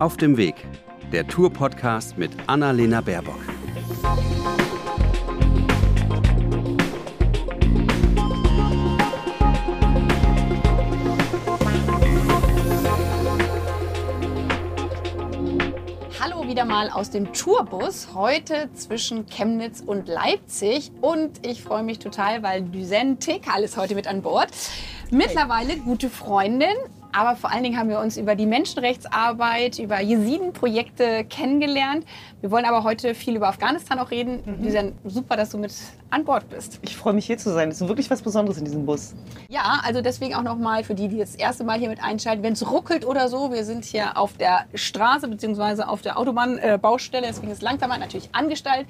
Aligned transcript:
Auf 0.00 0.16
dem 0.16 0.36
Weg, 0.36 0.56
der 1.12 1.24
Tour-Podcast 1.28 2.18
mit 2.18 2.32
Annalena 2.48 3.00
Baerbock. 3.00 3.38
Hallo 16.20 16.48
wieder 16.48 16.64
mal 16.64 16.90
aus 16.90 17.10
dem 17.10 17.32
Tourbus, 17.32 18.08
heute 18.14 18.68
zwischen 18.74 19.26
Chemnitz 19.26 19.80
und 19.80 20.08
Leipzig. 20.08 20.90
Und 21.02 21.46
ich 21.46 21.62
freue 21.62 21.84
mich 21.84 22.00
total, 22.00 22.42
weil 22.42 22.62
Düsen 22.62 23.20
Tekal 23.20 23.62
ist 23.62 23.76
heute 23.76 23.94
mit 23.94 24.08
an 24.08 24.22
Bord. 24.22 24.48
Mittlerweile 25.12 25.76
gute 25.76 26.10
Freundin, 26.10 26.74
aber 27.14 27.36
vor 27.36 27.52
allen 27.52 27.62
Dingen 27.62 27.78
haben 27.78 27.88
wir 27.88 28.00
uns 28.00 28.16
über 28.16 28.34
die 28.34 28.46
Menschenrechtsarbeit, 28.46 29.78
über 29.78 30.00
Jesiden-Projekte 30.00 31.24
kennengelernt. 31.24 32.04
Wir 32.40 32.50
wollen 32.50 32.64
aber 32.64 32.82
heute 32.82 33.14
viel 33.14 33.36
über 33.36 33.48
Afghanistan 33.48 34.00
auch 34.00 34.10
reden. 34.10 34.42
Mhm. 34.44 34.62
Düsen, 34.62 34.92
super, 35.04 35.36
dass 35.36 35.50
du 35.50 35.58
mit 35.58 35.72
an 36.10 36.24
Bord 36.24 36.48
bist. 36.50 36.80
Ich 36.82 36.96
freue 36.96 37.12
mich 37.12 37.26
hier 37.26 37.38
zu 37.38 37.52
sein. 37.52 37.68
Es 37.70 37.80
ist 37.80 37.88
wirklich 37.88 38.10
was 38.10 38.20
Besonderes 38.20 38.58
in 38.58 38.64
diesem 38.64 38.84
Bus. 38.84 39.14
Ja, 39.48 39.80
also 39.84 40.00
deswegen 40.00 40.34
auch 40.34 40.42
nochmal 40.42 40.82
für 40.82 40.94
die, 40.94 41.08
die 41.08 41.18
das 41.18 41.36
erste 41.36 41.62
Mal 41.62 41.78
hier 41.78 41.88
mit 41.88 42.02
einschalten, 42.02 42.42
wenn 42.42 42.54
es 42.54 42.68
ruckelt 42.68 43.06
oder 43.06 43.28
so, 43.28 43.52
wir 43.52 43.64
sind 43.64 43.84
hier 43.84 44.18
auf 44.18 44.36
der 44.36 44.66
Straße 44.74 45.28
bzw. 45.28 45.82
auf 45.82 46.02
der 46.02 46.18
Autobahnbaustelle, 46.18 47.26
deswegen 47.28 47.52
ist 47.52 47.62
langsamer 47.62 47.98
natürlich 47.98 48.28
angestellt, 48.32 48.86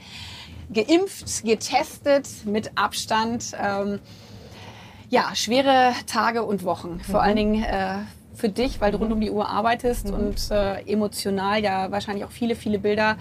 geimpft, 0.72 1.44
getestet 1.44 2.26
mit 2.46 2.72
Abstand. 2.76 3.52
Ähm, 3.62 4.00
ja, 5.10 5.34
schwere 5.34 5.92
Tage 6.06 6.42
und 6.42 6.64
Wochen. 6.64 7.00
Vor 7.00 7.20
mhm. 7.20 7.26
allen 7.26 7.36
Dingen 7.36 7.62
äh, 7.62 7.98
für 8.34 8.48
dich, 8.48 8.80
weil 8.80 8.92
du 8.92 8.98
rund 8.98 9.12
um 9.12 9.20
die 9.20 9.30
Uhr 9.30 9.48
arbeitest 9.48 10.08
mhm. 10.08 10.14
und 10.14 10.50
äh, 10.50 10.80
emotional 10.90 11.62
ja 11.62 11.90
wahrscheinlich 11.90 12.24
auch 12.24 12.30
viele, 12.30 12.56
viele 12.56 12.78
Bilder 12.78 13.16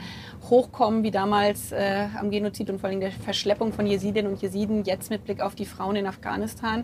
hochkommen, 0.49 1.03
wie 1.03 1.11
damals 1.11 1.71
äh, 1.71 2.07
am 2.19 2.31
Genozid 2.31 2.69
und 2.69 2.79
vor 2.79 2.89
allem 2.89 2.99
der 2.99 3.11
Verschleppung 3.11 3.73
von 3.73 3.85
Jesidinnen 3.85 4.31
und 4.31 4.41
Jesiden, 4.41 4.83
jetzt 4.83 5.09
mit 5.09 5.23
Blick 5.23 5.41
auf 5.41 5.55
die 5.55 5.65
Frauen 5.65 5.95
in 5.95 6.07
Afghanistan. 6.07 6.83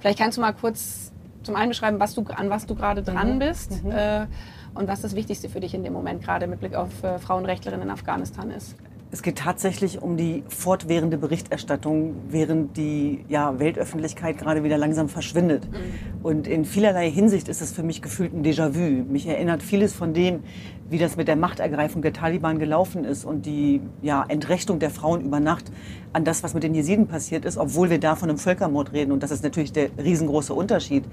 Vielleicht 0.00 0.18
kannst 0.18 0.36
du 0.36 0.42
mal 0.42 0.52
kurz 0.52 1.12
zum 1.42 1.56
einen 1.56 1.70
beschreiben, 1.70 2.00
was 2.00 2.14
du, 2.14 2.24
an 2.34 2.50
was 2.50 2.66
du 2.66 2.74
gerade 2.74 3.02
dran 3.02 3.34
mhm. 3.34 3.38
bist 3.38 3.84
mhm. 3.84 3.92
Äh, 3.92 4.26
und 4.74 4.88
was 4.88 5.00
das 5.00 5.14
Wichtigste 5.14 5.48
für 5.48 5.60
dich 5.60 5.74
in 5.74 5.82
dem 5.82 5.92
Moment 5.92 6.22
gerade 6.22 6.46
mit 6.46 6.60
Blick 6.60 6.74
auf 6.74 7.02
äh, 7.02 7.18
Frauenrechtlerinnen 7.18 7.86
in 7.86 7.90
Afghanistan 7.90 8.50
ist. 8.50 8.76
Es 9.12 9.22
geht 9.22 9.38
tatsächlich 9.38 10.00
um 10.00 10.16
die 10.16 10.44
fortwährende 10.48 11.18
Berichterstattung, 11.18 12.14
während 12.28 12.76
die 12.76 13.24
ja, 13.28 13.58
Weltöffentlichkeit 13.58 14.38
gerade 14.38 14.62
wieder 14.62 14.78
langsam 14.78 15.08
verschwindet. 15.08 15.68
Mhm. 15.68 15.76
Und 16.22 16.46
in 16.46 16.64
vielerlei 16.64 17.10
Hinsicht 17.10 17.48
ist 17.48 17.60
es 17.60 17.72
für 17.72 17.82
mich 17.82 18.02
gefühlt 18.02 18.32
ein 18.32 18.44
Déjà-vu. 18.44 19.04
Mich 19.10 19.26
erinnert 19.26 19.64
vieles 19.64 19.94
von 19.94 20.14
dem, 20.14 20.44
wie 20.88 20.98
das 20.98 21.16
mit 21.16 21.26
der 21.26 21.34
Machtergreifung 21.34 22.02
der 22.02 22.12
Taliban 22.12 22.60
gelaufen 22.60 23.04
ist 23.04 23.24
und 23.24 23.46
die 23.46 23.80
ja, 24.00 24.24
Entrechtung 24.28 24.78
der 24.78 24.90
Frauen 24.90 25.22
über 25.22 25.40
Nacht 25.40 25.72
an 26.12 26.24
das, 26.24 26.42
was 26.42 26.54
mit 26.54 26.62
den 26.62 26.74
Jesiden 26.74 27.06
passiert 27.06 27.44
ist, 27.44 27.56
obwohl 27.56 27.90
wir 27.90 28.00
da 28.00 28.16
von 28.16 28.28
einem 28.28 28.38
Völkermord 28.38 28.92
reden. 28.92 29.12
Und 29.12 29.22
das 29.22 29.30
ist 29.30 29.44
natürlich 29.44 29.72
der 29.72 29.90
riesengroße 29.96 30.52
Unterschied. 30.52 31.04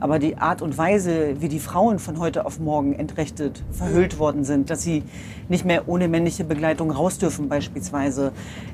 Aber 0.00 0.18
die 0.18 0.36
Art 0.36 0.60
und 0.60 0.76
Weise, 0.76 1.40
wie 1.40 1.48
die 1.48 1.58
Frauen 1.58 1.98
von 1.98 2.18
heute 2.18 2.44
auf 2.44 2.60
morgen 2.60 2.92
entrechtet, 2.92 3.62
verhüllt 3.70 4.18
worden 4.18 4.44
sind, 4.44 4.68
dass 4.68 4.82
sie 4.82 5.04
nicht 5.48 5.64
mehr 5.64 5.88
ohne 5.88 6.08
männliche 6.08 6.44
Begleitung 6.44 6.90
raus 6.90 7.18
dürfen 7.18 7.48
beispielsweise, 7.48 8.32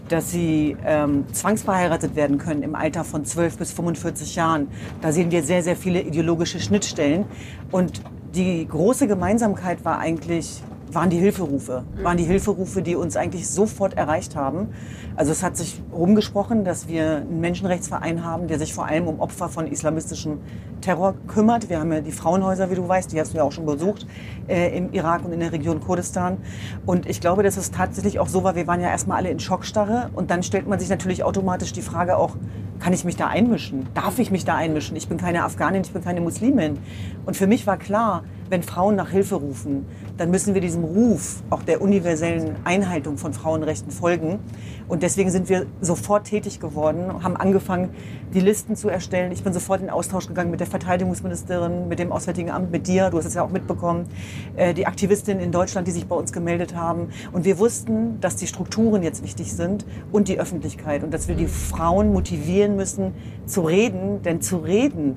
dass 0.08 0.30
sie 0.30 0.76
ähm, 0.84 1.24
zwangsverheiratet 1.32 2.16
werden 2.16 2.38
können 2.38 2.62
im 2.62 2.74
Alter 2.74 3.04
von 3.04 3.24
12 3.24 3.58
bis 3.58 3.72
45 3.72 4.34
Jahren. 4.34 4.68
Da 5.00 5.12
sehen 5.12 5.30
wir 5.30 5.42
sehr, 5.42 5.62
sehr 5.62 5.76
viele 5.76 6.00
ideologische 6.00 6.58
Schnittstellen. 6.58 7.24
Und 7.70 8.02
die 8.34 8.66
große 8.66 9.06
Gemeinsamkeit 9.06 9.84
war 9.84 9.98
eigentlich, 9.98 10.62
waren 10.94 11.10
die 11.10 11.18
Hilferufe. 11.18 11.84
Waren 12.02 12.16
die 12.16 12.24
Hilferufe, 12.24 12.82
die 12.82 12.96
uns 12.96 13.16
eigentlich 13.16 13.48
sofort 13.48 13.94
erreicht 13.94 14.36
haben. 14.36 14.68
Also 15.16 15.32
es 15.32 15.42
hat 15.42 15.56
sich 15.56 15.82
rumgesprochen, 15.92 16.64
dass 16.64 16.88
wir 16.88 17.18
einen 17.18 17.40
Menschenrechtsverein 17.40 18.24
haben, 18.24 18.46
der 18.46 18.58
sich 18.58 18.72
vor 18.72 18.86
allem 18.86 19.06
um 19.06 19.20
Opfer 19.20 19.48
von 19.48 19.66
islamistischem 19.66 20.38
Terror 20.80 21.14
kümmert. 21.26 21.68
Wir 21.68 21.80
haben 21.80 21.92
ja 21.92 22.00
die 22.00 22.12
Frauenhäuser, 22.12 22.70
wie 22.70 22.76
du 22.76 22.88
weißt, 22.88 23.12
die 23.12 23.20
hast 23.20 23.32
du 23.32 23.38
ja 23.38 23.42
auch 23.42 23.52
schon 23.52 23.66
besucht, 23.66 24.06
äh, 24.46 24.76
im 24.76 24.92
Irak 24.92 25.24
und 25.24 25.32
in 25.32 25.40
der 25.40 25.52
Region 25.52 25.80
Kurdistan. 25.80 26.38
Und 26.86 27.08
ich 27.08 27.20
glaube, 27.20 27.42
dass 27.42 27.56
es 27.56 27.70
tatsächlich 27.70 28.20
auch 28.20 28.28
so 28.28 28.44
war, 28.44 28.54
wir 28.54 28.66
waren 28.66 28.80
ja 28.80 28.88
erstmal 28.88 29.18
alle 29.18 29.30
in 29.30 29.40
Schockstarre 29.40 30.10
und 30.14 30.30
dann 30.30 30.42
stellt 30.42 30.68
man 30.68 30.78
sich 30.78 30.88
natürlich 30.88 31.24
automatisch 31.24 31.72
die 31.72 31.82
Frage 31.82 32.16
auch, 32.16 32.36
kann 32.78 32.92
ich 32.92 33.04
mich 33.04 33.16
da 33.16 33.26
einmischen? 33.26 33.86
Darf 33.94 34.18
ich 34.18 34.30
mich 34.30 34.44
da 34.44 34.56
einmischen? 34.56 34.96
Ich 34.96 35.08
bin 35.08 35.18
keine 35.18 35.44
Afghanin, 35.44 35.82
ich 35.82 35.92
bin 35.92 36.02
keine 36.02 36.20
Muslimin. 36.20 36.78
Und 37.26 37.36
für 37.36 37.46
mich 37.46 37.66
war 37.66 37.76
klar, 37.76 38.24
wenn 38.50 38.62
Frauen 38.62 38.96
nach 38.96 39.10
Hilfe 39.10 39.36
rufen, 39.36 39.86
dann 40.16 40.30
müssen 40.30 40.54
wir 40.54 40.60
diesem 40.60 40.82
Ruf 40.82 41.42
auch 41.50 41.62
der 41.62 41.82
universellen 41.82 42.56
Einhaltung 42.64 43.18
von 43.18 43.32
Frauenrechten 43.32 43.90
folgen. 43.90 44.38
Und 44.88 45.02
deswegen 45.02 45.30
sind 45.30 45.48
wir 45.48 45.66
sofort 45.80 46.26
tätig 46.26 46.60
geworden, 46.60 47.22
haben 47.22 47.36
angefangen, 47.36 47.90
die 48.32 48.40
Listen 48.40 48.74
zu 48.74 48.88
erstellen. 48.88 49.32
Ich 49.32 49.44
bin 49.44 49.52
sofort 49.52 49.82
in 49.82 49.90
Austausch 49.90 50.26
gegangen 50.26 50.50
mit 50.50 50.60
der 50.60 50.66
Verteidigungsministerin, 50.66 51.88
mit 51.88 51.98
dem 51.98 52.10
Auswärtigen 52.10 52.50
Amt, 52.50 52.72
mit 52.72 52.86
dir, 52.86 53.10
du 53.10 53.18
hast 53.18 53.26
es 53.26 53.34
ja 53.34 53.42
auch 53.42 53.50
mitbekommen, 53.50 54.06
äh, 54.56 54.74
die 54.74 54.86
Aktivistinnen 54.86 55.42
in 55.42 55.52
Deutschland, 55.52 55.86
die 55.86 55.92
sich 55.92 56.06
bei 56.06 56.16
uns 56.16 56.32
gemeldet 56.32 56.74
haben. 56.74 57.08
Und 57.32 57.44
wir 57.44 57.58
wussten, 57.58 58.20
dass 58.20 58.36
die 58.36 58.46
Strukturen 58.46 59.02
jetzt 59.02 59.22
wichtig 59.22 59.52
sind 59.52 59.84
und 60.10 60.28
die 60.28 60.40
Öffentlichkeit 60.40 61.04
und 61.04 61.12
dass 61.12 61.28
wir 61.28 61.34
die 61.34 61.46
Frauen 61.46 62.12
motivieren 62.12 62.67
müssen 62.76 63.12
zu 63.46 63.62
reden, 63.62 64.22
denn 64.22 64.40
zu 64.40 64.58
reden 64.58 65.16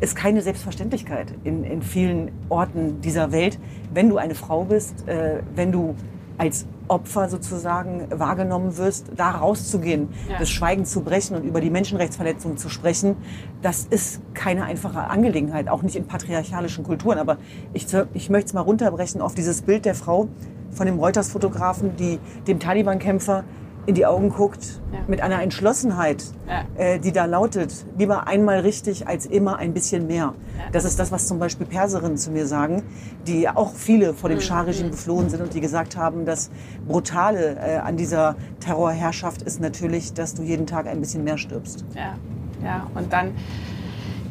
ist 0.00 0.14
keine 0.14 0.42
Selbstverständlichkeit 0.42 1.34
in, 1.44 1.64
in 1.64 1.82
vielen 1.82 2.30
Orten 2.48 3.00
dieser 3.00 3.32
Welt. 3.32 3.58
Wenn 3.92 4.08
du 4.08 4.16
eine 4.16 4.34
Frau 4.34 4.64
bist, 4.64 5.08
äh, 5.08 5.40
wenn 5.54 5.72
du 5.72 5.94
als 6.36 6.66
Opfer 6.86 7.28
sozusagen 7.28 8.06
wahrgenommen 8.10 8.76
wirst, 8.76 9.10
da 9.16 9.30
rauszugehen, 9.30 10.08
ja. 10.28 10.38
das 10.38 10.48
Schweigen 10.48 10.84
zu 10.84 11.02
brechen 11.02 11.36
und 11.36 11.44
über 11.44 11.60
die 11.60 11.68
Menschenrechtsverletzungen 11.68 12.56
zu 12.56 12.68
sprechen, 12.68 13.16
das 13.60 13.86
ist 13.90 14.22
keine 14.34 14.64
einfache 14.64 15.00
Angelegenheit, 15.00 15.68
auch 15.68 15.82
nicht 15.82 15.96
in 15.96 16.06
patriarchalischen 16.06 16.84
Kulturen. 16.84 17.18
Aber 17.18 17.36
ich, 17.74 17.86
ich 18.14 18.30
möchte 18.30 18.48
es 18.48 18.54
mal 18.54 18.62
runterbrechen 18.62 19.20
auf 19.20 19.34
dieses 19.34 19.62
Bild 19.62 19.84
der 19.84 19.94
Frau 19.94 20.28
von 20.70 20.86
dem 20.86 20.98
Reuters-Fotografen, 20.98 21.96
die 21.96 22.18
dem 22.46 22.60
Taliban-Kämpfer 22.60 23.44
in 23.88 23.94
die 23.94 24.04
Augen 24.04 24.28
guckt, 24.28 24.82
ja. 24.92 24.98
mit 25.08 25.22
einer 25.22 25.40
Entschlossenheit, 25.40 26.22
ja. 26.46 26.64
äh, 26.76 26.98
die 26.98 27.10
da 27.10 27.24
lautet, 27.24 27.72
lieber 27.96 28.26
einmal 28.28 28.60
richtig 28.60 29.08
als 29.08 29.24
immer 29.24 29.56
ein 29.56 29.72
bisschen 29.72 30.06
mehr. 30.06 30.34
Ja. 30.58 30.64
Das 30.72 30.84
ist 30.84 30.98
das, 31.00 31.10
was 31.10 31.26
zum 31.26 31.38
Beispiel 31.38 31.66
Perserinnen 31.66 32.18
zu 32.18 32.30
mir 32.30 32.46
sagen, 32.46 32.82
die 33.26 33.48
auch 33.48 33.72
viele 33.72 34.12
vor 34.12 34.28
dem 34.28 34.40
mhm. 34.40 34.42
Schah-Regime 34.42 34.90
geflohen 34.90 35.30
sind 35.30 35.40
und 35.40 35.54
die 35.54 35.62
gesagt 35.62 35.96
haben, 35.96 36.26
das 36.26 36.50
Brutale 36.86 37.56
äh, 37.56 37.76
an 37.78 37.96
dieser 37.96 38.36
Terrorherrschaft 38.60 39.40
ist 39.40 39.58
natürlich, 39.58 40.12
dass 40.12 40.34
du 40.34 40.42
jeden 40.42 40.66
Tag 40.66 40.86
ein 40.86 41.00
bisschen 41.00 41.24
mehr 41.24 41.38
stirbst. 41.38 41.86
Ja, 41.94 42.14
ja. 42.62 42.86
und 42.94 43.10
dann 43.10 43.32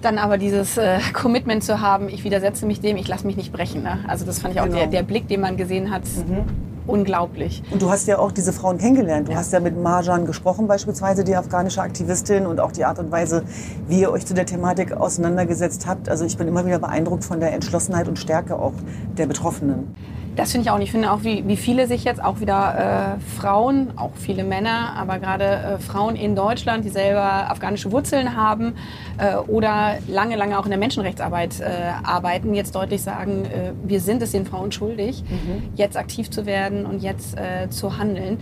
dann 0.04 0.20
aber 0.20 0.38
dieses 0.38 0.78
äh, 0.78 1.00
Commitment 1.14 1.64
zu 1.64 1.82
haben, 1.82 2.10
ich 2.10 2.24
widersetze 2.24 2.68
mich 2.68 2.80
dem, 2.80 2.98
ich 2.98 3.08
lasse 3.08 3.26
mich 3.26 3.36
nicht 3.36 3.52
brechen. 3.52 3.82
Ne? 3.82 4.06
Also 4.08 4.24
das 4.24 4.38
fand 4.38 4.54
ich 4.54 4.62
auch 4.62 4.66
genau. 4.66 4.78
der, 4.78 4.88
der 4.88 5.02
Blick, 5.02 5.28
den 5.28 5.42
man 5.42 5.58
gesehen 5.58 5.90
hat. 5.90 6.04
Mhm 6.04 6.46
unglaublich. 6.88 7.64
Und 7.72 7.82
du 7.82 7.90
hast 7.90 8.08
ja 8.08 8.20
auch 8.20 8.32
diese 8.32 8.54
Frauen 8.54 8.78
kennengelernt. 8.78 9.28
Du 9.28 9.34
ja. 9.34 9.38
hast 9.38 9.54
ja 9.54 9.60
mit 9.60 9.78
Marjan 9.82 10.26
gesprochen, 10.26 10.68
beispielsweise 10.68 11.24
die 11.24 11.36
afghanische 11.36 11.82
Aktivistin 11.82 12.46
und 12.46 12.60
auch 12.60 12.72
die 12.72 12.86
Art 12.86 13.00
und 13.00 13.12
Weise, 13.12 13.44
wie 13.88 14.02
ihr 14.02 14.12
euch 14.12 14.26
zu 14.26 14.34
der 14.34 14.46
Thematik 14.46 14.94
auseinandergesetzt 14.94 15.86
habt. 15.86 16.10
Also 16.10 16.26
ich 16.26 16.38
bin 16.38 16.48
immer 16.48 16.66
wieder 16.66 16.80
beeindruckt 16.80 17.24
von 17.24 17.40
der 17.40 17.54
Entschlossenheit 17.54 18.08
und 18.08 18.18
Stärke 18.18 18.58
auch 18.58 18.74
der 19.18 19.28
Betroffenen. 19.28 19.96
Das 20.38 20.52
finde 20.52 20.66
ich 20.66 20.72
auch. 20.72 20.80
Ich 20.80 20.92
finde 20.92 21.12
auch, 21.12 21.24
wie, 21.24 21.48
wie 21.48 21.58
viele 21.58 21.88
sich 21.88 22.04
jetzt 22.04 22.24
auch 22.24 22.40
wieder 22.40 23.18
äh, 23.18 23.40
Frauen, 23.40 23.98
auch 23.98 24.12
viele 24.16 24.44
Männer, 24.44 24.94
aber 24.96 25.18
gerade 25.18 25.46
äh, 25.46 25.80
Frauen 25.80 26.16
in 26.16 26.36
Deutschland, 26.36 26.86
die 26.86 26.90
selber 26.90 27.50
afghanische 27.50 27.92
Wurzeln 27.92 28.38
haben 28.38 28.76
äh, 29.18 29.36
oder 29.36 29.98
lange, 30.08 30.36
lange 30.36 30.60
auch 30.60 30.66
in 30.66 30.70
der 30.70 30.78
Menschenrechtsarbeit 30.78 31.60
äh, 31.60 31.66
arbeiten, 32.04 32.54
jetzt 32.54 32.76
deutlich 32.76 33.02
sagen, 33.02 33.46
äh, 33.46 33.72
wir 33.84 34.00
sind 34.00 34.22
es 34.22 34.32
den 34.32 34.46
Frauen 34.46 34.72
schuldig, 34.72 35.24
mhm. 35.24 35.70
jetzt 35.76 35.98
aktiv 35.98 36.30
zu 36.30 36.46
werden 36.46 36.86
und 36.86 37.02
jetzt 37.02 37.36
äh, 37.36 37.68
zu 37.72 37.98
handeln. 37.98 38.38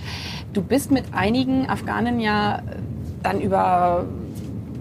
Du 0.52 0.62
bist 0.62 0.92
mit 0.92 1.06
einigen 1.14 1.70
Afghanen 1.70 2.20
ja 2.20 2.62
dann 3.24 3.40
über 3.40 4.06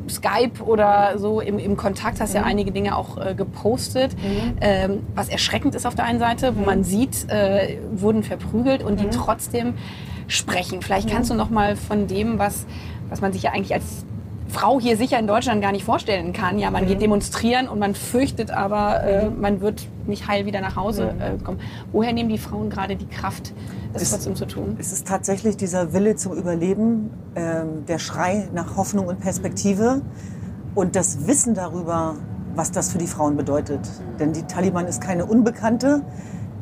Skype 0.09 0.63
oder 0.65 1.19
so 1.19 1.41
im, 1.41 1.59
im 1.59 1.77
Kontakt, 1.77 2.21
hast 2.21 2.31
mhm. 2.31 2.37
ja 2.37 2.43
einige 2.43 2.73
Dinge 2.73 2.97
auch 2.97 3.19
äh, 3.19 3.35
gepostet, 3.35 4.15
mhm. 4.17 4.57
ähm, 4.61 5.07
was 5.15 5.29
erschreckend 5.29 5.75
ist 5.75 5.87
auf 5.87 5.95
der 5.95 6.05
einen 6.05 6.19
Seite, 6.19 6.57
wo 6.57 6.61
mhm. 6.61 6.67
man 6.67 6.85
sieht, 6.85 7.29
äh, 7.31 7.79
wurden 7.93 8.23
verprügelt 8.23 8.83
und 8.83 9.01
die 9.01 9.07
mhm. 9.07 9.11
trotzdem 9.13 9.75
sprechen. 10.27 10.83
Vielleicht 10.83 11.11
kannst 11.11 11.31
du 11.31 11.35
noch 11.35 11.51
mal 11.51 11.77
von 11.77 12.07
dem, 12.07 12.39
was, 12.39 12.67
was 13.09 13.21
man 13.21 13.33
sich 13.33 13.43
ja 13.43 13.53
eigentlich 13.53 13.75
als 13.75 14.05
Frau 14.55 14.81
hier 14.81 14.97
sicher 14.97 15.19
in 15.19 15.27
Deutschland 15.27 15.61
gar 15.61 15.73
nicht 15.73 15.85
vorstellen 15.85 16.33
kann. 16.33 16.59
Ja, 16.59 16.71
man 16.71 16.85
mhm. 16.85 16.89
geht 16.89 17.03
demonstrieren 17.03 17.69
und 17.69 17.79
man 17.79 17.95
fürchtet 17.95 18.51
aber, 18.51 19.03
äh, 19.03 19.29
mhm. 19.29 19.41
man 19.41 19.61
wird 19.61 19.87
nicht 20.07 20.29
heil 20.29 20.47
wieder 20.47 20.61
nach 20.61 20.77
Hause 20.77 21.13
mhm. 21.15 21.21
äh, 21.21 21.45
kommen. 21.45 21.61
Woher 21.93 22.13
nehmen 22.13 22.29
die 22.29 22.39
Frauen 22.39 22.71
gerade 22.71 22.97
die 22.97 23.07
Kraft, 23.07 23.53
das 23.93 24.03
es, 24.03 24.11
trotzdem 24.11 24.37
zu 24.37 24.47
tun? 24.47 24.77
Es 24.79 24.93
ist 24.93 25.07
tatsächlich 25.07 25.57
dieser 25.57 25.93
Wille 25.93 26.17
zum 26.17 26.33
Überleben, 26.33 27.11
ähm, 27.35 27.85
der 27.87 27.99
Schrei 27.99 28.49
nach 28.55 28.77
Hoffnung 28.77 29.09
und 29.09 29.21
Perspektive 29.21 30.03
und 30.75 30.97
das 30.97 31.27
Wissen 31.27 31.55
darüber, 31.55 32.17
was 32.55 32.71
das 32.71 32.93
für 32.93 32.99
die 32.99 33.07
Frauen 33.07 33.37
bedeutet. 33.37 33.81
Mhm. 33.81 34.19
Denn 34.19 34.33
die 34.33 34.43
Taliban 34.45 34.87
ist 34.87 35.01
keine 35.01 35.27
Unbekannte. 35.27 36.03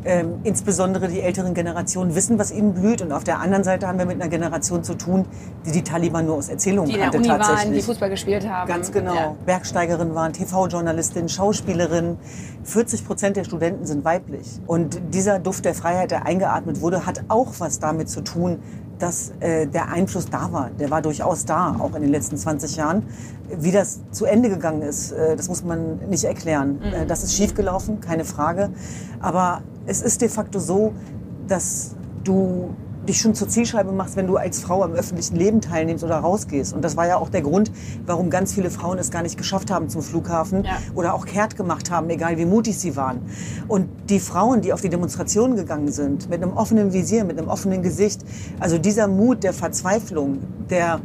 Ähm, 0.04 0.40
insbesondere 0.44 1.08
die 1.08 1.20
älteren 1.20 1.54
Generationen 1.54 2.14
wissen, 2.14 2.38
was 2.38 2.50
ihnen 2.50 2.74
blüht. 2.74 3.02
Und 3.02 3.12
auf 3.12 3.24
der 3.24 3.40
anderen 3.40 3.64
Seite 3.64 3.86
haben 3.86 3.98
wir 3.98 4.06
mit 4.06 4.20
einer 4.20 4.28
Generation 4.28 4.82
zu 4.84 4.94
tun, 4.94 5.26
die 5.66 5.72
die 5.72 5.82
Taliban 5.82 6.26
nur 6.26 6.36
aus 6.36 6.48
Erzählungen 6.48 6.90
die 6.90 6.98
kannte 6.98 7.18
Uni 7.18 7.28
tatsächlich. 7.28 7.64
Waren, 7.64 7.72
die 7.74 7.82
Fußball 7.82 8.10
gespielt 8.10 8.48
haben. 8.48 8.68
Ganz 8.68 8.90
genau. 8.92 9.14
Ja. 9.14 9.36
Bergsteigerin 9.46 10.14
waren, 10.14 10.32
TV-Journalistin, 10.32 11.28
Schauspielerin. 11.28 12.16
40 12.64 13.06
Prozent 13.06 13.36
der 13.36 13.44
Studenten 13.44 13.86
sind 13.86 14.04
weiblich. 14.04 14.60
Und 14.66 15.00
dieser 15.12 15.38
Duft 15.38 15.64
der 15.64 15.74
Freiheit, 15.74 16.10
der 16.10 16.26
eingeatmet 16.26 16.80
wurde, 16.80 17.06
hat 17.06 17.22
auch 17.28 17.54
was 17.58 17.78
damit 17.78 18.08
zu 18.08 18.22
tun, 18.22 18.58
dass 19.02 19.32
äh, 19.40 19.66
der 19.66 19.88
Einfluss 19.88 20.26
da 20.30 20.52
war. 20.52 20.70
Der 20.78 20.90
war 20.90 21.02
durchaus 21.02 21.44
da, 21.44 21.76
auch 21.78 21.94
in 21.96 22.02
den 22.02 22.12
letzten 22.12 22.36
20 22.36 22.76
Jahren. 22.76 23.02
Wie 23.50 23.72
das 23.72 24.00
zu 24.12 24.24
Ende 24.26 24.48
gegangen 24.48 24.82
ist, 24.82 25.10
äh, 25.10 25.34
das 25.34 25.48
muss 25.48 25.64
man 25.64 25.98
nicht 26.08 26.24
erklären. 26.24 26.78
Mhm. 26.78 27.02
Äh, 27.02 27.06
das 27.06 27.24
ist 27.24 27.34
schiefgelaufen, 27.34 28.00
keine 28.00 28.24
Frage. 28.24 28.70
Aber 29.20 29.62
es 29.86 30.02
ist 30.02 30.20
de 30.20 30.28
facto 30.28 30.58
so, 30.58 30.92
dass 31.48 31.94
du 32.24 32.74
dich 33.08 33.20
schon 33.20 33.34
zur 33.34 33.48
Zielscheibe 33.48 33.92
machst, 33.92 34.16
wenn 34.16 34.26
du 34.26 34.36
als 34.36 34.60
Frau 34.60 34.82
am 34.82 34.92
öffentlichen 34.92 35.36
Leben 35.36 35.60
teilnimmst 35.60 36.04
oder 36.04 36.16
rausgehst. 36.16 36.72
Und 36.72 36.82
das 36.82 36.96
war 36.96 37.06
ja 37.06 37.16
auch 37.16 37.28
der 37.28 37.42
Grund, 37.42 37.70
warum 38.06 38.30
ganz 38.30 38.54
viele 38.54 38.70
Frauen 38.70 38.98
es 38.98 39.10
gar 39.10 39.22
nicht 39.22 39.36
geschafft 39.36 39.70
haben 39.70 39.88
zum 39.88 40.02
Flughafen 40.02 40.64
ja. 40.64 40.78
oder 40.94 41.14
auch 41.14 41.26
kehrt 41.26 41.56
gemacht 41.56 41.90
haben, 41.90 42.08
egal 42.10 42.38
wie 42.38 42.46
mutig 42.46 42.78
sie 42.78 42.96
waren. 42.96 43.20
Und 43.68 43.88
die 44.08 44.20
Frauen, 44.20 44.60
die 44.60 44.72
auf 44.72 44.80
die 44.80 44.88
Demonstrationen 44.88 45.56
gegangen 45.56 45.90
sind, 45.90 46.30
mit 46.30 46.42
einem 46.42 46.52
offenen 46.52 46.92
Visier, 46.92 47.24
mit 47.24 47.38
einem 47.38 47.48
offenen 47.48 47.82
Gesicht, 47.82 48.24
also 48.60 48.78
dieser 48.78 49.08
Mut 49.08 49.42
der 49.42 49.52
Verzweiflung, 49.52 50.38
der 50.70 51.00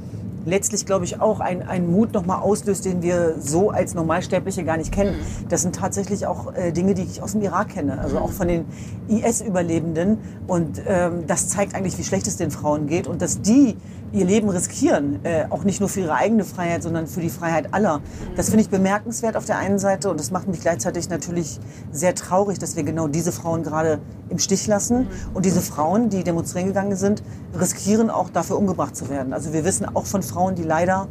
letztlich, 0.47 0.85
glaube 0.85 1.05
ich, 1.05 1.19
auch 1.19 1.39
einen 1.39 1.91
Mut 1.91 2.13
nochmal 2.13 2.41
auslöst, 2.41 2.85
den 2.85 3.01
wir 3.01 3.35
so 3.39 3.69
als 3.69 3.93
Normalsterbliche 3.93 4.63
gar 4.63 4.77
nicht 4.77 4.91
kennen. 4.91 5.17
Mhm. 5.17 5.49
Das 5.49 5.61
sind 5.61 5.75
tatsächlich 5.75 6.25
auch 6.25 6.53
äh, 6.55 6.71
Dinge, 6.71 6.93
die 6.93 7.03
ich 7.03 7.21
aus 7.21 7.33
dem 7.33 7.41
Irak 7.41 7.69
kenne, 7.69 7.99
also 7.99 8.17
auch 8.17 8.31
von 8.31 8.47
den 8.47 8.65
IS-Überlebenden. 9.09 10.17
Und 10.47 10.81
ähm, 10.87 11.27
das 11.27 11.49
zeigt 11.49 11.75
eigentlich, 11.75 11.97
wie 11.97 12.03
schlecht 12.03 12.27
es 12.27 12.37
den 12.37 12.49
Frauen 12.49 12.87
geht 12.87 13.07
und 13.07 13.21
dass 13.21 13.41
die 13.41 13.75
ihr 14.11 14.25
Leben 14.25 14.49
riskieren, 14.49 15.19
äh, 15.23 15.45
auch 15.49 15.63
nicht 15.63 15.79
nur 15.79 15.89
für 15.89 16.01
ihre 16.01 16.13
eigene 16.13 16.43
Freiheit, 16.43 16.83
sondern 16.83 17.07
für 17.07 17.21
die 17.21 17.29
Freiheit 17.29 17.73
aller. 17.73 18.01
Das 18.35 18.49
finde 18.49 18.61
ich 18.63 18.69
bemerkenswert 18.69 19.35
auf 19.35 19.45
der 19.45 19.57
einen 19.57 19.79
Seite 19.79 20.09
und 20.09 20.19
das 20.19 20.31
macht 20.31 20.47
mich 20.47 20.61
gleichzeitig 20.61 21.09
natürlich 21.09 21.59
sehr 21.91 22.15
traurig, 22.15 22.59
dass 22.59 22.75
wir 22.75 22.83
genau 22.83 23.07
diese 23.07 23.31
Frauen 23.31 23.63
gerade 23.63 23.99
im 24.29 24.39
Stich 24.39 24.67
lassen. 24.67 25.07
Und 25.33 25.45
diese 25.45 25.61
Frauen, 25.61 26.09
die 26.09 26.23
demonstrieren 26.23 26.67
gegangen 26.67 26.95
sind, 26.95 27.23
riskieren 27.59 28.09
auch 28.09 28.29
dafür 28.29 28.57
umgebracht 28.57 28.95
zu 28.95 29.09
werden. 29.09 29.33
Also 29.33 29.53
wir 29.53 29.65
wissen 29.65 29.85
auch 29.93 30.05
von 30.05 30.23
Frauen, 30.23 30.55
die 30.55 30.63
leider 30.63 31.07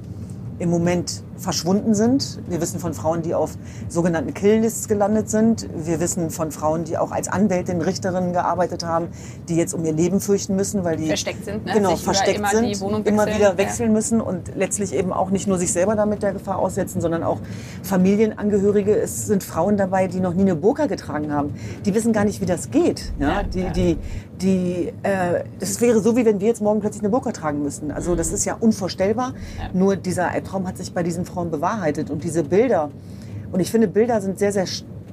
im 0.58 0.70
Moment 0.70 1.22
verschwunden 1.38 1.94
sind. 1.94 2.40
Wir 2.48 2.60
wissen 2.60 2.80
von 2.80 2.94
Frauen, 2.94 3.22
die 3.22 3.34
auf 3.34 3.56
sogenannten 3.88 4.32
Killlists 4.34 4.88
gelandet 4.88 5.28
sind. 5.28 5.68
Wir 5.74 6.00
wissen 6.00 6.30
von 6.30 6.50
Frauen, 6.50 6.84
die 6.84 6.96
auch 6.96 7.12
als 7.12 7.28
Anwältin, 7.28 7.82
Richterinnen 7.82 8.32
gearbeitet 8.32 8.84
haben, 8.84 9.08
die 9.48 9.56
jetzt 9.56 9.74
um 9.74 9.84
ihr 9.84 9.92
Leben 9.92 10.20
fürchten 10.20 10.56
müssen, 10.56 10.84
weil 10.84 10.96
die 10.96 11.08
versteckt 11.08 11.44
sind, 11.44 11.66
ne? 11.66 11.72
genau 11.74 11.90
sich 11.90 12.02
versteckt 12.02 12.38
immer 12.38 12.48
sind, 12.48 13.06
immer 13.06 13.26
wieder 13.26 13.58
wechseln 13.58 13.90
ja. 13.90 13.92
müssen 13.92 14.20
und 14.20 14.54
letztlich 14.56 14.94
eben 14.94 15.12
auch 15.12 15.30
nicht 15.30 15.46
nur 15.46 15.58
sich 15.58 15.72
selber 15.72 15.94
damit 15.94 16.22
der 16.22 16.32
Gefahr 16.32 16.58
aussetzen, 16.58 17.00
sondern 17.00 17.22
auch 17.22 17.40
Familienangehörige. 17.82 18.96
Es 18.96 19.26
sind 19.26 19.44
Frauen 19.44 19.76
dabei, 19.76 20.08
die 20.08 20.20
noch 20.20 20.34
nie 20.34 20.42
eine 20.42 20.56
Burka 20.56 20.86
getragen 20.86 21.32
haben. 21.32 21.54
Die 21.84 21.94
wissen 21.94 22.12
gar 22.12 22.24
nicht, 22.24 22.40
wie 22.40 22.46
das 22.46 22.70
geht. 22.70 23.12
Ja? 23.18 23.42
Die, 23.42 23.60
ja. 23.60 23.70
die, 23.70 23.98
die, 24.40 24.92
äh, 25.02 25.44
das 25.58 25.80
wäre 25.80 26.00
so, 26.00 26.16
wie 26.16 26.24
wenn 26.24 26.40
wir 26.40 26.48
jetzt 26.48 26.60
morgen 26.60 26.80
plötzlich 26.80 27.02
eine 27.02 27.10
Burka 27.10 27.32
tragen 27.32 27.62
müssten. 27.62 27.90
Also 27.90 28.14
das 28.14 28.32
ist 28.32 28.44
ja 28.44 28.56
unvorstellbar. 28.58 29.34
Ja. 29.58 29.70
Nur 29.72 29.96
dieser 29.96 30.30
Albtraum 30.30 30.66
hat 30.66 30.76
sich 30.76 30.92
bei 30.92 31.02
diesen 31.02 31.24
Frauen 31.24 31.50
bewahrheitet 31.50 32.10
und 32.10 32.24
diese 32.24 32.44
Bilder. 32.44 32.90
Und 33.52 33.60
ich 33.60 33.70
finde, 33.70 33.88
Bilder 33.88 34.20
sind 34.20 34.38
sehr, 34.38 34.52
sehr 34.52 34.66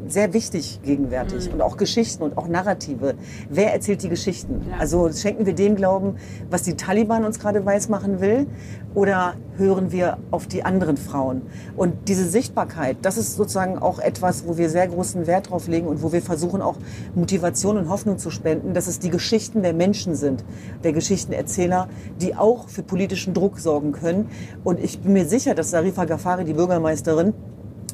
sehr 0.07 0.33
wichtig 0.33 0.79
gegenwärtig 0.83 1.47
mhm. 1.47 1.55
und 1.55 1.61
auch 1.61 1.77
Geschichten 1.77 2.23
und 2.23 2.37
auch 2.37 2.47
Narrative. 2.47 3.15
Wer 3.49 3.73
erzählt 3.73 4.03
die 4.03 4.09
Geschichten? 4.09 4.61
Ja. 4.69 4.77
Also 4.77 5.11
schenken 5.11 5.45
wir 5.45 5.53
dem 5.53 5.75
Glauben, 5.75 6.15
was 6.49 6.63
die 6.63 6.75
Taliban 6.75 7.25
uns 7.25 7.39
gerade 7.39 7.65
weismachen 7.65 8.21
will 8.21 8.47
oder 8.93 9.35
hören 9.57 9.91
wir 9.91 10.17
auf 10.31 10.47
die 10.47 10.63
anderen 10.63 10.97
Frauen? 10.97 11.43
Und 11.75 12.07
diese 12.07 12.27
Sichtbarkeit, 12.27 12.97
das 13.01 13.17
ist 13.17 13.35
sozusagen 13.35 13.77
auch 13.77 13.99
etwas, 13.99 14.47
wo 14.47 14.57
wir 14.57 14.69
sehr 14.69 14.87
großen 14.87 15.27
Wert 15.27 15.49
drauf 15.49 15.67
legen 15.67 15.87
und 15.87 16.03
wo 16.03 16.11
wir 16.11 16.21
versuchen 16.21 16.61
auch 16.61 16.77
Motivation 17.15 17.77
und 17.77 17.89
Hoffnung 17.89 18.17
zu 18.17 18.29
spenden, 18.29 18.73
dass 18.73 18.87
es 18.87 18.99
die 18.99 19.09
Geschichten 19.09 19.63
der 19.63 19.73
Menschen 19.73 20.15
sind, 20.15 20.43
der 20.83 20.93
Geschichtenerzähler, 20.93 21.87
die 22.21 22.35
auch 22.35 22.69
für 22.69 22.83
politischen 22.83 23.33
Druck 23.33 23.59
sorgen 23.59 23.91
können. 23.91 24.29
Und 24.63 24.79
ich 24.79 24.99
bin 25.01 25.13
mir 25.13 25.25
sicher, 25.25 25.55
dass 25.55 25.71
Sarifa 25.71 26.05
Ghaffari, 26.05 26.43
die 26.43 26.53
Bürgermeisterin, 26.53 27.33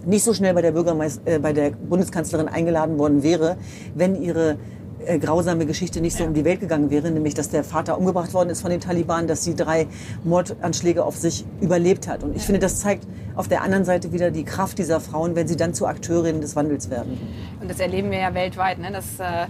nicht 0.06 0.24
so 0.24 0.34
schnell 0.34 0.54
bei 0.54 0.62
der, 0.62 0.72
Bürgermeister, 0.72 1.22
äh, 1.25 1.40
bei 1.40 1.54
der 1.54 1.72
Bundeskanzlerin 1.72 2.48
eingeladen 2.48 2.98
worden 2.98 3.24
wäre, 3.24 3.57
wenn 3.96 4.22
ihre 4.22 4.57
äh, 5.06 5.18
grausame 5.18 5.66
Geschichte 5.66 6.01
nicht 6.01 6.18
so 6.18 6.25
um 6.25 6.34
die 6.34 6.44
Welt 6.44 6.60
gegangen 6.60 6.90
wäre, 6.90 7.10
nämlich 7.10 7.34
dass 7.34 7.50
der 7.50 7.63
Vater 7.63 7.98
umgebracht 7.98 8.34
worden 8.34 8.50
ist 8.50 8.62
von 8.62 8.69
den 8.69 8.81
Taliban, 8.81 9.28
dass 9.28 9.44
sie 9.44 9.56
drei 9.56 9.88
Mordanschläge 10.24 11.04
auf 11.04 11.16
sich 11.16 11.46
überlebt 11.62 12.07
hat. 12.07 12.24
Und 12.24 12.36
ich 12.36 12.44
finde, 12.44 12.60
das 12.60 12.80
zeigt 12.80 13.07
auf 13.36 13.48
der 13.48 13.62
anderen 13.62 13.86
Seite 13.86 14.12
wieder 14.12 14.31
die 14.31 14.44
Kraft 14.44 14.78
dieser 14.78 15.00
Frauen, 15.00 15.36
wenn 15.36 15.48
sie 15.48 15.56
dann 15.56 15.74
zu 15.74 15.88
Akteurinnen 15.88 16.42
des 16.42 16.56
Wandels 16.56 16.90
werden. 16.90 17.18
Und 17.62 17.69
das 17.69 17.80
erleben 17.80 18.12
wir 18.12 18.19
ja 18.19 18.34
weltweit, 18.34 18.80
ne? 18.80 18.92
dass 18.92 19.19
äh, 19.19 19.48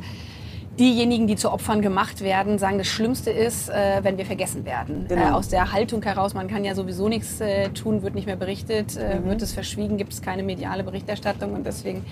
diejenigen, 0.80 1.28
die 1.28 1.36
zu 1.36 1.52
Opfern 1.52 1.82
gemacht 1.82 2.22
werden, 2.22 2.58
sagen, 2.58 2.78
das 2.78 2.88
Schlimmste 2.88 3.32
ist, 3.32 3.70
äh, 3.70 4.00
wenn 4.02 4.18
wir 4.18 4.26
vergessen 4.26 4.66
werden. 4.66 5.06
Genau. 5.08 5.22
Äh, 5.22 5.32
aus 5.32 5.50
der 5.50 5.74
Haltung 5.74 6.02
heraus, 6.02 6.34
man 6.34 6.48
kann 6.48 6.64
ja 6.64 6.74
sowieso 6.74 7.10
nichts 7.10 7.42
äh, 7.42 7.70
tun, 7.70 8.02
wird 8.02 8.16
nicht 8.16 8.26
mehr 8.26 8.38
berichtet, 8.38 8.98
äh, 8.98 9.20
mhm. 9.20 9.26
wird 9.26 9.42
es 9.42 9.54
verschwiegen, 9.54 9.98
gibt 9.98 10.14
es 10.14 10.22
keine 10.22 10.42
mediale 10.42 10.84
Berichterstattung 10.84 11.54
und 11.54 11.66
deswegen 11.66 12.06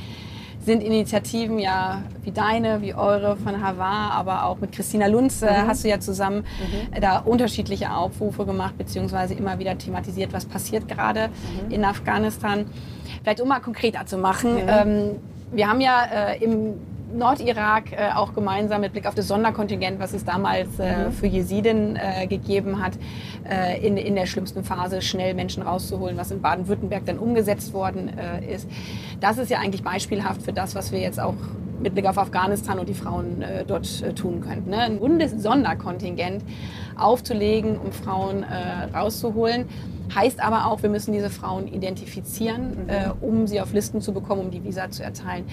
sind 0.59 0.83
Initiativen 0.83 1.59
ja 1.59 2.01
wie 2.23 2.31
deine, 2.31 2.81
wie 2.81 2.93
eure 2.93 3.37
von 3.37 3.63
Havar, 3.63 4.11
aber 4.11 4.43
auch 4.43 4.59
mit 4.59 4.73
Christina 4.73 5.07
Lunz 5.07 5.41
äh, 5.41 5.45
mhm. 5.45 5.67
hast 5.67 5.85
du 5.85 5.87
ja 5.87 6.01
zusammen 6.01 6.43
mhm. 6.59 6.99
da 6.99 7.19
unterschiedliche 7.19 7.93
Aufrufe 7.93 8.45
gemacht, 8.45 8.77
beziehungsweise 8.77 9.33
immer 9.33 9.59
wieder 9.59 9.77
thematisiert, 9.77 10.33
was 10.33 10.45
passiert 10.45 10.89
gerade 10.89 11.29
mhm. 11.29 11.71
in 11.71 11.85
Afghanistan. 11.85 12.65
Vielleicht 13.21 13.39
um 13.39 13.47
mal 13.47 13.61
konkreter 13.61 14.05
zu 14.05 14.17
machen. 14.17 14.55
Mhm. 14.55 14.67
Ähm, 14.67 15.09
wir 15.53 15.69
haben 15.69 15.79
ja 15.79 16.03
äh, 16.03 16.43
im 16.43 16.73
Nordirak 17.13 17.91
äh, 17.91 18.09
auch 18.15 18.33
gemeinsam 18.33 18.81
mit 18.81 18.91
Blick 18.91 19.05
auf 19.05 19.15
das 19.15 19.27
Sonderkontingent, 19.27 19.99
was 19.99 20.13
es 20.13 20.25
damals 20.25 20.79
äh, 20.79 21.07
mhm. 21.07 21.11
für 21.11 21.27
Jesiden 21.27 21.95
äh, 21.95 22.27
gegeben 22.27 22.81
hat, 22.81 22.93
äh, 23.49 23.85
in, 23.85 23.97
in 23.97 24.15
der 24.15 24.25
schlimmsten 24.25 24.63
Phase 24.63 25.01
schnell 25.01 25.33
Menschen 25.33 25.63
rauszuholen, 25.63 26.17
was 26.17 26.31
in 26.31 26.41
Baden-Württemberg 26.41 27.05
dann 27.05 27.17
umgesetzt 27.17 27.73
worden 27.73 28.11
äh, 28.17 28.53
ist. 28.53 28.69
Das 29.19 29.37
ist 29.37 29.49
ja 29.49 29.59
eigentlich 29.59 29.83
beispielhaft 29.83 30.41
für 30.41 30.53
das, 30.53 30.75
was 30.75 30.91
wir 30.91 30.99
jetzt 30.99 31.19
auch 31.19 31.35
mit 31.81 31.93
Blick 31.93 32.07
auf 32.07 32.17
Afghanistan 32.17 32.79
und 32.79 32.89
die 32.89 32.93
Frauen 32.93 33.41
äh, 33.41 33.63
dort 33.63 34.15
tun 34.17 34.41
könnten. 34.41 34.71
Ne? 34.71 34.79
Ein 34.79 34.99
Bundessonderkontingent 34.99 36.43
aufzulegen, 36.97 37.77
um 37.77 37.91
Frauen 37.91 38.43
rauszuholen. 38.93 39.65
Heißt 40.15 40.41
aber 40.41 40.65
auch, 40.65 40.81
wir 40.81 40.89
müssen 40.89 41.13
diese 41.13 41.29
Frauen 41.29 41.67
identifizieren, 41.67 42.87
mhm. 42.87 43.11
um 43.21 43.45
sie 43.45 43.61
auf 43.61 43.71
Listen 43.71 44.01
zu 44.01 44.13
bekommen, 44.13 44.41
um 44.41 44.51
die 44.51 44.63
Visa 44.63 44.89
zu 44.89 45.03
erteilen 45.03 45.45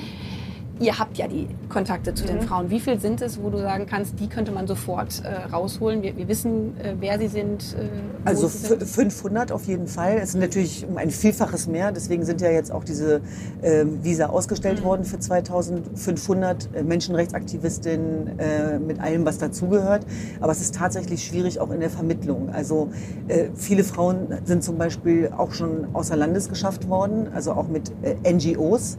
ihr 0.81 0.99
habt 0.99 1.19
ja 1.19 1.29
die 1.29 1.47
Kontakte 1.69 2.15
zu 2.15 2.25
mhm. 2.25 2.29
den 2.29 2.43
Frauen. 2.43 2.71
Wie 2.71 2.81
viel 2.81 2.99
sind 3.01 3.21
es, 3.23 3.41
wo 3.41 3.51
du 3.51 3.59
sagen 3.59 3.87
kannst, 3.87 4.19
die 4.19 4.29
könnte 4.29 4.53
man 4.53 4.67
sofort 4.67 5.23
äh, 5.25 5.53
rausholen? 5.53 6.03
Wir, 6.03 6.17
wir 6.17 6.29
wissen, 6.29 6.79
äh, 6.81 6.95
wer 6.99 7.19
sie 7.19 7.29
sind. 7.29 7.77
Äh, 7.79 7.89
also 8.25 8.49
sie 8.49 8.67
sind. 8.67 8.83
500 8.83 9.53
auf 9.53 9.67
jeden 9.67 9.87
Fall. 9.87 10.19
Es 10.21 10.33
sind 10.33 10.41
natürlich 10.41 10.87
um 10.87 10.97
ein 10.97 11.11
Vielfaches 11.11 11.67
mehr. 11.67 11.93
Deswegen 11.93 12.25
sind 12.25 12.41
ja 12.41 12.51
jetzt 12.51 12.73
auch 12.73 12.85
diese 12.85 13.21
ähm, 13.63 14.03
Visa 14.03 14.27
ausgestellt 14.27 14.81
mhm. 14.81 14.85
worden 14.85 15.05
für 15.05 15.19
2500 15.19 16.69
äh, 16.75 16.83
Menschenrechtsaktivistinnen 16.83 18.39
äh, 18.39 18.79
mit 18.79 19.01
allem, 19.01 19.25
was 19.25 19.39
dazugehört. 19.39 20.07
Aber 20.41 20.53
es 20.53 20.61
ist 20.61 20.75
tatsächlich 20.75 21.25
schwierig 21.25 21.61
auch 21.61 21.71
in 21.71 21.81
der 21.81 21.91
Vermittlung. 21.91 22.51
Also 22.51 22.91
äh, 23.29 23.49
viele 23.55 23.85
Frauen 23.85 24.39
sind 24.45 24.65
zum 24.65 24.77
Beispiel 24.77 25.31
auch 25.37 25.53
schon 25.53 25.95
außer 25.95 26.17
Landes 26.17 26.49
geschafft 26.49 26.89
worden, 26.89 27.29
also 27.35 27.53
auch 27.53 27.69
mit 27.69 27.93
NGOs. 28.25 28.99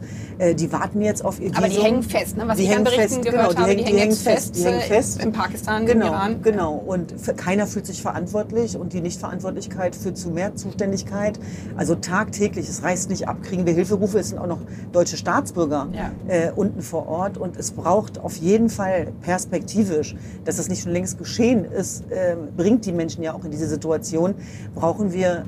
die 0.58 0.72
warten 0.72 1.02
jetzt 1.02 1.24
auf 1.24 1.40
ihr 1.40 1.50
aber 1.56 1.65
die 1.68 1.82
hängen 1.82 2.02
fest, 2.02 2.36
ne? 2.36 2.46
was 2.46 2.56
die 2.56 2.64
ich 2.64 2.76
an 2.76 2.84
Berichten 2.84 3.22
fest, 3.22 3.22
gehört 3.22 3.48
genau, 3.50 3.60
habe, 3.60 3.76
die, 3.76 3.82
hängen, 3.82 3.94
die 3.94 4.00
hängen 4.00 4.12
fest, 4.12 4.26
fest, 4.26 4.56
die 4.56 4.64
hängen 4.64 4.80
fest. 4.80 5.22
in 5.22 5.32
Pakistan, 5.32 5.86
genau, 5.86 6.06
im 6.06 6.12
Iran. 6.12 6.42
Genau, 6.42 6.74
und 6.74 7.14
keiner 7.36 7.66
fühlt 7.66 7.86
sich 7.86 8.02
verantwortlich 8.02 8.76
und 8.76 8.92
die 8.92 9.00
Nichtverantwortlichkeit 9.00 9.96
führt 9.96 10.16
zu 10.16 10.30
mehr 10.30 10.54
Zuständigkeit. 10.56 11.38
Also 11.76 11.94
tagtäglich, 11.94 12.68
es 12.68 12.82
reißt 12.82 13.10
nicht 13.10 13.28
ab, 13.28 13.42
kriegen 13.42 13.66
wir 13.66 13.72
Hilferufe, 13.72 14.18
es 14.18 14.30
sind 14.30 14.38
auch 14.38 14.46
noch 14.46 14.60
deutsche 14.92 15.16
Staatsbürger 15.16 15.88
ja. 15.92 16.10
äh, 16.28 16.52
unten 16.54 16.82
vor 16.82 17.08
Ort 17.08 17.38
und 17.38 17.56
es 17.56 17.72
braucht 17.72 18.18
auf 18.18 18.36
jeden 18.36 18.68
Fall 18.68 19.12
perspektivisch, 19.20 20.16
dass 20.44 20.56
das 20.56 20.68
nicht 20.68 20.82
schon 20.82 20.92
längst 20.92 21.18
geschehen 21.18 21.64
ist, 21.64 22.10
äh, 22.10 22.36
bringt 22.56 22.84
die 22.86 22.92
Menschen 22.92 23.22
ja 23.22 23.34
auch 23.34 23.44
in 23.44 23.50
diese 23.50 23.68
Situation, 23.68 24.34
brauchen 24.74 25.12
wir 25.12 25.44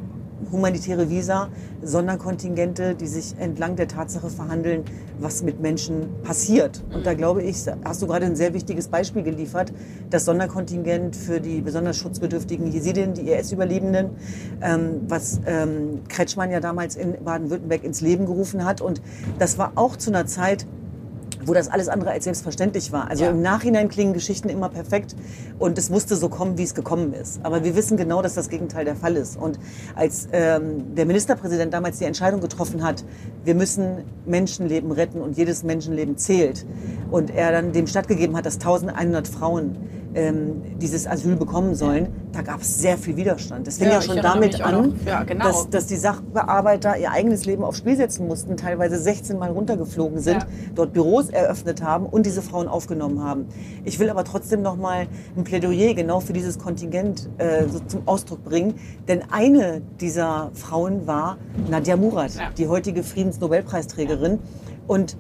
humanitäre 0.51 1.11
Visa, 1.11 1.49
Sonderkontingente, 1.83 2.95
die 2.95 3.07
sich 3.07 3.35
entlang 3.39 3.77
der 3.77 3.89
Tatsache 3.89 4.31
verhandeln, 4.31 4.85
was 5.19 5.43
mit 5.43 5.61
Menschen 5.61 6.09
passiert. 6.23 6.83
Und 6.93 7.07
da 7.07 7.15
glaube 7.15 7.43
ich, 7.43 7.65
hast 7.85 8.03
du 8.03 8.07
gerade 8.07 8.27
ein 8.27 8.37
sehr 8.37 8.55
wichtiges 8.55 8.89
Beispiel 8.89 9.23
geliefert, 9.23 9.73
das 10.11 10.25
Sonderkontingent 10.25 11.17
für 11.17 11.41
die 11.41 11.61
besonders 11.61 11.97
schutzbedürftigen 11.97 12.67
Jesidinnen, 12.67 13.15
die 13.15 13.31
IS-Überlebenden, 13.31 14.11
ähm, 14.63 15.03
was 15.09 15.41
ähm, 15.47 16.01
Kretschmann 16.09 16.51
ja 16.51 16.61
damals 16.61 16.97
in 16.97 17.23
Baden-Württemberg 17.25 17.85
ins 17.85 18.01
Leben 18.01 18.27
gerufen 18.27 18.65
hat. 18.65 18.81
Und 18.81 19.01
das 19.39 19.59
war 19.59 19.73
auch 19.75 19.97
zu 19.97 20.11
einer 20.11 20.27
Zeit, 20.27 20.67
wo 21.49 21.55
das 21.55 21.69
alles 21.69 21.89
andere 21.89 22.11
als 22.11 22.25
selbstverständlich 22.25 22.93
war. 22.93 23.09
Also 23.11 23.25
Ja. 23.25 23.31
im 23.31 23.43
Nachhinein 23.43 23.89
klingen 23.89 24.13
Geschichten 24.13 24.49
immer 24.49 24.69
perfekt 24.69 25.17
und 25.59 25.79
es 25.79 25.91
musste 25.91 26.15
so 26.17 26.29
kommen, 26.29 26.59
wie 26.59 26.63
es 26.63 26.75
gekommen 26.75 27.13
ist. 27.15 27.41
Aber 27.43 27.65
wir 27.65 27.75
wissen 27.75 27.97
genau, 27.97 28.23
dass 28.23 28.35
das 28.35 28.49
Gegenteil 28.49 28.85
der 28.85 28.97
Fall 28.97 29.17
ist. 29.17 29.37
Und 29.37 29.59
als 29.97 30.29
ähm, 30.33 30.95
der 30.95 31.07
Ministerpräsident 31.07 31.73
damals 31.73 31.99
die 31.99 32.05
Entscheidung 32.05 32.41
getroffen 32.41 32.83
hat, 32.85 33.05
wir 33.45 33.55
müssen 33.55 34.05
Menschenleben 34.27 34.93
retten 34.93 35.21
und 35.21 35.37
jedes 35.37 35.63
Menschenleben 35.65 36.17
zählt 36.19 36.67
und 37.11 37.31
er 37.35 37.51
dann 37.53 37.73
dem 37.73 37.87
stattgegeben 37.87 38.37
hat, 38.37 38.47
dass 38.47 38.55
1100 38.57 39.27
Frauen 39.27 39.77
ähm, 40.15 40.63
dieses 40.81 41.07
Asyl 41.07 41.37
bekommen 41.37 41.75
sollen, 41.75 42.09
da 42.33 42.43
gab 42.43 42.61
es 42.63 42.79
sehr 42.81 42.97
viel 42.99 43.17
Widerstand. 43.17 43.67
Das 43.67 43.79
fing 43.79 43.89
Ja, 43.89 43.95
ja, 43.95 44.03
schon 44.03 44.17
damit 44.17 44.61
an. 44.61 44.95
Ja, 45.07 45.23
genau. 45.25 45.45
dass, 45.47 45.69
dass 45.71 45.87
die 45.87 45.97
Sachbearbeiter 45.97 46.97
ihr 46.99 47.11
eigenes 47.11 47.45
Leben 47.45 47.63
aufs 47.65 47.79
Spiel 47.79 47.97
setzen 47.97 48.27
mussten, 48.27 48.57
teilweise 48.57 48.99
16 48.99 49.39
Mal 49.39 49.51
runtergeflogen 49.51 50.19
sind, 50.21 50.43
Ja. 50.43 50.49
dort 50.75 50.93
Büros 50.93 51.31
eröffnet 51.31 51.83
haben 51.83 52.07
und 52.07 52.27
diese 52.27 52.43
Frauen 52.43 52.69
aufgenommen 52.69 53.23
haben. 53.23 53.47
Ich 53.85 53.99
will 53.99 54.11
aber 54.11 54.25
trotzdem 54.25 54.63
noch 54.63 54.77
mal 54.77 55.07
ein 55.37 55.45
Plädoyer 55.45 55.95
genau 55.95 56.21
für 56.21 56.33
dieses 56.33 56.59
Kontingent 56.59 57.29
äh, 57.39 57.67
so 57.69 57.81
zum 57.81 58.03
Ausdruck 58.07 58.45
bringen, 58.45 58.75
denn 59.09 59.23
eine 59.31 59.83
dieser 60.01 60.51
Frauen 60.55 61.07
war 61.07 61.39
Nadia 61.71 61.97
Murad, 61.97 62.35
Ja. 62.35 62.51
die 62.57 62.67
heutige 62.69 63.03
Friedensnobelpreisträgerin 63.03 64.39
und 64.87 65.17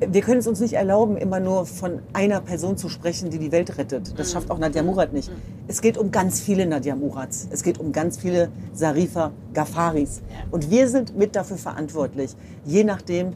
wir 0.00 0.20
können 0.20 0.38
es 0.38 0.46
uns 0.46 0.60
nicht 0.60 0.74
erlauben, 0.74 1.16
immer 1.16 1.40
nur 1.40 1.66
von 1.66 2.00
einer 2.12 2.40
Person 2.40 2.76
zu 2.76 2.88
sprechen, 2.88 3.30
die 3.30 3.38
die 3.38 3.50
Welt 3.50 3.78
rettet. 3.78 4.18
Das 4.18 4.32
schafft 4.32 4.50
auch 4.50 4.58
Nadia 4.58 4.82
Murad 4.82 5.12
nicht. 5.12 5.30
Es 5.66 5.80
geht 5.80 5.98
um 5.98 6.10
ganz 6.10 6.40
viele 6.40 6.66
Nadia 6.66 6.94
Murads. 6.94 7.48
Es 7.50 7.62
geht 7.62 7.78
um 7.78 7.92
ganz 7.92 8.18
viele 8.18 8.50
Sarifa 8.72 9.32
Gafaris. 9.54 10.22
Und 10.50 10.70
wir 10.70 10.88
sind 10.88 11.16
mit 11.16 11.34
dafür 11.34 11.56
verantwortlich, 11.56 12.36
je 12.64 12.84
nachdem, 12.84 13.32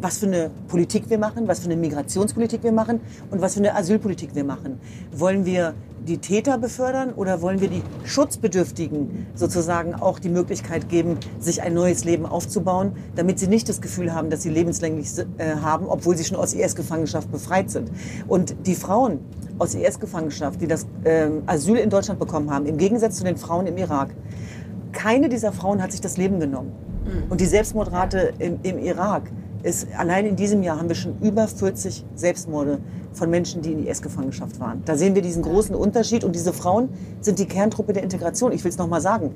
was 0.00 0.18
für 0.18 0.26
eine 0.26 0.50
Politik 0.68 1.08
wir 1.08 1.18
machen, 1.18 1.46
was 1.46 1.60
für 1.60 1.66
eine 1.66 1.76
Migrationspolitik 1.76 2.62
wir 2.62 2.72
machen 2.72 3.00
und 3.30 3.40
was 3.40 3.54
für 3.54 3.60
eine 3.60 3.74
Asylpolitik 3.76 4.34
wir 4.34 4.44
machen. 4.44 4.78
Wollen 5.12 5.44
wir 5.44 5.74
die 6.06 6.18
Täter 6.18 6.58
befördern 6.58 7.12
oder 7.14 7.40
wollen 7.40 7.60
wir 7.60 7.68
die 7.68 7.82
Schutzbedürftigen 8.04 9.26
sozusagen 9.34 9.94
auch 9.94 10.18
die 10.18 10.28
Möglichkeit 10.28 10.88
geben, 10.88 11.18
sich 11.38 11.62
ein 11.62 11.72
neues 11.72 12.04
Leben 12.04 12.26
aufzubauen, 12.26 12.92
damit 13.16 13.38
sie 13.38 13.46
nicht 13.46 13.68
das 13.68 13.80
Gefühl 13.80 14.14
haben, 14.14 14.28
dass 14.28 14.42
sie 14.42 14.50
lebenslänglich 14.50 15.08
äh, 15.38 15.56
haben, 15.56 15.86
obwohl 15.86 16.16
sie 16.16 16.24
schon 16.24 16.36
aus 16.36 16.52
IS-Gefangenschaft 16.52 17.32
befreit 17.32 17.70
sind. 17.70 17.90
Und 18.28 18.54
die 18.66 18.74
Frauen 18.74 19.20
aus 19.58 19.74
IS-Gefangenschaft, 19.74 20.60
die 20.60 20.66
das 20.66 20.86
ähm, 21.04 21.42
Asyl 21.46 21.76
in 21.76 21.88
Deutschland 21.88 22.20
bekommen 22.20 22.50
haben, 22.50 22.66
im 22.66 22.76
Gegensatz 22.76 23.16
zu 23.16 23.24
den 23.24 23.36
Frauen 23.36 23.66
im 23.66 23.78
Irak, 23.78 24.10
keine 24.92 25.28
dieser 25.28 25.52
Frauen 25.52 25.82
hat 25.82 25.92
sich 25.92 26.00
das 26.00 26.16
Leben 26.18 26.38
genommen. 26.38 26.72
Und 27.28 27.40
die 27.40 27.46
Selbstmordrate 27.46 28.32
im, 28.38 28.58
im 28.62 28.78
Irak 28.78 29.30
ist, 29.64 29.88
allein 29.96 30.26
in 30.26 30.36
diesem 30.36 30.62
Jahr 30.62 30.78
haben 30.78 30.88
wir 30.88 30.94
schon 30.94 31.18
über 31.20 31.48
40 31.48 32.04
Selbstmorde 32.14 32.78
von 33.12 33.30
Menschen, 33.30 33.62
die 33.62 33.72
in 33.72 33.86
IS-Gefangenschaft 33.86 34.60
waren. 34.60 34.82
Da 34.84 34.96
sehen 34.96 35.14
wir 35.14 35.22
diesen 35.22 35.42
großen 35.42 35.74
Unterschied. 35.74 36.22
Und 36.22 36.34
diese 36.34 36.52
Frauen 36.52 36.90
sind 37.20 37.38
die 37.38 37.46
Kerntruppe 37.46 37.94
der 37.94 38.02
Integration. 38.02 38.52
Ich 38.52 38.62
will 38.62 38.70
es 38.70 38.78
nochmal 38.78 39.00
sagen. 39.00 39.34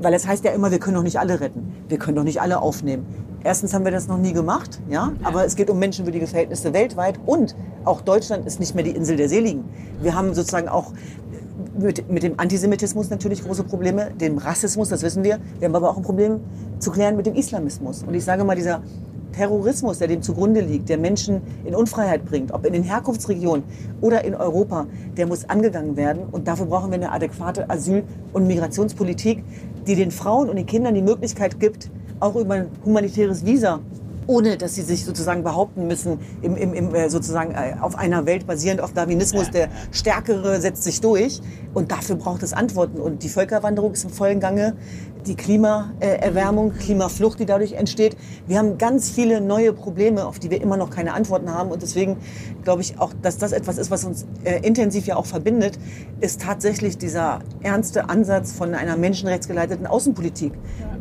Weil 0.00 0.14
es 0.14 0.26
heißt 0.26 0.44
ja 0.44 0.52
immer, 0.52 0.70
wir 0.70 0.78
können 0.78 0.96
doch 0.96 1.02
nicht 1.02 1.18
alle 1.18 1.40
retten. 1.40 1.74
Wir 1.88 1.98
können 1.98 2.16
doch 2.16 2.24
nicht 2.24 2.40
alle 2.40 2.60
aufnehmen. 2.60 3.06
Erstens 3.44 3.74
haben 3.74 3.84
wir 3.84 3.92
das 3.92 4.08
noch 4.08 4.18
nie 4.18 4.32
gemacht, 4.32 4.80
ja, 4.90 5.12
aber 5.22 5.44
es 5.44 5.54
geht 5.54 5.70
um 5.70 5.78
menschenwürdige 5.78 6.26
Verhältnisse 6.26 6.72
weltweit 6.72 7.20
und 7.26 7.54
auch 7.84 8.00
Deutschland 8.00 8.44
ist 8.44 8.58
nicht 8.58 8.74
mehr 8.74 8.82
die 8.82 8.90
Insel 8.90 9.16
der 9.16 9.28
Seligen. 9.28 9.62
Wir 10.02 10.16
haben 10.16 10.34
sozusagen 10.34 10.68
auch 10.68 10.92
mit, 11.78 12.10
mit 12.10 12.24
dem 12.24 12.40
Antisemitismus 12.40 13.08
natürlich 13.08 13.44
große 13.44 13.62
Probleme, 13.62 14.10
dem 14.20 14.38
Rassismus, 14.38 14.88
das 14.88 15.02
wissen 15.02 15.22
wir. 15.22 15.38
Wir 15.60 15.68
haben 15.68 15.76
aber 15.76 15.90
auch 15.90 15.96
ein 15.96 16.02
Problem 16.02 16.40
zu 16.80 16.90
klären 16.90 17.16
mit 17.16 17.26
dem 17.26 17.34
Islamismus. 17.34 18.02
Und 18.02 18.14
ich 18.14 18.24
sage 18.24 18.42
mal, 18.42 18.56
dieser 18.56 18.82
Terrorismus, 19.36 19.98
der 19.98 20.08
dem 20.08 20.22
zugrunde 20.22 20.60
liegt, 20.60 20.88
der 20.88 20.96
Menschen 20.96 21.42
in 21.64 21.74
Unfreiheit 21.74 22.24
bringt, 22.24 22.52
ob 22.52 22.64
in 22.64 22.72
den 22.72 22.82
Herkunftsregionen 22.82 23.64
oder 24.00 24.24
in 24.24 24.34
Europa, 24.34 24.86
der 25.16 25.26
muss 25.26 25.48
angegangen 25.48 25.96
werden. 25.96 26.22
Und 26.32 26.48
dafür 26.48 26.66
brauchen 26.66 26.90
wir 26.90 26.94
eine 26.96 27.12
adäquate 27.12 27.68
Asyl- 27.68 28.04
und 28.32 28.46
Migrationspolitik, 28.46 29.44
die 29.86 29.94
den 29.94 30.10
Frauen 30.10 30.48
und 30.48 30.56
den 30.56 30.66
Kindern 30.66 30.94
die 30.94 31.02
Möglichkeit 31.02 31.60
gibt, 31.60 31.90
auch 32.18 32.34
über 32.34 32.54
ein 32.54 32.68
humanitäres 32.84 33.44
Visa 33.44 33.80
ohne 34.26 34.56
dass 34.56 34.74
sie 34.74 34.82
sich 34.82 35.04
sozusagen 35.04 35.42
behaupten 35.42 35.86
müssen, 35.86 36.18
im, 36.42 36.56
im, 36.56 36.74
im, 36.74 36.94
äh, 36.94 37.08
sozusagen 37.08 37.52
äh, 37.52 37.76
auf 37.80 37.96
einer 37.96 38.26
Welt 38.26 38.46
basierend 38.46 38.80
auf 38.80 38.92
Darwinismus, 38.92 39.50
der 39.50 39.68
Stärkere 39.92 40.60
setzt 40.60 40.82
sich 40.82 41.00
durch. 41.00 41.40
Und 41.74 41.92
dafür 41.92 42.16
braucht 42.16 42.42
es 42.42 42.52
Antworten. 42.52 43.00
Und 43.00 43.22
die 43.22 43.28
Völkerwanderung 43.28 43.92
ist 43.92 44.04
im 44.04 44.10
vollen 44.10 44.40
Gange, 44.40 44.74
die 45.26 45.34
Klimaerwärmung, 45.34 46.72
Klimaflucht, 46.72 47.40
die 47.40 47.46
dadurch 47.46 47.72
entsteht. 47.72 48.16
Wir 48.46 48.58
haben 48.58 48.78
ganz 48.78 49.10
viele 49.10 49.40
neue 49.40 49.72
Probleme, 49.72 50.24
auf 50.24 50.38
die 50.38 50.50
wir 50.50 50.60
immer 50.60 50.76
noch 50.76 50.90
keine 50.90 51.12
Antworten 51.12 51.52
haben. 51.52 51.70
Und 51.70 51.82
deswegen 51.82 52.16
glaube 52.62 52.82
ich 52.82 52.98
auch, 52.98 53.12
dass 53.22 53.38
das 53.38 53.52
etwas 53.52 53.78
ist, 53.78 53.90
was 53.90 54.04
uns 54.04 54.26
äh, 54.44 54.60
intensiv 54.60 55.06
ja 55.06 55.16
auch 55.16 55.26
verbindet, 55.26 55.78
ist 56.20 56.40
tatsächlich 56.40 56.98
dieser 56.98 57.40
ernste 57.62 58.08
Ansatz 58.08 58.52
von 58.52 58.74
einer 58.74 58.96
menschenrechtsgeleiteten 58.96 59.86
Außenpolitik, 59.86 60.52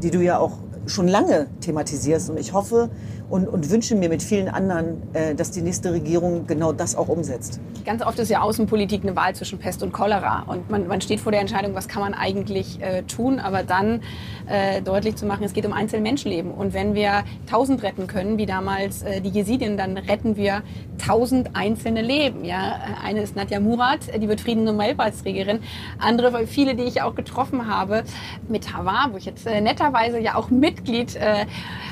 die 0.02 0.12
du 0.12 0.22
ja 0.22 0.40
auch 0.40 0.58
schon 0.88 1.08
lange 1.08 1.48
thematisierst. 1.62 2.30
Und 2.30 2.40
ich 2.40 2.54
hoffe 2.54 2.90
und, 3.30 3.48
und 3.48 3.70
wünsche 3.70 3.96
mir 3.96 4.10
mit 4.10 4.22
vielen 4.22 4.48
anderen, 4.48 5.02
äh, 5.14 5.36
dass 5.36 5.52
die 5.52 5.62
nächste 5.62 5.92
Regierung 5.92 6.48
genau 6.48 6.72
das 6.72 6.96
auch 6.96 7.08
umsetzt. 7.08 7.60
Ganz 7.86 8.02
oft 8.02 8.18
ist 8.20 8.30
ja 8.30 8.42
Außenpolitik 8.42 9.04
eine 9.04 9.16
Wahl 9.16 9.36
zwischen 9.36 9.60
Pest 9.60 9.84
und 9.84 9.92
Cholera. 9.92 10.44
Und 10.48 10.70
man, 10.70 10.88
man 10.88 11.02
steht 11.02 11.20
vor 11.20 11.32
der 11.32 11.42
Entscheidung, 11.42 11.76
was 11.76 11.88
kann 11.88 12.02
man 12.02 12.14
eigentlich 12.14 12.82
äh, 12.82 13.04
tun, 13.04 13.40
aber 13.40 13.64
dann 13.64 14.02
äh, 14.48 14.82
deutlich 14.82 15.16
zu 15.16 15.26
machen, 15.26 15.44
es 15.44 15.54
geht 15.54 15.66
um 15.66 15.74
einzelne 15.74 16.02
Menschenleben. 16.02 16.52
Und 16.52 16.74
wenn 16.74 16.94
wir 16.94 17.24
tausend 17.50 17.84
retten 17.84 18.08
können, 18.08 18.38
wie 18.38 18.46
damals 18.46 19.04
äh, 19.04 19.22
die 19.22 19.30
Jesidien, 19.30 19.78
dann 19.78 19.98
retten 19.98 20.36
wir 20.36 20.64
tausend 20.98 21.52
einzelne 21.56 22.02
Leben. 22.02 22.46
Ja? 22.46 22.80
Eine 23.04 23.22
ist 23.22 23.36
Nadja 23.36 23.60
Murad, 23.60 24.00
die 24.16 24.28
wird 24.28 24.42
Frieden-Nobelpreisträgerin. 24.42 25.60
Andere, 26.00 26.48
viele, 26.48 26.76
die 26.76 26.84
ich 26.84 27.02
auch 27.02 27.16
getroffen 27.16 27.68
habe, 27.68 28.04
mit 28.48 28.74
Havar, 28.74 29.10
wo 29.12 29.18
ich 29.18 29.26
jetzt 29.26 29.48
äh, 29.48 29.62
netterweise 29.62 30.20
ja 30.20 30.36
auch 30.36 30.50
Mitglied 30.50 31.16
äh, 31.16 31.46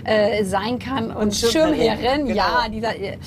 äh, 0.04 0.44
sein 0.44 0.80
kann 0.80 1.12
und, 1.12 1.33
Schirmherrin, 1.34 1.98
Schirmherrin, 1.98 2.26
genau. 2.28 2.36
ja, 2.36 2.70
dieser, 2.70 2.96
äh, 2.96 3.18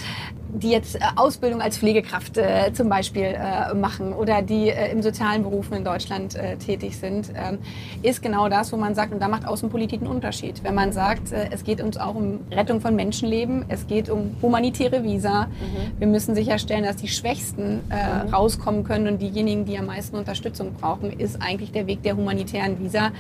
die 0.57 0.71
jetzt 0.71 0.97
äh, 0.97 1.01
Ausbildung 1.17 1.61
als 1.61 1.79
Pflegekraft 1.79 2.39
äh, 2.39 2.73
zum 2.73 2.89
Beispiel 2.89 3.37
äh, 3.37 3.75
machen 3.75 4.13
oder 4.13 4.43
die 4.43 4.71
äh, 4.71 4.91
im 4.91 5.03
sozialen 5.03 5.43
Berufen 5.43 5.75
in 5.75 5.85
Deutschland 5.85 6.35
äh, 6.35 6.57
tätig 6.57 6.97
sind, 6.97 7.31
ähm, 7.35 7.59
ist 8.03 8.23
genau 8.23 8.49
das, 8.49 8.73
wo 8.73 8.77
man 8.77 8.95
sagt, 8.95 9.13
und 9.13 9.21
da 9.21 9.29
macht 9.29 9.47
Außenpolitik 9.47 10.01
einen 10.01 10.11
Unterschied. 10.11 10.63
Wenn 10.65 10.75
man 10.75 10.93
sagt, 10.93 11.33
es 11.33 11.65
geht 11.65 11.81
uns 11.81 11.97
auch 11.97 12.15
um 12.15 12.41
Rettung 12.51 12.81
von 12.81 12.95
Menschenleben, 12.95 13.65
es 13.69 13.87
geht 13.87 14.09
um 14.09 14.37
humanitäre 14.43 15.03
Visa, 15.03 15.49
wir 15.99 16.07
müssen 16.07 16.35
sicherstellen, 16.35 16.85
dass 16.85 16.97
die 16.97 17.09
Schwächsten 17.09 17.81
äh, 17.91 18.31
rauskommen 18.33 18.85
können 18.85 19.09
und 19.09 19.21
diejenigen, 19.21 19.65
die 19.65 19.79
am 19.79 19.87
meisten 19.87 20.17
Unterstützung 20.17 20.75
brauchen, 20.75 21.19
ist 21.19 21.41
eigentlich 21.43 21.73
der 21.73 21.87
Weg 21.87 22.03
der 22.03 22.17
humanitären 22.17 22.79
Visa 22.83 23.11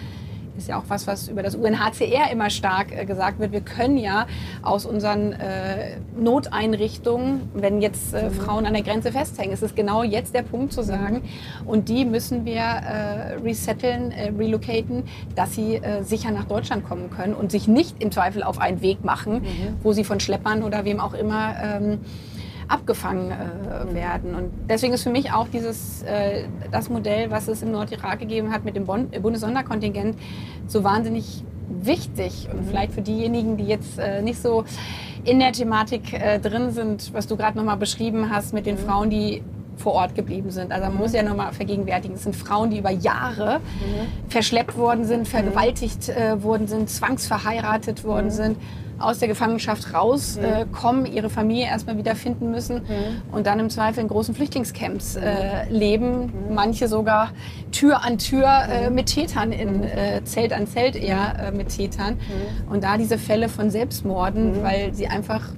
ist 0.56 0.68
ja 0.68 0.78
auch 0.78 0.84
was, 0.88 1.06
was 1.06 1.28
über 1.28 1.42
das 1.42 1.54
UNHCR 1.54 2.30
immer 2.32 2.50
stark 2.50 2.92
äh, 2.92 3.04
gesagt 3.04 3.38
wird. 3.38 3.52
Wir 3.52 3.60
können 3.60 3.98
ja 3.98 4.26
aus 4.62 4.86
unseren 4.86 5.32
äh, 5.32 5.96
Noteinrichtungen, 6.18 7.48
wenn 7.54 7.80
jetzt 7.80 8.14
äh, 8.14 8.30
Frauen 8.30 8.66
an 8.66 8.72
der 8.75 8.82
Grenze 8.82 9.12
festhängen, 9.12 9.52
ist 9.52 9.62
es 9.62 9.75
genau 9.75 10.02
jetzt 10.02 10.34
der 10.34 10.42
Punkt 10.42 10.72
zu 10.72 10.82
sagen, 10.82 11.22
und 11.64 11.88
die 11.88 12.04
müssen 12.04 12.44
wir 12.44 12.60
äh, 12.60 13.34
resetteln, 13.42 14.10
äh, 14.12 14.32
relocaten, 14.36 15.04
dass 15.34 15.54
sie 15.54 15.76
äh, 15.76 16.02
sicher 16.02 16.30
nach 16.30 16.44
Deutschland 16.44 16.84
kommen 16.84 17.10
können 17.10 17.34
und 17.34 17.50
sich 17.50 17.68
nicht 17.68 18.02
im 18.02 18.10
Zweifel 18.10 18.42
auf 18.42 18.58
einen 18.58 18.80
Weg 18.80 19.04
machen, 19.04 19.42
wo 19.82 19.92
sie 19.92 20.04
von 20.04 20.20
Schleppern 20.20 20.62
oder 20.62 20.84
wem 20.84 21.00
auch 21.00 21.14
immer 21.14 21.54
ähm, 21.62 22.00
abgefangen 22.68 23.30
äh, 23.30 23.94
werden. 23.94 24.35
Und 24.35 24.50
deswegen 24.68 24.92
ist 24.92 25.02
für 25.02 25.11
mich 25.11 25.32
auch 25.32 25.49
dieses, 25.49 26.02
äh, 26.02 26.44
das 26.70 26.88
Modell, 26.88 27.30
was 27.30 27.49
es 27.49 27.62
im 27.62 27.70
Nordirak 27.70 28.18
gegeben 28.18 28.52
hat 28.52 28.64
mit 28.64 28.76
dem 28.76 28.87
Bon 28.87 29.08
Bundessonderkontingent, 29.08 30.16
so 30.66 30.82
wahnsinnig 30.85 31.44
wichtig. 31.68 32.49
Und 32.52 32.66
vielleicht 32.66 32.92
für 32.92 33.02
diejenigen, 33.02 33.56
die 33.56 33.66
jetzt 33.66 33.99
äh, 33.99 34.23
nicht 34.23 34.40
so 34.40 34.64
in 35.25 35.38
der 35.38 35.52
Thematik 35.52 36.12
äh, 36.12 36.38
drin 36.38 36.70
sind, 36.70 37.12
was 37.12 37.26
du 37.26 37.37
gerade 37.37 37.56
nochmal 37.56 37.76
beschrieben 37.76 38.30
hast 38.30 38.54
mit 38.54 38.66
den 38.66 38.78
Frauen, 38.78 39.11
die 39.11 39.42
vor 39.76 39.92
Ort 39.92 40.14
geblieben 40.14 40.50
sind. 40.50 40.73
Also 40.73 40.87
man 40.87 40.97
muss 40.97 41.12
ja 41.12 41.23
nochmal 41.23 41.52
vergegenwärtigen, 41.52 42.16
es 42.16 42.23
sind 42.23 42.35
Frauen, 42.35 42.71
die 42.71 42.78
über 42.78 42.90
Jahre 42.90 43.61
verschleppt 44.28 44.76
worden 44.76 45.04
sind, 45.04 45.28
vergewaltigt 45.28 46.09
äh, 46.09 46.42
worden 46.42 46.66
sind, 46.66 46.88
zwangsverheiratet 46.90 48.04
worden 48.04 48.30
sind, 48.30 48.56
aus 48.99 49.18
der 49.18 49.28
Gefangenschaft 49.28 49.92
rauskommen, 49.92 51.06
äh, 51.06 51.11
ihre 51.11 51.28
Familie 51.28 51.66
erstmal 51.66 51.99
wieder 51.99 52.14
finden 52.14 52.50
müssen 52.50 52.83
und 53.30 53.47
dann 53.47 53.61
im 53.61 53.71
Zweifel 53.71 54.00
in 54.00 54.09
großen 54.09 54.35
Flüchtlingscamps 54.35 55.16
äh, 55.16 55.68
leben. 55.68 56.33
Manche 56.50 56.88
sogar 56.88 57.30
Tür 57.73 58.02
an 58.02 58.18
Tür 58.18 58.49
äh, 58.71 58.90
mit 58.90 59.06
Tätern, 59.06 59.52
in 59.52 59.83
äh, 59.85 60.23
Zelt 60.25 60.52
an 60.52 60.66
Zelt 60.66 60.97
eher 60.97 61.49
äh, 61.49 61.52
mit 61.52 61.68
Tätern. 61.68 62.18
Und 62.71 62.85
da 62.85 62.97
diese 62.97 63.18
Fälle 63.18 63.49
von 63.49 63.71
Selbstmorden, 63.71 64.62
weil 64.62 64.95
sie 64.95 65.09
einfach 65.09 65.50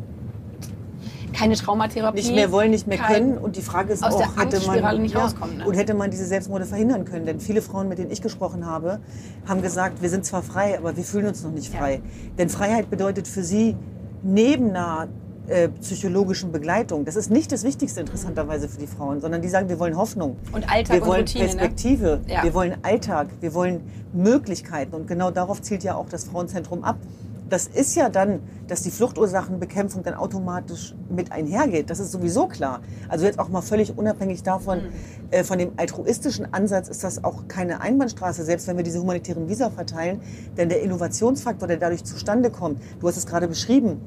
keine 1.39 1.55
Traumatherapie. 1.55 2.17
Nicht 2.17 2.35
mehr 2.35 2.53
wollen, 2.53 2.71
nicht 2.71 2.87
mehr 2.87 2.99
können. 2.99 3.39
Und 3.39 3.57
die 3.57 3.63
Frage 3.63 3.93
ist 3.93 4.03
aus 4.03 4.15
auch, 4.15 4.19
der 4.19 4.37
hätte 4.37 4.67
man, 4.67 5.03
nicht 5.03 5.17
rauskommen, 5.17 5.59
ne? 5.59 5.67
und 5.67 5.75
hätte 5.75 5.95
man 5.95 6.11
diese 6.11 6.25
Selbstmorde 6.25 6.67
verhindern 6.67 7.05
können? 7.05 7.27
Denn 7.27 7.41
viele 7.41 7.63
Frauen, 7.63 7.89
mit 7.89 7.99
denen 7.99 8.11
ich 8.11 8.23
gesprochen 8.23 8.67
habe, 8.67 9.01
haben 9.47 9.63
gesagt, 9.63 10.03
wir 10.03 10.11
sind 10.11 10.25
zwar 10.25 10.43
frei, 10.43 10.77
aber 10.79 10.97
wir 10.97 11.05
fühlen 11.05 11.27
uns 11.27 11.43
noch 11.43 11.53
nicht 11.53 11.73
frei. 11.73 12.01
Denn 12.39 12.49
Freiheit 12.49 12.91
bedeutet 12.91 13.29
für 13.29 13.45
sie, 13.45 13.77
neben 14.23 14.71
einer 14.71 15.09
äh, 15.49 15.69
psychologischen 15.69 16.53
Begleitung. 16.53 17.05
Das 17.05 17.17
ist 17.17 17.31
nicht 17.31 17.51
das 17.53 17.65
Wichtigste 17.65 18.01
interessanterweise 18.01 18.69
für 18.69 18.79
die 18.79 18.87
Frauen, 18.87 19.21
sondern 19.21 19.41
die 19.41 19.49
sagen, 19.49 19.69
wir 19.69 19.79
wollen 19.79 19.97
Hoffnung. 19.97 20.37
Und 20.53 20.71
Alltag 20.71 20.97
wir 20.97 21.07
wollen 21.07 21.21
und 21.21 21.35
Routine, 21.35 21.45
Perspektive, 21.45 22.21
ne? 22.27 22.35
ja. 22.35 22.43
wir 22.43 22.53
wollen 22.53 22.77
Alltag, 22.83 23.29
wir 23.41 23.55
wollen 23.55 23.81
Möglichkeiten. 24.13 24.95
Und 24.95 25.07
genau 25.07 25.31
darauf 25.31 25.63
zielt 25.63 25.85
ja 25.85 25.95
auch 25.95 26.09
das 26.11 26.25
Frauenzentrum 26.25 26.85
ab 26.85 26.99
das 27.49 27.67
ist 27.67 27.95
ja 27.95 28.09
dann, 28.09 28.41
dass 28.67 28.83
die 28.83 28.91
Fluchtursachenbekämpfung 28.91 30.03
dann 30.03 30.15
automatisch 30.15 30.95
mit 31.09 31.33
einhergeht. 31.33 31.91
Das 31.91 31.99
ist 31.99 32.13
sowieso 32.13 32.47
klar. 32.47 32.81
Also 33.09 33.25
jetzt 33.25 33.39
auch 33.39 33.49
mal 33.49 33.63
völlig 33.63 33.97
unabhängig 33.97 34.43
davon, 34.43 34.79
mhm. 34.79 34.91
äh, 35.31 35.45
von 35.45 35.59
dem 35.59 35.73
altruistischen 35.77 36.53
Ansatz 36.53 36.89
ist 36.89 37.05
das 37.05 37.25
auch 37.25 37.49
keine 37.49 37.81
Einbahnstraße, 37.81 38.45
selbst 38.45 38.67
wenn 38.67 38.77
wir 38.77 38.85
diese 38.85 39.01
humanitären 39.01 39.49
Visa 39.49 39.71
verteilen. 39.71 40.21
Denn 40.57 40.69
der 40.69 40.83
Innovationsfaktor, 40.83 41.69
der 41.69 41.79
dadurch 41.79 42.05
zustande 42.05 42.51
kommt, 42.51 42.81
du 43.01 43.09
hast 43.09 43.17
es 43.17 43.27
gerade 43.27 43.49
beschrieben, 43.49 44.01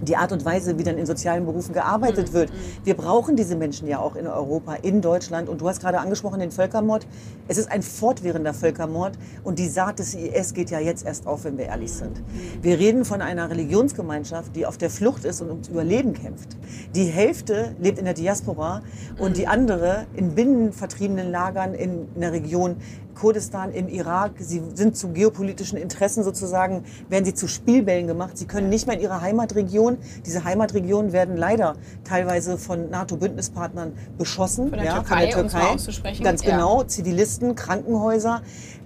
die 0.00 0.16
Art 0.16 0.32
und 0.32 0.44
Weise, 0.44 0.78
wie 0.78 0.84
dann 0.84 0.98
in 0.98 1.06
sozialen 1.06 1.46
Berufen 1.46 1.72
gearbeitet 1.72 2.32
wird. 2.32 2.50
Wir 2.84 2.94
brauchen 2.94 3.36
diese 3.36 3.56
Menschen 3.56 3.88
ja 3.88 3.98
auch 3.98 4.16
in 4.16 4.26
Europa, 4.26 4.74
in 4.74 5.00
Deutschland. 5.00 5.48
Und 5.48 5.60
du 5.60 5.68
hast 5.68 5.80
gerade 5.80 5.98
angesprochen 5.98 6.40
den 6.40 6.50
Völkermord. 6.50 7.06
Es 7.48 7.58
ist 7.58 7.70
ein 7.70 7.82
fortwährender 7.82 8.54
Völkermord. 8.54 9.18
Und 9.44 9.58
die 9.58 9.68
Saat 9.68 9.98
des 9.98 10.14
IS 10.14 10.54
geht 10.54 10.70
ja 10.70 10.80
jetzt 10.80 11.04
erst 11.06 11.26
auf, 11.26 11.44
wenn 11.44 11.58
wir 11.58 11.66
ehrlich 11.66 11.92
sind. 11.92 12.22
Wir 12.62 12.78
reden 12.78 13.04
von 13.04 13.22
einer 13.22 13.50
Religionsgemeinschaft, 13.50 14.54
die 14.56 14.66
auf 14.66 14.76
der 14.76 14.90
Flucht 14.90 15.24
ist 15.24 15.40
und 15.40 15.50
ums 15.50 15.68
Überleben 15.68 16.12
kämpft. 16.12 16.56
Die 16.94 17.04
Hälfte 17.04 17.74
lebt 17.80 17.98
in 17.98 18.04
der 18.04 18.14
Diaspora 18.14 18.82
und 19.18 19.36
die 19.36 19.46
andere 19.46 20.06
in 20.14 20.34
binnenvertriebenen 20.34 21.30
Lagern 21.30 21.74
in 21.74 22.08
einer 22.16 22.32
Region, 22.32 22.76
Kurdistan 23.16 23.72
im 23.72 23.88
Irak. 23.88 24.32
Sie 24.38 24.62
sind 24.74 24.96
zu 24.96 25.08
geopolitischen 25.08 25.78
Interessen 25.78 26.22
sozusagen, 26.22 26.84
werden 27.08 27.24
sie 27.24 27.34
zu 27.34 27.48
Spielbällen 27.48 28.06
gemacht. 28.06 28.38
Sie 28.38 28.46
können 28.46 28.68
nicht 28.68 28.86
mehr 28.86 28.96
in 28.96 29.02
ihre 29.02 29.20
Heimatregion. 29.20 29.98
Diese 30.24 30.44
Heimatregionen 30.44 31.12
werden 31.12 31.36
leider 31.36 31.74
teilweise 32.04 32.58
von 32.58 32.90
NATO-Bündnispartnern 32.90 33.92
beschossen. 34.18 34.68
Von 34.68 34.78
der 34.78 34.86
ja, 34.86 34.94
Türkei, 34.94 35.32
von 35.32 35.48
der 35.48 35.76
Türkei. 35.76 36.22
Ganz 36.22 36.42
genau. 36.42 36.82
Ja. 36.82 36.88
Zivilisten, 36.88 37.54
Krankenhäuser. 37.54 38.42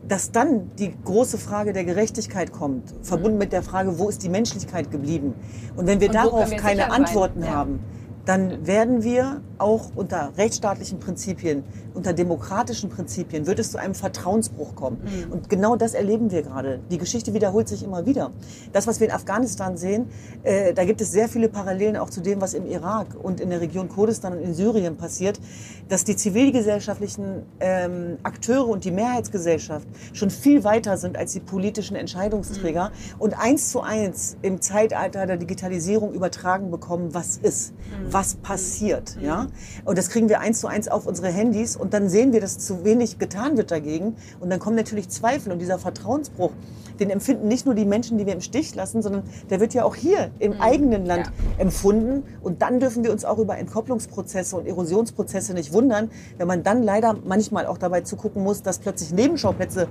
Dass 0.08 0.32
dann 0.32 0.70
die 0.76 0.92
große 1.04 1.38
Frage 1.38 1.72
der 1.72 1.84
Gerechtigkeit 1.84 2.52
kommt, 2.52 2.94
verbunden 3.02 3.38
mit 3.38 3.52
der 3.52 3.62
Frage, 3.62 3.98
wo 3.98 4.08
ist 4.08 4.22
die 4.22 4.28
Menschlichkeit 4.28 4.90
geblieben? 4.90 5.34
Und 5.76 5.86
wenn 5.86 6.00
wir 6.00 6.08
Und 6.08 6.14
darauf 6.14 6.50
wir 6.50 6.56
keine 6.56 6.90
Antworten 6.90 7.42
ja. 7.42 7.50
haben, 7.50 7.80
dann 8.24 8.66
werden 8.66 9.02
wir 9.02 9.40
auch 9.58 9.90
unter 9.94 10.32
rechtsstaatlichen 10.36 11.00
Prinzipien, 11.00 11.64
unter 11.94 12.12
demokratischen 12.12 12.90
Prinzipien, 12.90 13.46
wird 13.46 13.58
es 13.58 13.70
zu 13.70 13.78
einem 13.78 13.94
Vertrauensbruch 13.94 14.74
kommen. 14.74 15.00
Mhm. 15.02 15.32
Und 15.32 15.48
genau 15.48 15.76
das 15.76 15.94
erleben 15.94 16.30
wir 16.30 16.42
gerade. 16.42 16.80
Die 16.90 16.98
Geschichte 16.98 17.34
wiederholt 17.34 17.68
sich 17.68 17.82
immer 17.82 18.06
wieder. 18.06 18.30
Das, 18.72 18.86
was 18.86 19.00
wir 19.00 19.08
in 19.08 19.12
Afghanistan 19.12 19.76
sehen, 19.76 20.06
äh, 20.42 20.74
da 20.74 20.84
gibt 20.84 21.00
es 21.00 21.12
sehr 21.12 21.28
viele 21.28 21.48
Parallelen 21.48 21.96
auch 21.96 22.10
zu 22.10 22.20
dem, 22.20 22.40
was 22.40 22.54
im 22.54 22.66
Irak 22.66 23.16
und 23.20 23.40
in 23.40 23.50
der 23.50 23.60
Region 23.60 23.88
Kurdistan 23.88 24.34
und 24.34 24.40
in 24.40 24.54
Syrien 24.54 24.96
passiert, 24.96 25.40
dass 25.88 26.04
die 26.04 26.16
zivilgesellschaftlichen 26.16 27.42
ähm, 27.60 28.18
Akteure 28.22 28.68
und 28.68 28.84
die 28.84 28.90
Mehrheitsgesellschaft 28.90 29.86
schon 30.12 30.30
viel 30.30 30.64
weiter 30.64 30.96
sind 30.96 31.16
als 31.16 31.32
die 31.32 31.40
politischen 31.40 31.96
Entscheidungsträger 31.96 32.90
mhm. 32.90 33.20
und 33.20 33.34
eins 33.38 33.70
zu 33.70 33.80
eins 33.80 34.36
im 34.42 34.60
Zeitalter 34.60 35.26
der 35.26 35.36
Digitalisierung 35.36 36.12
übertragen 36.12 36.70
bekommen, 36.70 37.14
was 37.14 37.36
ist. 37.36 37.72
Mhm 37.72 38.10
was 38.12 38.34
passiert. 38.34 39.16
Ja? 39.20 39.46
Und 39.84 39.98
das 39.98 40.10
kriegen 40.10 40.28
wir 40.28 40.40
eins 40.40 40.60
zu 40.60 40.66
eins 40.66 40.88
auf 40.88 41.06
unsere 41.06 41.28
Handys 41.28 41.76
und 41.76 41.89
dann 41.90 42.08
sehen 42.08 42.32
wir, 42.32 42.40
dass 42.40 42.58
zu 42.58 42.84
wenig 42.84 43.18
getan 43.18 43.56
wird 43.56 43.70
dagegen. 43.70 44.16
Und 44.40 44.50
dann 44.50 44.58
kommen 44.58 44.76
natürlich 44.76 45.08
Zweifel 45.08 45.52
und 45.52 45.58
dieser 45.58 45.78
Vertrauensbruch, 45.78 46.52
den 46.98 47.10
empfinden 47.10 47.48
nicht 47.48 47.66
nur 47.66 47.74
die 47.74 47.84
Menschen, 47.84 48.18
die 48.18 48.26
wir 48.26 48.34
im 48.34 48.40
Stich 48.40 48.74
lassen, 48.74 49.02
sondern 49.02 49.22
der 49.48 49.60
wird 49.60 49.74
ja 49.74 49.84
auch 49.84 49.94
hier 49.94 50.30
im 50.38 50.54
mhm. 50.54 50.60
eigenen 50.60 51.06
Land 51.06 51.26
ja. 51.26 51.62
empfunden. 51.62 52.24
Und 52.42 52.62
dann 52.62 52.80
dürfen 52.80 53.02
wir 53.02 53.10
uns 53.10 53.24
auch 53.24 53.38
über 53.38 53.56
Entkopplungsprozesse 53.58 54.56
und 54.56 54.66
Erosionsprozesse 54.66 55.54
nicht 55.54 55.72
wundern, 55.72 56.10
wenn 56.38 56.46
man 56.46 56.62
dann 56.62 56.82
leider 56.82 57.16
manchmal 57.24 57.66
auch 57.66 57.78
dabei 57.78 58.02
zugucken 58.02 58.42
muss, 58.42 58.62
dass 58.62 58.78
plötzlich 58.78 59.12
Nebenschauplätze 59.12 59.88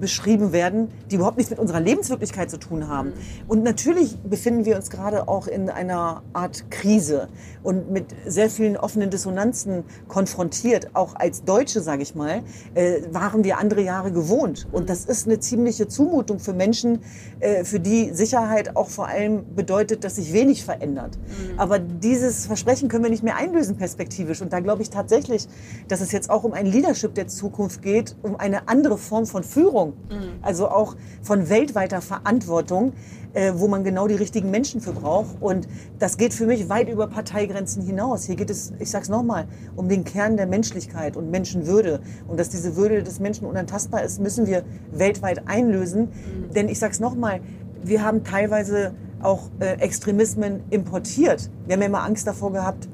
beschrieben 0.00 0.52
werden, 0.52 0.88
die 1.10 1.16
überhaupt 1.16 1.36
nichts 1.36 1.50
mit 1.50 1.58
unserer 1.58 1.80
Lebenswirklichkeit 1.80 2.50
zu 2.50 2.58
tun 2.58 2.88
haben. 2.88 3.08
Mhm. 3.08 3.14
Und 3.48 3.62
natürlich 3.62 4.16
befinden 4.18 4.64
wir 4.64 4.76
uns 4.76 4.90
gerade 4.90 5.28
auch 5.28 5.46
in 5.46 5.68
einer 5.68 6.22
Art 6.32 6.70
Krise 6.70 7.28
und 7.62 7.90
mit 7.90 8.06
sehr 8.26 8.50
vielen 8.50 8.76
offenen 8.76 9.10
Dissonanzen 9.10 9.84
konfrontiert. 10.08 10.90
Auch 10.94 11.14
als 11.16 11.44
Deutsche, 11.44 11.80
sage 11.80 12.02
ich 12.02 12.14
mal, 12.14 12.42
äh, 12.74 13.00
waren 13.10 13.44
wir 13.44 13.58
andere 13.58 13.82
Jahre 13.82 14.12
gewohnt. 14.12 14.66
Und 14.70 14.88
das 14.88 15.04
ist 15.04 15.26
eine 15.26 15.40
ziemliche 15.40 15.88
Zumutung 15.88 16.38
für 16.38 16.52
Menschen, 16.52 17.00
äh, 17.40 17.64
für 17.64 17.80
die 17.80 18.10
Sicherheit 18.12 18.76
auch 18.76 18.88
vor 18.88 19.08
allem 19.08 19.54
bedeutet, 19.54 20.04
dass 20.04 20.16
sich 20.16 20.32
wenig 20.32 20.64
verändert. 20.64 21.16
Mhm. 21.16 21.58
Aber 21.58 21.78
dieses 21.78 22.46
Versprechen 22.46 22.88
können 22.88 23.04
wir 23.04 23.10
nicht 23.10 23.22
mehr 23.22 23.36
einlösen 23.36 23.76
perspektivisch. 23.76 24.40
Und 24.40 24.52
da 24.52 24.60
glaube 24.60 24.82
ich 24.82 24.90
tatsächlich, 24.90 25.48
dass 25.88 26.00
es 26.00 26.12
jetzt 26.12 26.30
auch 26.30 26.44
um 26.44 26.52
ein 26.52 26.66
Leadership 26.66 27.14
der 27.14 27.28
Zukunft 27.28 27.82
geht, 27.82 28.16
um 28.22 28.36
eine 28.36 28.68
andere 28.68 28.98
Form 28.98 29.26
von 29.26 29.42
Führung 29.42 29.63
Führung, 29.64 29.94
mhm. 30.10 30.42
also 30.42 30.68
auch 30.68 30.94
von 31.22 31.48
weltweiter 31.48 32.02
Verantwortung, 32.02 32.92
äh, 33.32 33.52
wo 33.56 33.66
man 33.66 33.82
genau 33.82 34.06
die 34.06 34.14
richtigen 34.14 34.50
Menschen 34.50 34.80
für 34.80 34.92
braucht. 34.92 35.40
Und 35.40 35.66
das 35.98 36.18
geht 36.18 36.34
für 36.34 36.46
mich 36.46 36.68
weit 36.68 36.88
über 36.88 37.06
Parteigrenzen 37.06 37.82
hinaus. 37.82 38.24
Hier 38.24 38.36
geht 38.36 38.50
es, 38.50 38.72
ich 38.78 38.90
sage 38.90 39.04
es 39.04 39.08
nochmal, 39.08 39.46
um 39.74 39.88
den 39.88 40.04
Kern 40.04 40.36
der 40.36 40.46
Menschlichkeit 40.46 41.16
und 41.16 41.30
Menschenwürde. 41.30 42.00
Und 42.28 42.38
dass 42.38 42.50
diese 42.50 42.76
Würde 42.76 43.02
des 43.02 43.20
Menschen 43.20 43.46
unantastbar 43.46 44.02
ist, 44.02 44.20
müssen 44.20 44.46
wir 44.46 44.64
weltweit 44.92 45.48
einlösen. 45.48 46.02
Mhm. 46.02 46.52
Denn 46.54 46.68
ich 46.68 46.78
sage 46.78 46.92
es 46.92 47.00
nochmal, 47.00 47.40
wir 47.82 48.04
haben 48.04 48.22
teilweise 48.22 48.94
auch 49.22 49.48
äh, 49.60 49.78
Extremismen 49.78 50.60
importiert. 50.70 51.50
Wir 51.66 51.74
haben 51.74 51.80
ja 51.80 51.88
immer 51.88 52.02
Angst 52.04 52.26
davor 52.26 52.52
gehabt, 52.52 52.88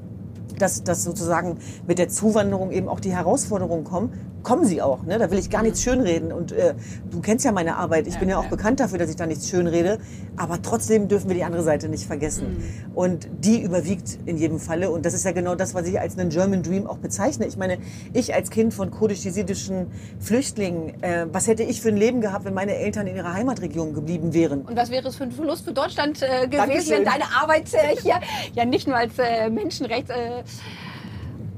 dass, 0.57 0.83
dass 0.83 1.03
sozusagen 1.03 1.57
mit 1.87 1.97
der 1.97 2.07
Zuwanderung 2.07 2.71
eben 2.71 2.87
auch 2.87 2.99
die 2.99 3.13
Herausforderungen 3.13 3.83
kommen 3.83 4.13
kommen 4.43 4.65
sie 4.65 4.81
auch. 4.81 5.03
Ne? 5.03 5.17
Da 5.17 5.31
will 5.31 5.39
ich 5.39 5.49
gar 5.49 5.63
nichts 5.63 5.81
schönreden. 5.81 6.31
Und 6.31 6.51
äh, 6.51 6.73
du 7.09 7.21
kennst 7.21 7.45
ja 7.45 7.51
meine 7.51 7.77
Arbeit. 7.77 8.07
Ich 8.07 8.15
ja, 8.15 8.19
bin 8.19 8.29
ja 8.29 8.37
auch 8.37 8.45
ja. 8.45 8.49
bekannt 8.49 8.79
dafür, 8.79 8.97
dass 8.97 9.09
ich 9.09 9.15
da 9.15 9.25
nichts 9.25 9.49
schönrede. 9.49 9.99
Aber 10.37 10.61
trotzdem 10.61 11.07
dürfen 11.07 11.29
wir 11.29 11.35
die 11.35 11.43
andere 11.43 11.63
Seite 11.63 11.89
nicht 11.89 12.05
vergessen. 12.05 12.57
Mhm. 12.57 12.95
Und 12.95 13.27
die 13.39 13.61
überwiegt 13.61 14.19
in 14.25 14.37
jedem 14.37 14.59
Falle. 14.59 14.91
Und 14.91 15.05
das 15.05 15.13
ist 15.13 15.25
ja 15.25 15.31
genau 15.31 15.55
das, 15.55 15.73
was 15.73 15.87
ich 15.87 15.99
als 15.99 16.17
einen 16.17 16.29
German 16.29 16.63
Dream 16.63 16.87
auch 16.87 16.97
bezeichne. 16.97 17.45
Ich 17.45 17.57
meine, 17.57 17.77
ich 18.13 18.33
als 18.33 18.49
Kind 18.49 18.73
von 18.73 18.91
kurdisch-jesidischen 18.91 19.87
Flüchtlingen, 20.19 21.01
äh, 21.03 21.27
was 21.31 21.47
hätte 21.47 21.63
ich 21.63 21.81
für 21.81 21.89
ein 21.89 21.97
Leben 21.97 22.21
gehabt, 22.21 22.45
wenn 22.45 22.53
meine 22.53 22.75
Eltern 22.75 23.07
in 23.07 23.15
ihrer 23.15 23.33
Heimatregion 23.33 23.93
geblieben 23.93 24.33
wären? 24.33 24.61
Und 24.61 24.75
was 24.75 24.89
wäre 24.89 25.07
es 25.07 25.15
für 25.15 25.23
ein 25.23 25.31
Verlust 25.31 25.65
für 25.65 25.73
Deutschland 25.73 26.21
äh, 26.21 26.47
gewesen, 26.47 26.51
Dankeschön. 26.51 26.97
wenn 26.97 27.05
deine 27.05 27.25
Arbeit 27.41 27.73
äh, 27.73 27.95
hier 28.01 28.19
ja 28.53 28.65
nicht 28.65 28.87
nur 28.87 28.97
als 28.97 29.13
äh, 29.17 29.49
Menschenrechts 29.49 30.09
äh, 30.09 30.43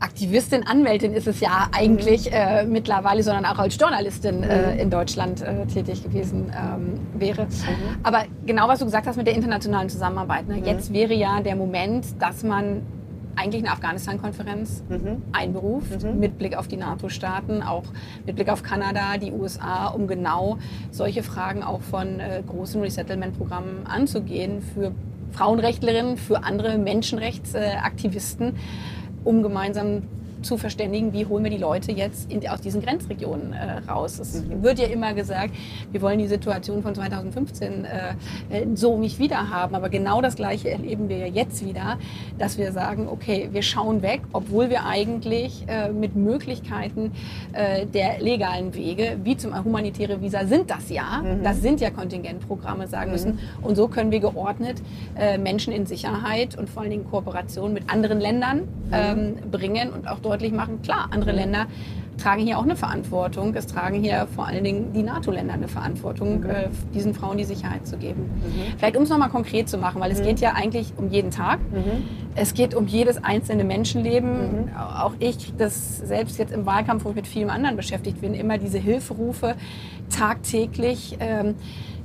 Aktivistin, 0.03 0.67
Anwältin 0.67 1.13
ist 1.13 1.27
es 1.27 1.39
ja 1.39 1.69
eigentlich 1.71 2.29
mhm. 2.29 2.35
äh, 2.35 2.65
mittlerweile, 2.65 3.23
sondern 3.23 3.45
auch 3.45 3.57
als 3.57 3.77
Journalistin 3.79 4.43
äh, 4.43 4.73
mhm. 4.73 4.79
in 4.79 4.89
Deutschland 4.89 5.41
äh, 5.41 5.65
tätig 5.65 6.03
gewesen 6.03 6.51
ähm, 6.51 6.99
wäre. 7.19 7.45
Mhm. 7.45 7.49
Aber 8.03 8.25
genau 8.45 8.67
was 8.67 8.79
du 8.79 8.85
gesagt 8.85 9.07
hast 9.07 9.15
mit 9.15 9.27
der 9.27 9.33
internationalen 9.33 9.89
Zusammenarbeit. 9.89 10.47
Ne? 10.47 10.61
Jetzt 10.65 10.91
wäre 10.91 11.13
ja 11.13 11.39
der 11.41 11.55
Moment, 11.55 12.21
dass 12.21 12.43
man 12.43 12.81
eigentlich 13.35 13.63
eine 13.63 13.71
Afghanistan-Konferenz 13.71 14.83
mhm. 14.89 15.23
einberuft, 15.31 16.03
mhm. 16.03 16.19
mit 16.19 16.37
Blick 16.37 16.57
auf 16.57 16.67
die 16.67 16.77
NATO-Staaten, 16.77 17.63
auch 17.63 17.85
mit 18.25 18.35
Blick 18.35 18.49
auf 18.49 18.61
Kanada, 18.61 19.17
die 19.17 19.31
USA, 19.31 19.87
um 19.87 20.07
genau 20.07 20.57
solche 20.91 21.23
Fragen 21.23 21.63
auch 21.63 21.81
von 21.81 22.19
äh, 22.19 22.43
großen 22.45 22.81
Resettlement-Programmen 22.81 23.87
anzugehen 23.87 24.61
für 24.61 24.91
Frauenrechtlerinnen, 25.31 26.17
für 26.17 26.43
andere 26.43 26.77
Menschenrechtsaktivisten 26.77 28.55
um 29.25 29.41
gemeinsam 29.41 30.03
zu 30.43 30.57
verständigen, 30.57 31.13
wie 31.13 31.25
holen 31.25 31.43
wir 31.43 31.51
die 31.51 31.57
Leute 31.57 31.91
jetzt 31.91 32.31
in, 32.31 32.47
aus 32.47 32.61
diesen 32.61 32.81
Grenzregionen 32.81 33.53
äh, 33.53 33.79
raus. 33.89 34.19
Es 34.19 34.43
mhm. 34.43 34.63
wird 34.63 34.79
ja 34.79 34.87
immer 34.87 35.13
gesagt, 35.13 35.53
wir 35.91 36.01
wollen 36.01 36.19
die 36.19 36.27
Situation 36.27 36.83
von 36.83 36.93
2015 36.93 37.85
äh, 37.85 38.15
so 38.75 38.97
nicht 38.97 39.19
wieder 39.19 39.49
haben. 39.49 39.75
Aber 39.75 39.89
genau 39.89 40.21
das 40.21 40.35
Gleiche 40.35 40.69
erleben 40.69 41.09
wir 41.09 41.17
ja 41.17 41.27
jetzt 41.27 41.65
wieder, 41.65 41.97
dass 42.37 42.57
wir 42.57 42.71
sagen, 42.71 43.07
okay, 43.07 43.49
wir 43.51 43.61
schauen 43.61 44.01
weg, 44.01 44.21
obwohl 44.33 44.69
wir 44.69 44.85
eigentlich 44.85 45.65
äh, 45.67 45.89
mit 45.89 46.15
Möglichkeiten 46.15 47.11
äh, 47.53 47.85
der 47.85 48.19
legalen 48.19 48.73
Wege, 48.73 49.17
wie 49.23 49.37
zum 49.37 49.53
humanitäre 49.63 50.21
Visa, 50.21 50.45
sind 50.45 50.69
das 50.69 50.89
ja. 50.89 51.21
Mhm. 51.23 51.43
Das 51.43 51.61
sind 51.61 51.81
ja 51.81 51.89
Kontingentprogramme, 51.89 52.87
sagen 52.87 53.07
mhm. 53.07 53.11
müssen. 53.11 53.39
Und 53.61 53.75
so 53.75 53.87
können 53.87 54.11
wir 54.11 54.19
geordnet 54.19 54.81
äh, 55.17 55.37
Menschen 55.37 55.73
in 55.73 55.85
Sicherheit 55.85 56.57
und 56.57 56.69
vor 56.69 56.81
allen 56.81 56.91
Dingen 56.91 57.09
Kooperation 57.09 57.73
mit 57.73 57.89
anderen 57.89 58.19
Ländern 58.19 58.59
mhm. 58.59 58.91
ähm, 58.91 59.35
bringen 59.51 59.91
und 59.91 60.07
auch 60.07 60.19
dort 60.19 60.32
deutlich 60.33 60.51
machen, 60.51 60.81
klar, 60.81 61.09
andere 61.11 61.31
Länder 61.31 61.67
tragen 62.17 62.43
hier 62.43 62.59
auch 62.59 62.63
eine 62.63 62.75
Verantwortung. 62.75 63.55
Es 63.55 63.67
tragen 63.67 64.01
hier 64.01 64.27
vor 64.35 64.45
allen 64.47 64.63
Dingen 64.63 64.93
die 64.93 65.03
NATO-Länder 65.03 65.53
eine 65.53 65.67
Verantwortung, 65.67 66.41
mhm. 66.41 66.49
äh, 66.49 66.67
diesen 66.93 67.13
Frauen 67.13 67.37
die 67.37 67.43
Sicherheit 67.43 67.87
zu 67.87 67.97
geben. 67.97 68.23
Mhm. 68.23 68.77
Vielleicht 68.77 68.95
um 68.95 69.03
es 69.03 69.09
nochmal 69.09 69.29
konkret 69.29 69.67
zu 69.67 69.77
machen, 69.77 69.99
weil 69.99 70.11
es 70.11 70.19
mhm. 70.19 70.25
geht 70.25 70.39
ja 70.39 70.53
eigentlich 70.53 70.93
um 70.97 71.09
jeden 71.09 71.31
Tag. 71.31 71.59
Mhm. 71.71 72.03
Es 72.35 72.53
geht 72.53 72.75
um 72.75 72.87
jedes 72.87 73.23
einzelne 73.23 73.63
Menschenleben. 73.63 74.65
Mhm. 74.65 74.75
Auch 74.77 75.13
ich, 75.19 75.53
das 75.57 75.97
selbst 75.97 76.37
jetzt 76.37 76.53
im 76.53 76.65
Wahlkampf, 76.65 77.03
wo 77.05 77.09
ich 77.09 77.15
mit 77.15 77.27
vielen 77.27 77.49
anderen 77.49 77.75
beschäftigt 77.75 78.21
bin, 78.21 78.33
immer 78.33 78.57
diese 78.57 78.77
Hilferufe 78.77 79.55
tagtäglich. 80.09 81.17
Ähm, 81.19 81.55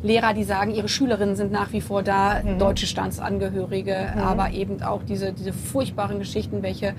Lehrer, 0.02 0.32
die 0.32 0.44
sagen, 0.44 0.70
ihre 0.70 0.88
Schülerinnen 0.88 1.34
sind 1.34 1.50
nach 1.50 1.72
wie 1.72 1.80
vor 1.80 2.04
da, 2.04 2.40
mhm. 2.42 2.58
deutsche 2.58 2.86
Staatsangehörige, 2.86 4.12
mhm. 4.14 4.22
aber 4.22 4.52
eben 4.52 4.80
auch 4.82 5.02
diese, 5.02 5.32
diese 5.32 5.52
furchtbaren 5.52 6.20
Geschichten, 6.20 6.62
welche, 6.62 6.94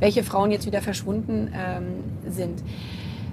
welche 0.00 0.22
Frauen 0.22 0.50
jetzt 0.50 0.66
wieder 0.66 0.80
verschwunden 0.80 1.52
ähm, 1.54 2.30
sind. 2.30 2.62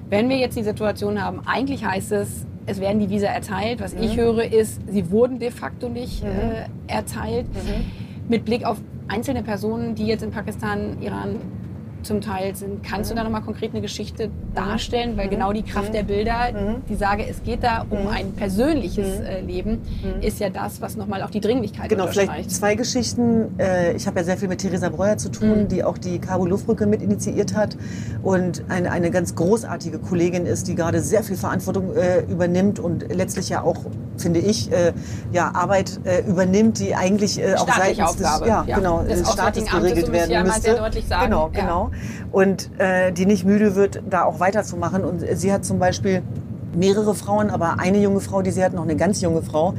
Wenn 0.09 0.29
wir 0.29 0.37
jetzt 0.37 0.57
die 0.57 0.63
Situation 0.63 1.23
haben, 1.23 1.41
eigentlich 1.45 1.85
heißt 1.85 2.11
es, 2.11 2.45
es 2.65 2.79
werden 2.79 2.99
die 2.99 3.09
Visa 3.09 3.27
erteilt. 3.27 3.79
Was 3.79 3.95
mhm. 3.95 4.03
ich 4.03 4.17
höre, 4.17 4.51
ist, 4.51 4.81
sie 4.87 5.09
wurden 5.11 5.39
de 5.39 5.51
facto 5.51 5.89
nicht 5.89 6.23
mhm. 6.23 6.29
äh, 6.29 6.65
erteilt. 6.87 7.47
Mhm. 7.47 8.29
Mit 8.29 8.45
Blick 8.45 8.65
auf 8.65 8.77
einzelne 9.07 9.43
Personen, 9.43 9.95
die 9.95 10.07
jetzt 10.07 10.23
in 10.23 10.31
Pakistan, 10.31 11.01
Iran, 11.01 11.37
zum 12.05 12.21
Teil 12.21 12.55
sind. 12.55 12.83
Kannst 12.83 13.11
du 13.11 13.15
da 13.15 13.23
nochmal 13.23 13.41
konkret 13.41 13.71
eine 13.71 13.81
Geschichte 13.81 14.29
darstellen? 14.53 15.17
Weil 15.17 15.27
genau 15.27 15.51
die 15.51 15.63
Kraft 15.63 15.93
der 15.93 16.03
Bilder, 16.03 16.51
die 16.87 16.95
sage, 16.95 17.25
es 17.27 17.43
geht 17.43 17.63
da 17.63 17.85
um 17.89 18.07
ein 18.07 18.33
persönliches 18.33 19.19
äh, 19.19 19.41
Leben, 19.41 19.81
ist 20.21 20.39
ja 20.39 20.49
das, 20.49 20.81
was 20.81 20.95
nochmal 20.95 21.23
auch 21.23 21.29
die 21.29 21.41
Dringlichkeit 21.41 21.89
Genau, 21.89 22.07
vielleicht 22.07 22.51
zwei 22.51 22.75
Geschichten. 22.75 23.59
Äh, 23.59 23.93
ich 23.93 24.07
habe 24.07 24.19
ja 24.19 24.23
sehr 24.23 24.37
viel 24.37 24.47
mit 24.47 24.59
Theresa 24.59 24.89
Breuer 24.89 25.17
zu 25.17 25.29
tun, 25.29 25.63
mhm. 25.63 25.67
die 25.67 25.83
auch 25.83 25.97
die 25.97 26.19
Kabul-Luftbrücke 26.19 26.85
mit 26.85 27.01
initiiert 27.01 27.55
hat 27.55 27.75
und 28.23 28.63
eine, 28.69 28.91
eine 28.91 29.11
ganz 29.11 29.35
großartige 29.35 29.99
Kollegin 29.99 30.45
ist, 30.45 30.67
die 30.67 30.75
gerade 30.75 31.01
sehr 31.01 31.23
viel 31.23 31.35
Verantwortung 31.35 31.95
äh, 31.95 32.21
übernimmt 32.21 32.79
und 32.79 33.11
letztlich 33.13 33.49
ja 33.49 33.63
auch, 33.63 33.77
finde 34.17 34.39
ich, 34.39 34.69
ja, 35.31 35.51
Arbeit 35.53 35.99
übernimmt, 36.27 36.79
die 36.79 36.95
eigentlich 36.95 37.41
auch 37.57 37.67
seitens 37.67 37.99
Aufgabe. 37.99 38.45
des, 38.45 38.47
ja, 38.47 38.63
ja. 38.65 38.77
Genau, 38.77 39.03
des 39.03 39.29
Staates 39.29 39.65
geregelt 39.65 40.11
werden 40.11 40.31
ja 40.31 40.43
müsste. 40.43 40.61
Sehr 40.61 40.75
deutlich 40.75 41.05
sagen. 41.07 41.25
Genau, 41.25 41.49
genau 41.49 41.91
und 42.31 42.69
äh, 42.79 43.11
die 43.11 43.25
nicht 43.25 43.45
müde 43.45 43.75
wird, 43.75 44.01
da 44.09 44.23
auch 44.23 44.39
weiterzumachen. 44.39 45.03
Und 45.03 45.23
sie 45.35 45.51
hat 45.51 45.65
zum 45.65 45.79
Beispiel 45.79 46.21
mehrere 46.75 47.15
Frauen, 47.15 47.49
aber 47.49 47.79
eine 47.79 47.99
junge 47.99 48.19
Frau, 48.19 48.41
die 48.41 48.51
sie 48.51 48.63
hat, 48.63 48.73
noch 48.73 48.83
eine 48.83 48.95
ganz 48.95 49.21
junge 49.21 49.41
Frau, 49.41 49.73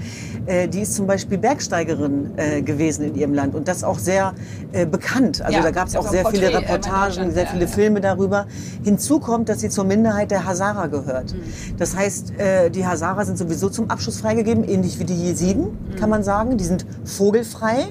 äh, 0.46 0.68
die 0.68 0.80
ist 0.80 0.94
zum 0.94 1.06
Beispiel 1.06 1.38
Bergsteigerin 1.38 2.32
äh, 2.36 2.62
gewesen 2.62 3.04
in 3.04 3.14
ihrem 3.14 3.34
Land 3.34 3.54
und 3.54 3.68
das 3.68 3.84
auch 3.84 3.98
sehr 3.98 4.34
äh, 4.72 4.86
bekannt. 4.86 5.42
Also 5.42 5.58
ja, 5.58 5.62
da 5.62 5.70
gab 5.70 5.88
es 5.88 5.96
auch 5.96 6.08
sehr 6.08 6.26
viele 6.26 6.50
äh, 6.50 6.56
Reportagen, 6.56 7.30
sehr 7.32 7.46
viele 7.46 7.68
Filme 7.68 8.00
darüber. 8.00 8.46
Hinzu 8.82 9.20
kommt, 9.20 9.48
dass 9.48 9.60
sie 9.60 9.68
zur 9.68 9.84
Minderheit 9.84 10.30
der 10.30 10.44
Hazara 10.44 10.86
gehört. 10.86 11.34
Mhm. 11.34 11.76
Das 11.78 11.96
heißt, 11.96 12.38
äh, 12.38 12.70
die 12.70 12.86
Hazara 12.86 13.24
sind 13.24 13.38
sowieso 13.38 13.68
zum 13.68 13.90
Abschuss 13.90 14.20
freigegeben, 14.20 14.64
ähnlich 14.64 14.98
wie 14.98 15.04
die 15.04 15.14
Jesiden, 15.14 15.64
mhm. 15.64 15.96
kann 15.96 16.10
man 16.10 16.22
sagen. 16.22 16.56
Die 16.56 16.64
sind 16.64 16.86
vogelfrei. 17.04 17.86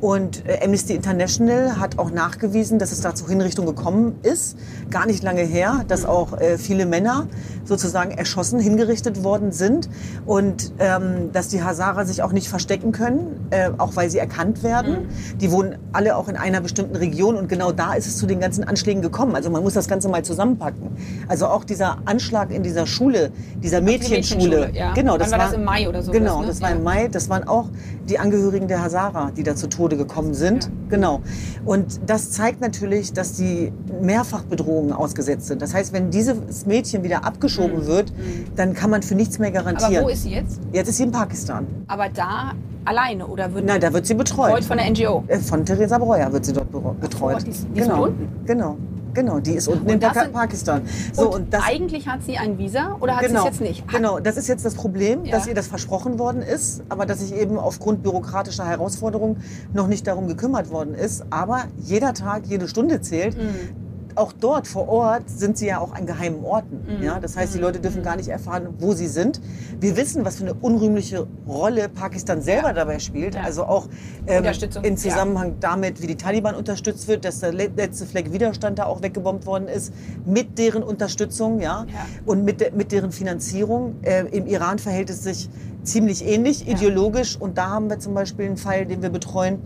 Und 0.00 0.46
äh, 0.46 0.60
Amnesty 0.64 0.94
International 0.94 1.78
hat 1.78 1.98
auch 1.98 2.10
nachgewiesen, 2.10 2.78
dass 2.78 2.92
es 2.92 3.00
da 3.00 3.14
zur 3.14 3.28
Hinrichtung 3.28 3.66
gekommen 3.66 4.18
ist, 4.22 4.56
gar 4.90 5.06
nicht 5.06 5.22
lange 5.22 5.42
her, 5.42 5.84
dass 5.88 6.04
auch 6.04 6.38
äh, 6.40 6.58
viele 6.58 6.86
Männer 6.86 7.26
sozusagen 7.64 8.10
erschossen, 8.10 8.60
hingerichtet 8.60 9.22
worden 9.22 9.52
sind 9.52 9.88
und 10.26 10.72
ähm, 10.78 11.32
dass 11.32 11.48
die 11.48 11.62
Hazara 11.62 12.04
sich 12.04 12.22
auch 12.22 12.32
nicht 12.32 12.48
verstecken 12.48 12.92
können, 12.92 13.48
äh, 13.50 13.70
auch 13.78 13.96
weil 13.96 14.10
sie 14.10 14.18
erkannt 14.18 14.62
werden. 14.62 14.92
Mhm. 14.92 15.38
Die 15.38 15.52
wohnen 15.52 15.78
alle 15.92 16.16
auch 16.16 16.28
in 16.28 16.36
einer 16.36 16.60
bestimmten 16.60 16.96
Region 16.96 17.36
und 17.36 17.48
genau 17.48 17.70
da 17.72 17.94
ist 17.94 18.06
es 18.06 18.16
zu 18.16 18.26
den 18.26 18.40
ganzen 18.40 18.64
Anschlägen 18.64 19.02
gekommen. 19.02 19.36
Also 19.36 19.50
man 19.50 19.62
muss 19.62 19.74
das 19.74 19.88
Ganze 19.88 20.08
mal 20.08 20.24
zusammenpacken. 20.24 20.96
Also 21.28 21.46
auch 21.46 21.64
dieser 21.64 21.98
Anschlag 22.06 22.50
in 22.50 22.62
dieser 22.62 22.86
Schule, 22.86 23.30
dieser 23.62 23.80
Mädchenschule. 23.80 24.40
Mädchenschule 24.40 24.70
ja. 24.72 24.94
Genau, 24.94 25.18
das 25.18 25.30
war, 25.30 25.38
war, 25.38 25.46
das 25.46 25.54
im 25.54 25.64
Mai 25.64 25.88
oder 25.88 26.02
so. 26.02 26.10
Genau, 26.10 26.40
ne? 26.40 26.48
das 26.48 26.60
war 26.60 26.70
im 26.70 26.82
Mai. 26.82 27.08
Das 27.08 27.28
waren 27.28 27.46
auch 27.46 27.68
die 28.08 28.18
Angehörigen 28.18 28.66
der 28.66 28.82
Hazara, 28.82 29.30
die 29.36 29.42
da 29.42 29.54
zu 29.54 29.68
Tode 29.68 29.89
gekommen 29.96 30.34
sind. 30.34 30.64
Ja. 30.64 30.70
Genau. 30.90 31.20
Und 31.64 32.00
das 32.06 32.30
zeigt 32.30 32.60
natürlich, 32.60 33.12
dass 33.12 33.34
die 33.34 33.72
Mehrfachbedrohungen 34.00 34.92
ausgesetzt 34.92 35.46
sind. 35.46 35.62
Das 35.62 35.74
heißt, 35.74 35.92
wenn 35.92 36.10
dieses 36.10 36.66
Mädchen 36.66 37.02
wieder 37.02 37.24
abgeschoben 37.24 37.80
mhm. 37.80 37.86
wird, 37.86 38.10
mhm. 38.10 38.44
dann 38.56 38.74
kann 38.74 38.90
man 38.90 39.02
für 39.02 39.14
nichts 39.14 39.38
mehr 39.38 39.50
garantieren. 39.50 39.96
Aber 39.96 40.06
wo 40.06 40.10
ist 40.10 40.22
sie 40.24 40.30
jetzt? 40.30 40.60
Jetzt 40.72 40.88
ist 40.88 40.96
sie 40.96 41.04
in 41.04 41.12
Pakistan. 41.12 41.66
Aber 41.86 42.08
da 42.08 42.52
alleine 42.84 43.26
oder 43.26 43.52
wird 43.54 43.64
Nein, 43.66 43.80
da 43.80 43.92
wird 43.92 44.06
sie 44.06 44.14
betreut. 44.14 44.54
Betreut 44.54 44.64
von 44.64 44.78
der 44.78 44.90
NGO? 44.90 45.24
Äh, 45.28 45.38
von 45.38 45.64
Theresa 45.64 45.98
Breuer 45.98 46.32
wird 46.32 46.44
sie 46.44 46.52
dort 46.52 46.70
betreut. 47.00 47.36
Ach, 47.38 47.42
die, 47.42 47.50
ist, 47.50 47.66
die 47.74 47.80
genau. 47.80 48.08
Genau. 48.46 48.76
Genau, 49.14 49.40
die 49.40 49.54
ist 49.54 49.68
unten 49.68 49.86
und 49.86 49.92
in 49.92 50.00
pa 50.00 50.14
sind, 50.14 50.32
Pakistan. 50.32 50.82
So, 51.12 51.28
und, 51.28 51.34
und 51.34 51.54
das, 51.54 51.64
eigentlich 51.66 52.08
hat 52.08 52.22
sie 52.22 52.36
ein 52.36 52.58
Visa 52.58 52.96
oder 53.00 53.16
hat 53.16 53.26
genau, 53.26 53.42
sie 53.42 53.48
es 53.48 53.58
jetzt 53.58 53.60
nicht? 53.60 53.82
Hat, 53.82 53.94
genau, 53.94 54.20
das 54.20 54.36
ist 54.36 54.48
jetzt 54.48 54.64
das 54.64 54.74
Problem, 54.74 55.24
ja. 55.24 55.32
dass 55.32 55.46
ihr 55.46 55.54
das 55.54 55.66
versprochen 55.66 56.18
worden 56.18 56.42
ist, 56.42 56.82
aber 56.88 57.06
dass 57.06 57.20
sich 57.20 57.34
eben 57.34 57.58
aufgrund 57.58 58.02
bürokratischer 58.02 58.66
Herausforderungen 58.66 59.42
noch 59.72 59.86
nicht 59.86 60.06
darum 60.06 60.28
gekümmert 60.28 60.70
worden 60.70 60.94
ist. 60.94 61.24
Aber 61.30 61.64
jeder 61.78 62.14
Tag, 62.14 62.46
jede 62.46 62.68
Stunde 62.68 63.00
zählt. 63.00 63.36
Mhm 63.36 63.89
auch 64.16 64.32
dort 64.32 64.66
vor 64.66 64.88
Ort 64.88 65.28
sind 65.28 65.58
sie 65.58 65.66
ja 65.66 65.78
auch 65.78 65.94
an 65.94 66.06
geheimen 66.06 66.44
Orten. 66.44 66.84
Mhm. 66.86 67.02
Ja? 67.02 67.20
Das 67.20 67.36
heißt, 67.36 67.54
die 67.54 67.58
Leute 67.58 67.80
dürfen 67.80 68.02
gar 68.02 68.16
nicht 68.16 68.28
erfahren, 68.28 68.68
wo 68.78 68.92
sie 68.92 69.06
sind. 69.06 69.40
Wir 69.78 69.96
wissen, 69.96 70.24
was 70.24 70.36
für 70.36 70.44
eine 70.44 70.54
unrühmliche 70.54 71.26
Rolle 71.46 71.88
Pakistan 71.88 72.42
selber 72.42 72.68
ja. 72.68 72.74
dabei 72.74 72.98
spielt. 72.98 73.34
Ja. 73.34 73.42
Also 73.42 73.64
auch 73.64 73.88
ähm, 74.26 74.44
in 74.82 74.96
Zusammenhang 74.96 75.56
damit, 75.60 76.02
wie 76.02 76.06
die 76.06 76.16
Taliban 76.16 76.54
unterstützt 76.54 77.08
wird, 77.08 77.24
dass 77.24 77.40
der 77.40 77.52
letzte 77.52 78.06
Fleck 78.06 78.32
Widerstand 78.32 78.78
da 78.78 78.86
auch 78.86 79.02
weggebombt 79.02 79.46
worden 79.46 79.68
ist, 79.68 79.92
mit 80.24 80.58
deren 80.58 80.82
Unterstützung 80.82 81.60
ja? 81.60 81.86
und 82.26 82.44
mit, 82.44 82.60
de 82.60 82.70
mit 82.72 82.92
deren 82.92 83.12
Finanzierung. 83.12 83.96
Äh, 84.02 84.26
Im 84.30 84.46
Iran 84.46 84.78
verhält 84.78 85.10
es 85.10 85.22
sich 85.22 85.48
ziemlich 85.82 86.26
ähnlich, 86.26 86.68
ideologisch. 86.68 87.36
Und 87.36 87.58
da 87.58 87.70
haben 87.70 87.88
wir 87.88 87.98
zum 87.98 88.14
Beispiel 88.14 88.46
einen 88.46 88.56
Fall, 88.56 88.86
den 88.86 89.02
wir 89.02 89.10
betreuen. 89.10 89.58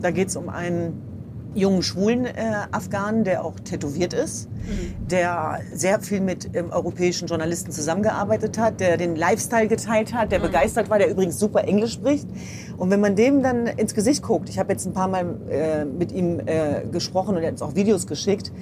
Da 0.00 0.10
geht 0.10 0.28
es 0.28 0.36
um 0.36 0.48
einen 0.48 1.13
jungen 1.54 1.82
schwulen 1.82 2.26
äh, 2.26 2.32
Afghanen, 2.70 3.24
der 3.24 3.44
auch 3.44 3.58
tätowiert 3.60 4.12
ist, 4.12 4.48
mhm. 4.50 5.08
der 5.08 5.60
sehr 5.72 6.00
viel 6.00 6.20
mit 6.20 6.50
ähm, 6.54 6.70
europäischen 6.70 7.28
Journalisten 7.28 7.72
zusammengearbeitet 7.72 8.58
hat, 8.58 8.80
der 8.80 8.96
den 8.96 9.16
Lifestyle 9.16 9.68
geteilt 9.68 10.12
hat, 10.12 10.32
der 10.32 10.40
mhm. 10.40 10.44
begeistert 10.44 10.90
war, 10.90 10.98
der 10.98 11.10
übrigens 11.10 11.38
super 11.38 11.64
Englisch 11.64 11.92
spricht. 11.92 12.28
Und 12.76 12.90
wenn 12.90 13.00
man 13.00 13.16
dem 13.16 13.42
dann 13.42 13.66
ins 13.66 13.94
Gesicht 13.94 14.22
guckt, 14.22 14.48
ich 14.48 14.58
habe 14.58 14.72
jetzt 14.72 14.86
ein 14.86 14.92
paar 14.92 15.08
Mal 15.08 15.36
äh, 15.48 15.84
mit 15.84 16.12
ihm 16.12 16.40
äh, 16.40 16.86
gesprochen 16.90 17.36
und 17.36 17.42
er 17.42 17.48
hat 17.48 17.52
uns 17.52 17.62
auch 17.62 17.74
Videos 17.74 18.06
geschickt, 18.06 18.52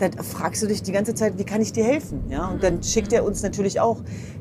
dann 0.00 0.12
fragst 0.12 0.62
du 0.62 0.66
dich 0.66 0.82
die 0.82 0.92
ganze 0.92 1.14
Zeit, 1.14 1.38
wie 1.38 1.44
kann 1.44 1.60
ich 1.60 1.72
dir 1.72 1.84
helfen? 1.84 2.24
Ja, 2.30 2.48
und 2.48 2.62
dann 2.62 2.82
schickt 2.82 3.12
er 3.12 3.24
uns 3.24 3.42
natürlich 3.42 3.80
auch 3.80 3.98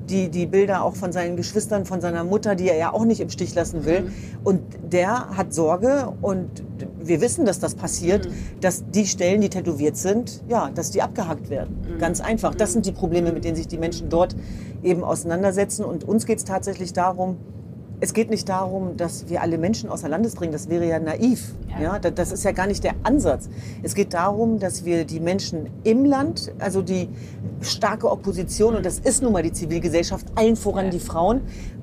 die, 0.10 0.30
die 0.30 0.45
Bilder 0.45 0.84
auch 0.84 0.95
von 0.95 1.12
seinen 1.12 1.36
Geschwistern, 1.36 1.86
von 1.86 2.02
seiner 2.02 2.24
Mutter, 2.24 2.56
die 2.56 2.69
er 2.69 2.78
ja 2.78 2.93
auch 2.93 3.06
nicht 3.06 3.19
im 3.19 3.30
Stich 3.30 3.54
lassen 3.56 3.86
will. 3.86 4.02
Mhm. 4.02 4.12
Und 4.43 4.62
der 4.91 5.30
hat 5.36 5.54
Sorge 5.54 6.13
und 6.22 6.63
wir 7.10 7.19
wissen, 7.22 7.45
dass 7.45 7.60
das 7.60 7.76
passiert, 7.76 8.28
mhm. 8.28 8.34
dass 8.62 8.84
die 8.89 9.06
Stellen, 9.06 9.41
die 9.41 9.50
tätowiert 9.50 9.98
sind, 9.98 10.41
ja, 10.48 10.69
dass 10.69 10.91
die 10.91 11.02
abgehackt 11.02 11.50
werden. 11.50 11.78
Mhm. 11.82 12.00
Ganz 12.00 12.22
einfach. 12.22 12.56
Das 12.56 12.72
sind 12.74 12.86
die 12.86 12.91
Probleme, 12.91 13.34
mit 13.34 13.43
denen 13.43 13.56
sich 13.56 13.67
die 13.67 13.78
Menschen 13.78 14.10
dort 14.10 14.36
eben 14.84 15.04
auseinandersetzen. 15.04 15.84
Und 15.84 16.08
uns 16.08 16.26
geht 16.26 16.38
es 16.38 16.45
tatsächlich 16.45 16.93
darum, 16.93 17.38
es 18.02 18.13
geht 18.13 18.30
nicht 18.30 18.48
darum, 18.48 18.95
dass 18.95 19.28
wir 19.28 19.41
alle 19.41 19.58
Menschen 19.58 19.89
außer 19.89 20.08
Landes 20.08 20.36
bringen. 20.36 20.54
Das 20.54 20.69
wäre 20.69 20.88
ja 20.88 21.00
naiv. 21.00 21.54
Ja. 21.69 21.98
ja. 21.98 22.00
das 22.00 22.32
ist 22.32 22.43
ja 22.45 22.52
gar 22.52 22.67
nicht 22.67 22.84
der 22.84 22.93
Ansatz. 23.04 23.50
Es 23.84 23.93
geht 23.93 24.13
darum, 24.13 24.60
dass 24.60 24.86
wir 24.86 25.04
die 25.04 25.19
Menschen 25.19 25.69
im 25.84 26.06
Land, 26.06 26.54
also 26.60 26.82
die 26.82 27.10
starke 27.62 28.10
Opposition, 28.10 28.76
und 28.76 28.86
das 28.86 29.00
ist 29.00 29.22
nun 29.22 29.34
mal 29.34 29.43
die 29.43 29.52
Zivilgesellschaft, 29.52 30.28
allen 30.36 30.56
voran 30.56 30.86
ja. 30.86 30.91
die 30.91 31.00
Frauen 31.00 31.41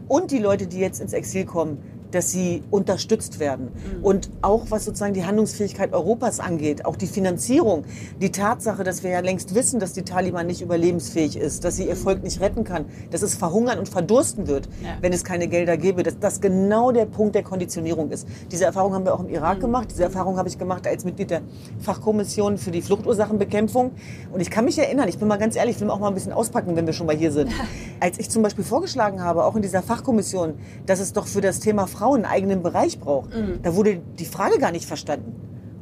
und 0.09 0.31
die 0.31 0.39
Leute, 0.39 0.67
die 0.67 0.79
jetzt 0.79 1.01
ins 1.01 1.13
Exil 1.13 1.45
kommen, 1.45 1.79
dass 2.11 2.31
sie 2.31 2.63
unterstützt 2.71 3.39
werden. 3.39 3.69
Mhm. 3.99 4.05
Und 4.05 4.31
auch 4.43 4.67
was 4.71 4.85
sozusagen 4.85 5.15
die 5.15 5.25
Handlungsfähigkeit 5.25 5.93
Europas 5.93 6.41
angeht, 6.41 6.85
auch 6.85 6.97
die 6.97 7.07
Finanzierung, 7.07 7.85
die 8.21 8.31
Tatsache, 8.31 8.85
dass 8.85 9.03
wir 9.03 9.11
ja 9.11 9.21
längst 9.21 9.55
wissen, 9.55 9.81
dass 9.81 9.93
die 9.93 10.03
Taliban 10.03 10.47
nicht 10.47 10.63
überlebensfähig 10.63 11.37
ist, 11.37 11.65
dass 11.65 11.77
sie 11.77 11.89
ihr 11.89 11.97
Volk 11.97 12.23
nicht 12.23 12.41
retten 12.41 12.65
kann, 12.65 12.87
dass 13.11 13.23
es 13.23 13.35
verhungern 13.35 13.79
und 13.79 13.89
verdursten 13.89 14.47
wird, 14.47 14.69
ja. 14.83 14.91
wenn 15.01 15.13
es 15.13 15.25
keine 15.25 15.49
Gelder 15.49 15.77
gäbe, 15.77 16.03
dass 16.03 16.19
das 16.19 16.41
genau 16.41 16.93
der 16.93 17.07
Punkt 17.07 17.35
der 17.35 17.43
Konditionierung 17.43 18.11
ist. 18.11 18.27
Diese 18.51 18.65
Erfahrung 18.65 18.95
haben 18.95 19.05
wir 19.05 19.15
auch 19.15 19.21
im 19.21 19.29
Irak 19.29 19.59
mhm. 19.59 19.63
gemacht, 19.63 19.89
diese 19.91 20.05
Erfahrung 20.05 20.39
habe 20.39 20.49
ich 20.49 20.59
gemacht 20.59 20.87
als 20.87 21.05
Mitglied 21.05 21.31
der 21.31 21.43
Fachkommission 21.81 22.59
für 22.59 22.71
die 22.71 22.83
Fluchtursachenbekämpfung. 22.83 23.93
Und 24.33 24.41
ich 24.41 24.51
kann 24.51 24.65
mich 24.65 24.79
erinnern, 24.79 25.09
ich 25.09 25.19
bin 25.19 25.29
mal 25.29 25.37
ganz 25.37 25.57
ehrlich, 25.57 25.77
ich 25.77 25.83
will 25.83 25.91
auch 25.91 25.99
mal 25.99 26.09
ein 26.09 26.15
bisschen 26.15 26.33
auspacken, 26.33 26.77
wenn 26.77 26.87
wir 26.87 26.93
schon 26.93 27.07
mal 27.07 27.17
hier 27.17 27.33
sind. 27.33 27.51
Als 28.01 28.19
ich 28.19 28.31
zum 28.31 28.43
Beispiel 28.43 28.65
vorgeschlagen 28.65 29.23
habe, 29.23 29.45
auch 29.45 29.57
in 29.57 29.63
dieser 29.63 29.83
Fachkommission, 29.83 30.55
dass 30.87 31.01
es 31.01 31.13
doch 31.13 31.27
für 31.27 31.41
das 31.41 31.61
Thema 31.61 31.87
Frau 31.97 32.15
einen 32.15 32.25
eigenen 32.25 32.63
Bereich 32.63 32.99
braucht. 32.99 33.35
Mhm. 33.35 33.61
Da 33.63 33.75
wurde 33.75 34.01
die 34.19 34.25
Frage 34.25 34.59
gar 34.59 34.73
nicht 34.73 34.87
verstanden. 34.87 35.35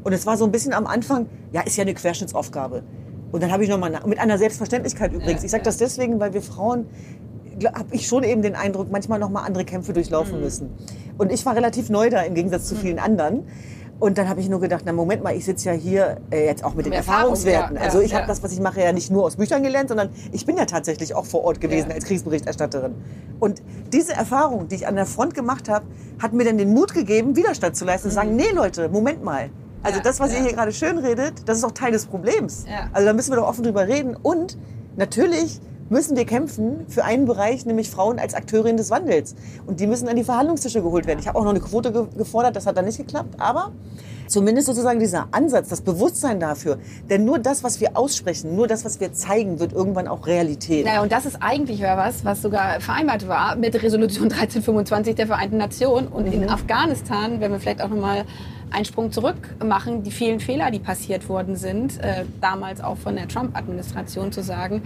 Und 0.05 0.12
es 0.12 0.27
war 0.27 0.37
so 0.37 0.44
ein 0.44 0.53
bisschen 0.53 0.72
am 0.72 0.87
Anfang, 0.87 1.27
ja, 1.53 1.62
ist 1.62 1.77
ja 1.77 1.83
eine 1.83 1.94
Querschnittsaufgabe. 1.94 2.83
Und 3.33 3.42
dann 3.42 3.50
habe 3.50 3.64
ich 3.64 3.70
nochmal, 3.70 4.00
mit 4.07 4.18
einer 4.18 4.38
Selbstverständlichkeit 4.38 5.12
übrigens, 5.12 5.40
ja, 5.40 5.46
ich 5.46 5.50
sage 5.50 5.62
ja. 5.62 5.64
das 5.64 5.79
deswegen, 5.79 6.20
weil 6.20 6.35
wir 6.35 6.42
Frauen, 6.42 6.87
habe 7.74 7.94
ich 7.94 8.07
schon 8.07 8.22
eben 8.22 8.42
den 8.42 8.55
Eindruck, 8.55 8.90
manchmal 8.90 9.18
nochmal 9.18 9.44
andere 9.46 9.64
Kämpfe 9.64 9.92
durchlaufen 9.92 10.37
mhm. 10.37 10.44
müssen. 10.44 10.70
Und 11.18 11.33
ich 11.33 11.44
war 11.46 11.57
relativ 11.57 11.88
neu 11.90 12.11
da 12.11 12.22
im 12.22 12.35
Gegensatz 12.35 12.66
zu 12.66 12.74
mhm. 12.74 12.79
vielen 12.79 12.98
anderen. 12.98 13.44
Und 14.00 14.18
dann 14.18 14.28
habe 14.28 14.40
ich 14.40 14.48
nur 14.48 14.61
gedacht, 14.61 14.83
na 14.85 14.92
Moment 14.92 15.22
mal, 15.22 15.35
ich 15.35 15.44
sitze 15.44 15.70
ja 15.70 15.72
hier 15.74 16.18
äh, 16.30 16.46
jetzt 16.46 16.64
auch 16.64 16.74
mit 16.74 16.85
den 16.87 16.92
Erfahrung, 16.92 17.20
Erfahrungswerten. 17.33 17.76
ja, 17.76 17.83
also 17.83 17.98
ja, 18.00 18.04
ich 18.04 18.12
habe 18.12 18.22
ja. 18.22 18.26
das, 18.28 18.42
was 18.42 18.52
ich 18.52 18.61
mache, 18.61 18.80
ja 18.80 18.92
nicht 18.92 19.11
nur 19.11 19.24
aus 19.24 19.37
Büchern 19.37 19.62
gelernt, 19.62 19.88
sondern 19.88 20.11
ich 20.33 20.44
bin 20.44 20.57
ja 20.57 20.64
tatsächlich 20.66 21.14
auch 21.14 21.24
vor 21.24 21.44
Ort 21.44 21.61
gewesen 21.61 21.88
Ja. 21.90 21.94
als 21.94 22.04
Kriegsberichterstatterin. 22.04 22.94
Und 23.40 23.62
diese 23.92 24.12
Erfahrung, 24.12 24.68
die 24.68 24.74
ich 24.76 24.87
an 24.87 24.96
der 24.96 25.07
Front 25.07 25.35
gemacht 25.35 25.68
habe, 25.68 25.87
hat 26.20 26.33
mir 26.33 26.44
dann 26.44 26.59
den 26.59 26.74
Mut 26.74 26.92
gegeben, 26.92 27.37
Widerstand 27.37 27.76
zu 27.76 27.85
leisten 27.85 28.09
und 28.09 28.11
zu 28.11 28.16
sagen, 28.16 28.37
nee 28.37 28.50
Leute, 28.52 28.88
Moment 28.88 29.22
mal. 29.22 29.50
Also 29.83 30.00
das, 30.00 30.18
was 30.18 30.33
ihr 30.33 30.40
hier 30.40 30.52
gerade 30.54 30.72
schön 30.72 30.98
redet, 30.98 31.46
das 31.46 31.59
ist 31.59 31.64
auch 31.64 31.72
Teil 31.72 31.92
des 31.92 32.07
Problems. 32.07 32.64
Ja. 32.68 32.88
Also 32.92 33.07
da 33.07 33.12
müssen 33.12 33.30
wir 33.33 33.37
doch 33.37 33.46
offen 33.46 33.62
drüber 33.64 33.87
reden. 33.87 34.16
Und 34.16 34.57
natürlich 34.96 35.61
müssen 35.90 36.16
wir 36.16 36.25
kämpfen 36.25 36.87
für 36.88 37.05
einen 37.05 37.27
Bereich, 37.27 37.66
nämlich 37.66 37.90
Frauen 37.90 38.18
als 38.18 38.35
Akteurin 38.35 38.77
des 38.77 38.90
Wandels. 38.90 39.35
Und 39.66 39.81
die 39.81 39.87
müssen 39.87 40.09
an 40.09 40.16
die 40.16 40.25
Verhandlungstische 40.25 40.83
geholt 40.83 41.07
werden. 41.07 41.18
Ich 41.18 41.29
habe 41.29 41.38
auch 41.38 41.44
noch 41.44 41.51
eine 41.51 41.61
Quote 41.61 41.92
ge 41.92 42.07
gefordert, 42.16 42.57
das 42.57 42.66
hat 42.66 42.77
dann 42.77 42.85
nicht 42.85 42.99
geklappt. 42.99 43.35
Aber 43.38 43.73
zumindest 44.27 44.66
sozusagen 44.66 45.01
dieser 45.01 45.29
Ansatz, 45.33 45.68
das 45.68 45.81
Bewusstsein 45.81 46.40
dafür. 46.40 46.79
Denn 47.11 47.25
nur 47.25 47.38
das, 47.38 47.62
was 47.62 47.81
wir 47.81 47.97
aussprechen, 47.97 48.57
nur 48.57 48.66
das, 48.66 48.85
was 48.85 49.01
wir 49.01 49.12
zeigen, 49.12 49.61
wird 49.61 49.73
irgendwann 49.73 50.09
auch 50.09 50.27
Realität. 50.27 50.87
Naja, 50.87 51.03
und 51.03 51.12
das 51.12 51.27
ist 51.27 51.37
eigentlich 51.40 51.81
ja 51.81 51.97
was, 51.97 52.25
was 52.25 52.42
sogar 52.42 52.81
vereinbart 52.81 53.29
war 53.29 53.57
mit 53.57 53.75
Resolution 53.75 54.25
1325 54.25 55.14
der 55.14 55.27
Vereinten 55.27 55.59
Nationen. 55.59 56.09
Und 56.09 56.27
in 56.27 56.49
Afghanistan, 56.49 57.40
wenn 57.40 57.53
wir 57.53 57.61
vielleicht 57.61 57.83
auch 57.83 57.88
nochmal 57.88 58.25
einen 58.70 58.85
Sprung 58.85 59.12
zurück 59.12 59.55
machen, 59.64 60.03
die 60.03 60.11
vielen 60.11 60.40
Fehler, 60.40 60.70
die 60.70 60.81
passiert 60.81 61.29
worden 61.29 61.57
sind, 61.57 62.01
äh, 62.01 62.25
damals 62.40 62.83
auch 62.83 62.97
von 62.97 63.14
der 63.14 63.29
Trump-Administration 63.29 64.33
zu 64.33 64.42
sagen, 64.42 64.83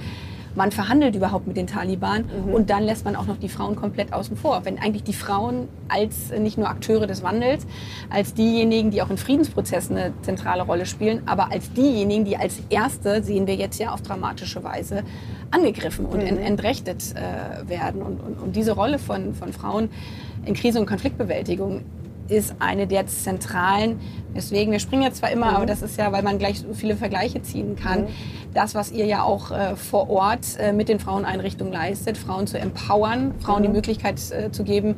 man 0.55 0.73
verhandelt 0.73 1.15
überhaupt 1.15 1.47
mit 1.47 1.57
den 1.57 1.67
Taliban 1.67 2.25
und 2.53 2.71
dann 2.71 2.83
lässt 2.83 3.05
man 3.05 3.17
auch 3.17 3.27
noch 3.27 3.37
die 3.37 3.49
Frauen 3.49 3.77
komplett 3.77 4.13
außen 4.13 4.37
vor. 4.37 4.65
Wenn 4.65 4.79
eigentlich 4.79 5.05
die 5.05 5.13
Frauen 5.13 5.69
als 5.89 6.31
äh, 6.31 6.41
nicht 6.41 6.59
nur 6.59 6.69
Akteure 6.69 7.07
des 7.07 7.23
Wandels, 7.23 7.67
als 8.11 8.35
diejenigen, 8.35 8.91
die 8.91 9.03
auch 9.03 9.11
in 9.11 9.19
Friedensprozessen 9.19 9.97
eine 9.97 10.13
zentrale 10.23 10.63
Rolle 10.63 10.87
spielen, 10.87 11.23
aber 11.27 11.53
als 11.53 11.73
diejenigen, 11.73 12.25
die 12.25 12.37
als 12.37 12.61
Erste, 12.71 13.23
sehen 13.23 13.47
wir 13.47 13.55
jetzt 13.55 13.79
ja 13.79 13.93
auf 13.93 14.03
dramatische 14.03 14.63
Weise, 14.65 15.03
angegriffen 15.51 16.05
und 16.07 16.21
en 16.21 16.39
entrechtet 16.39 17.15
äh, 17.15 17.69
werden. 17.69 18.03
Und, 18.03 18.21
und, 18.21 18.41
und 18.41 18.57
diese 18.57 18.73
Rolle 18.73 18.99
von, 18.99 19.35
von 19.35 19.53
Frauen 19.53 19.91
in 20.45 20.55
Krise- 20.55 20.81
und 20.81 20.87
Konfliktbewältigung 20.87 21.85
ist 22.29 22.55
eine 22.59 22.87
der 22.87 23.07
zentralen, 23.07 24.01
deswegen, 24.35 24.73
wir 24.73 24.79
springen 24.79 25.03
jetzt 25.03 25.19
zwar 25.19 25.31
immer, 25.31 25.57
aber 25.57 25.67
das 25.67 25.83
ist 25.83 25.99
ja, 25.99 26.13
weil 26.13 26.23
man 26.23 26.39
gleich 26.39 26.61
so 26.61 26.75
viele 26.75 26.97
Vergleiche 26.97 27.43
ziehen 27.43 27.77
kann, 27.77 28.09
das, 28.55 28.75
was 28.75 28.91
ihr 28.91 29.07
ja 29.07 29.23
auch 29.23 29.51
äh, 29.51 29.77
vor 29.77 30.11
Ort 30.11 30.59
äh, 30.59 30.73
mit 30.73 30.89
den 30.89 31.01
Fraueneinrichtungen 31.01 31.73
leistet, 31.73 32.19
Frauen 32.19 32.47
zu 32.47 32.59
empowern, 32.59 33.35
Frauen 33.41 33.63
die 33.63 33.69
Möglichkeit 33.69 34.21
äh, 34.31 34.51
zu 34.51 34.65
geben, 34.65 34.97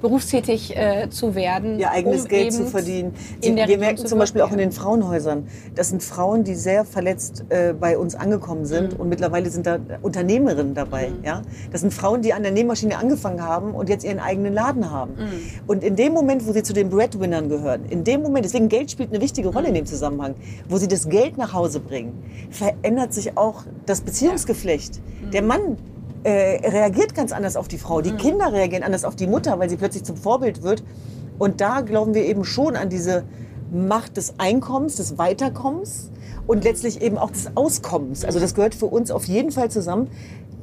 berufstätig 0.00 0.76
äh, 0.76 1.08
zu 1.10 1.34
werden. 1.34 1.78
ihr 1.78 1.90
eigenes 1.90 2.22
um 2.22 2.28
Geld 2.28 2.52
zu 2.52 2.66
verdienen. 2.66 3.12
Sie, 3.40 3.54
wir 3.54 3.62
Region 3.64 3.80
merken 3.80 3.96
zu 3.98 4.06
zum 4.06 4.18
Beispiel 4.18 4.42
auch 4.42 4.52
in 4.52 4.58
den 4.58 4.72
Frauenhäusern, 4.72 5.46
das 5.74 5.90
sind 5.90 6.02
Frauen, 6.02 6.44
die 6.44 6.54
sehr 6.54 6.84
verletzt 6.84 7.44
äh, 7.50 7.72
bei 7.72 7.98
uns 7.98 8.14
angekommen 8.14 8.64
sind 8.64 8.94
Mhm. 8.94 9.00
und 9.00 9.08
mittlerweile 9.08 9.50
sind 9.50 9.66
da 9.66 9.78
Unternehmerinnen 10.02 10.74
dabei. 10.74 11.12
Ja? 11.24 11.42
Das 11.72 11.80
sind 11.82 11.92
Frauen, 11.92 12.22
die 12.22 12.32
an 12.32 12.42
der 12.42 12.52
Nähmaschine 12.52 12.96
angefangen 12.98 13.42
haben 13.42 13.74
und 13.74 13.88
jetzt 13.88 14.04
ihren 14.04 14.18
eigenen 14.20 14.54
Laden 14.54 14.90
haben. 14.90 15.12
Mhm. 15.12 15.26
Und 15.66 15.84
in 15.84 15.96
dem 15.96 16.12
Moment, 16.12 16.46
wo 16.46 16.52
sie 16.52 16.62
zu 16.62 16.72
den 16.72 16.88
Breadwinnern 16.90 17.48
gehören, 17.48 17.84
in 17.90 18.04
dem 18.04 18.22
Moment, 18.22 18.44
deswegen 18.44 18.68
Geld 18.68 18.90
spielt 18.90 19.10
eine 19.12 19.20
wichtige 19.20 19.48
Rolle 19.48 19.66
in 19.68 19.72
Mhm. 19.72 19.78
dem 19.78 19.86
Zusammenhang, 19.86 20.34
wo 20.68 20.76
sie 20.78 20.88
das 20.88 21.08
Geld 21.08 21.36
nach 21.38 21.52
Hause 21.52 21.80
bringen, 21.80 22.22
verändert 22.50 23.12
sich 23.12 23.36
auch 23.36 23.64
das 23.86 24.00
Beziehungsgeflecht. 24.00 25.00
Mhm. 25.26 25.30
Der 25.30 25.42
Mann 25.42 25.76
äh, 26.22 26.68
reagiert 26.68 27.14
ganz 27.14 27.32
anders 27.32 27.56
auf 27.56 27.68
die 27.68 27.78
Frau. 27.78 27.98
Mhm. 27.98 28.02
Die 28.02 28.12
Kinder 28.12 28.52
reagieren 28.52 28.82
anders 28.82 29.04
auf 29.04 29.16
die 29.16 29.26
Mutter, 29.26 29.58
weil 29.58 29.70
sie 29.70 29.76
plötzlich 29.76 30.04
zum 30.04 30.16
Vorbild 30.16 30.62
wird. 30.62 30.82
Und 31.38 31.60
da 31.60 31.80
glauben 31.80 32.14
wir 32.14 32.24
eben 32.24 32.44
schon 32.44 32.76
an 32.76 32.90
diese 32.90 33.24
Macht 33.72 34.16
des 34.16 34.34
Einkommens, 34.38 34.96
des 34.96 35.16
Weiterkommens 35.16 36.10
und 36.46 36.64
letztlich 36.64 37.00
eben 37.00 37.16
auch 37.16 37.30
des 37.30 37.56
Auskommens. 37.56 38.24
Also 38.24 38.40
das 38.40 38.54
gehört 38.54 38.74
für 38.74 38.86
uns 38.86 39.10
auf 39.10 39.24
jeden 39.24 39.52
Fall 39.52 39.70
zusammen. 39.70 40.08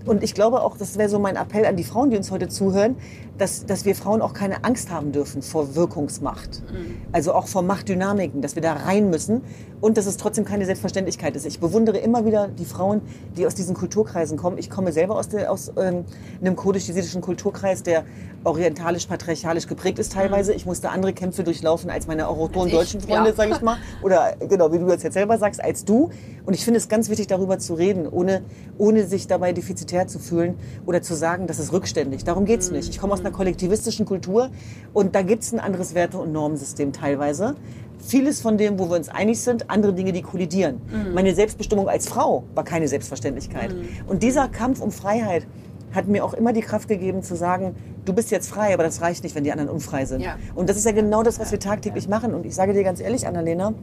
Und 0.07 0.23
ich 0.23 0.33
glaube 0.33 0.61
auch, 0.61 0.77
das 0.77 0.97
wäre 0.97 1.09
so 1.09 1.19
mein 1.19 1.35
Appell 1.35 1.65
an 1.65 1.75
die 1.75 1.83
Frauen, 1.83 2.09
die 2.09 2.17
uns 2.17 2.31
heute 2.31 2.47
zuhören, 2.47 2.95
dass, 3.37 3.65
dass 3.65 3.85
wir 3.85 3.95
Frauen 3.95 4.21
auch 4.21 4.33
keine 4.33 4.63
Angst 4.63 4.89
haben 4.89 5.11
dürfen 5.11 5.41
vor 5.41 5.75
Wirkungsmacht. 5.75 6.63
Also 7.11 7.33
auch 7.33 7.47
vor 7.47 7.61
Machtdynamiken, 7.61 8.41
dass 8.41 8.55
wir 8.55 8.61
da 8.61 8.73
rein 8.73 9.09
müssen 9.09 9.41
und 9.79 9.97
dass 9.97 10.05
es 10.05 10.17
trotzdem 10.17 10.45
keine 10.45 10.65
Selbstverständlichkeit 10.65 11.35
ist. 11.35 11.45
Ich 11.45 11.59
bewundere 11.59 11.97
immer 11.97 12.25
wieder 12.25 12.47
die 12.47 12.65
Frauen, 12.65 13.01
die 13.37 13.45
aus 13.45 13.53
diesen 13.53 13.75
Kulturkreisen 13.75 14.37
kommen. 14.37 14.57
Ich 14.57 14.69
komme 14.69 14.91
selber 14.91 15.15
aus, 15.17 15.29
der, 15.29 15.51
aus 15.51 15.71
ähm, 15.77 16.05
einem 16.41 16.55
kurdisch-jesidischen 16.55 17.21
Kulturkreis, 17.21 17.83
der 17.83 18.05
orientalisch-patriarchalisch 18.43 19.67
geprägt 19.67 19.99
ist 19.99 20.13
teilweise. 20.13 20.53
Ich 20.53 20.65
musste 20.65 20.89
andere 20.89 21.13
Kämpfe 21.13 21.43
durchlaufen 21.43 21.89
als 21.89 22.07
meine 22.07 22.23
ich, 22.23 22.71
deutschen 22.71 23.01
Freunde, 23.01 23.29
ja. 23.29 23.35
sage 23.35 23.51
ich 23.51 23.61
mal. 23.61 23.77
Oder 24.01 24.35
genau, 24.47 24.71
wie 24.71 24.79
du 24.79 24.85
das 24.85 25.03
jetzt 25.03 25.13
selber 25.13 25.37
sagst, 25.37 25.63
als 25.63 25.85
du. 25.85 26.09
Und 26.45 26.53
ich 26.53 26.63
finde 26.63 26.79
es 26.79 26.87
ganz 26.87 27.09
wichtig, 27.09 27.27
darüber 27.27 27.59
zu 27.59 27.73
reden, 27.73 28.07
ohne, 28.07 28.41
ohne 28.77 29.05
sich 29.05 29.27
dabei 29.27 29.53
defizitär 29.53 29.96
zu 30.05 30.19
fühlen 30.19 30.55
oder 30.85 31.01
zu 31.01 31.15
sagen, 31.15 31.47
das 31.47 31.57
ist 31.57 31.73
rückständig. 31.73 32.23
Darum 32.23 32.45
geht's 32.45 32.69
nicht. 32.69 32.89
Ich 32.89 32.99
komme 32.99 33.13
aus 33.13 33.21
einer 33.21 33.31
kollektivistischen 33.31 34.05
Kultur 34.05 34.49
und 34.93 35.15
da 35.15 35.23
gibt's 35.23 35.51
ein 35.53 35.59
anderes 35.59 35.95
Werte- 35.95 36.19
und 36.19 36.31
Normensystem 36.31 36.93
teilweise. 36.93 37.55
Vieles 37.99 38.41
von 38.41 38.57
dem, 38.57 38.77
wo 38.77 38.89
wir 38.89 38.97
uns 38.97 39.09
einig 39.09 39.41
sind, 39.41 39.71
andere 39.71 39.93
Dinge, 39.93 40.11
die 40.11 40.21
kollidieren. 40.21 40.81
Meine 41.15 41.33
Selbstbestimmung 41.33 41.89
als 41.89 42.07
Frau 42.07 42.43
war 42.53 42.63
keine 42.63 42.87
Selbstverständlichkeit. 42.87 43.75
Und 44.05 44.21
dieser 44.21 44.47
Kampf 44.49 44.81
um 44.81 44.91
Freiheit 44.91 45.47
hat 45.93 46.07
mir 46.07 46.23
auch 46.23 46.33
immer 46.33 46.53
die 46.53 46.61
Kraft 46.61 46.87
gegeben 46.87 47.23
zu 47.23 47.35
sagen, 47.35 47.75
du 48.05 48.13
bist 48.13 48.29
jetzt 48.29 48.49
frei, 48.49 48.73
aber 48.73 48.83
das 48.83 49.01
reicht 49.01 49.23
nicht, 49.23 49.35
wenn 49.35 49.43
die 49.43 49.51
anderen 49.51 49.69
unfrei 49.69 50.05
sind. 50.05 50.21
Ja. 50.21 50.37
Und 50.53 50.69
das 50.69 50.77
ist 50.77 50.85
ja 50.85 50.91
genau 50.91 51.23
das, 51.23 51.39
was 51.39 51.51
wir 51.51 51.59
tagtäglich 51.59 52.07
machen. 52.07 52.33
Und 52.33 52.45
ich 52.45 52.55
sage 52.55 52.73
dir 52.73 52.83
ganz 52.83 52.99
ehrlich, 52.99 53.25
Annalena, 53.25 53.73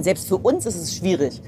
selbst 0.00 0.28
für 0.28 0.38
uns 0.38 0.66
ist 0.66 0.76
es 0.76 0.96
schwierig, 0.96 1.40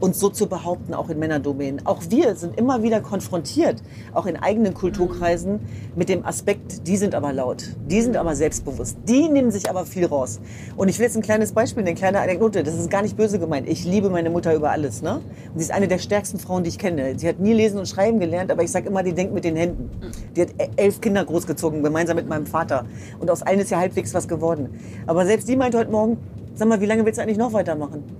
uns 0.00 0.18
so 0.18 0.30
zu 0.30 0.46
behaupten, 0.48 0.94
auch 0.94 1.10
in 1.10 1.18
Männerdomänen. 1.18 1.86
Auch 1.86 2.02
wir 2.08 2.34
sind 2.34 2.58
immer 2.58 2.82
wieder 2.82 3.00
konfrontiert, 3.00 3.82
auch 4.14 4.26
in 4.26 4.36
eigenen 4.36 4.74
Kulturkreisen, 4.74 5.60
mit 5.94 6.08
dem 6.08 6.24
Aspekt, 6.24 6.86
die 6.86 6.96
sind 6.96 7.14
aber 7.14 7.32
laut, 7.32 7.64
die 7.86 8.00
sind 8.00 8.16
aber 8.16 8.34
selbstbewusst, 8.34 8.96
die 9.08 9.28
nehmen 9.28 9.50
sich 9.50 9.68
aber 9.68 9.84
viel 9.84 10.06
raus. 10.06 10.40
Und 10.76 10.88
ich 10.88 10.98
will 10.98 11.06
jetzt 11.06 11.16
ein 11.16 11.22
kleines 11.22 11.52
Beispiel, 11.52 11.82
eine 11.82 11.94
kleine 11.94 12.20
Anekdote, 12.20 12.62
das 12.62 12.74
ist 12.74 12.90
gar 12.90 13.02
nicht 13.02 13.16
böse 13.16 13.38
gemeint. 13.38 13.68
Ich 13.68 13.84
liebe 13.84 14.10
meine 14.10 14.30
Mutter 14.30 14.54
über 14.54 14.70
alles. 14.70 15.02
Ne? 15.02 15.20
Und 15.52 15.58
sie 15.58 15.64
ist 15.64 15.72
eine 15.72 15.88
der 15.88 15.98
stärksten 15.98 16.38
Frauen, 16.38 16.64
die 16.64 16.70
ich 16.70 16.78
kenne. 16.78 17.18
Sie 17.18 17.28
hat 17.28 17.38
nie 17.38 17.52
lesen 17.52 17.78
und 17.78 17.86
schreiben 17.86 18.20
gelernt, 18.20 18.50
aber 18.50 18.62
ich 18.62 18.70
sage 18.70 18.88
immer, 18.88 19.02
die 19.02 19.12
denkt 19.12 19.34
mit 19.34 19.44
den 19.44 19.56
Händen. 19.56 19.90
Die 20.34 20.42
hat 20.42 20.50
e- 20.58 20.70
elf 20.76 21.00
Kinder 21.00 21.24
großgezogen, 21.24 21.82
gemeinsam 21.82 22.16
mit 22.16 22.28
meinem 22.28 22.46
Vater. 22.46 22.86
Und 23.18 23.30
aus 23.30 23.42
allen 23.42 23.60
ist 23.60 23.70
ja 23.70 23.78
halbwegs 23.78 24.14
was 24.14 24.28
geworden. 24.28 24.70
Aber 25.06 25.26
selbst 25.26 25.48
die 25.48 25.56
meinte 25.56 25.78
heute 25.78 25.90
Morgen, 25.90 26.18
sag 26.54 26.68
mal, 26.68 26.80
wie 26.80 26.86
lange 26.86 27.04
willst 27.04 27.18
du 27.18 27.22
eigentlich 27.22 27.38
noch 27.38 27.52
weitermachen? 27.52 28.19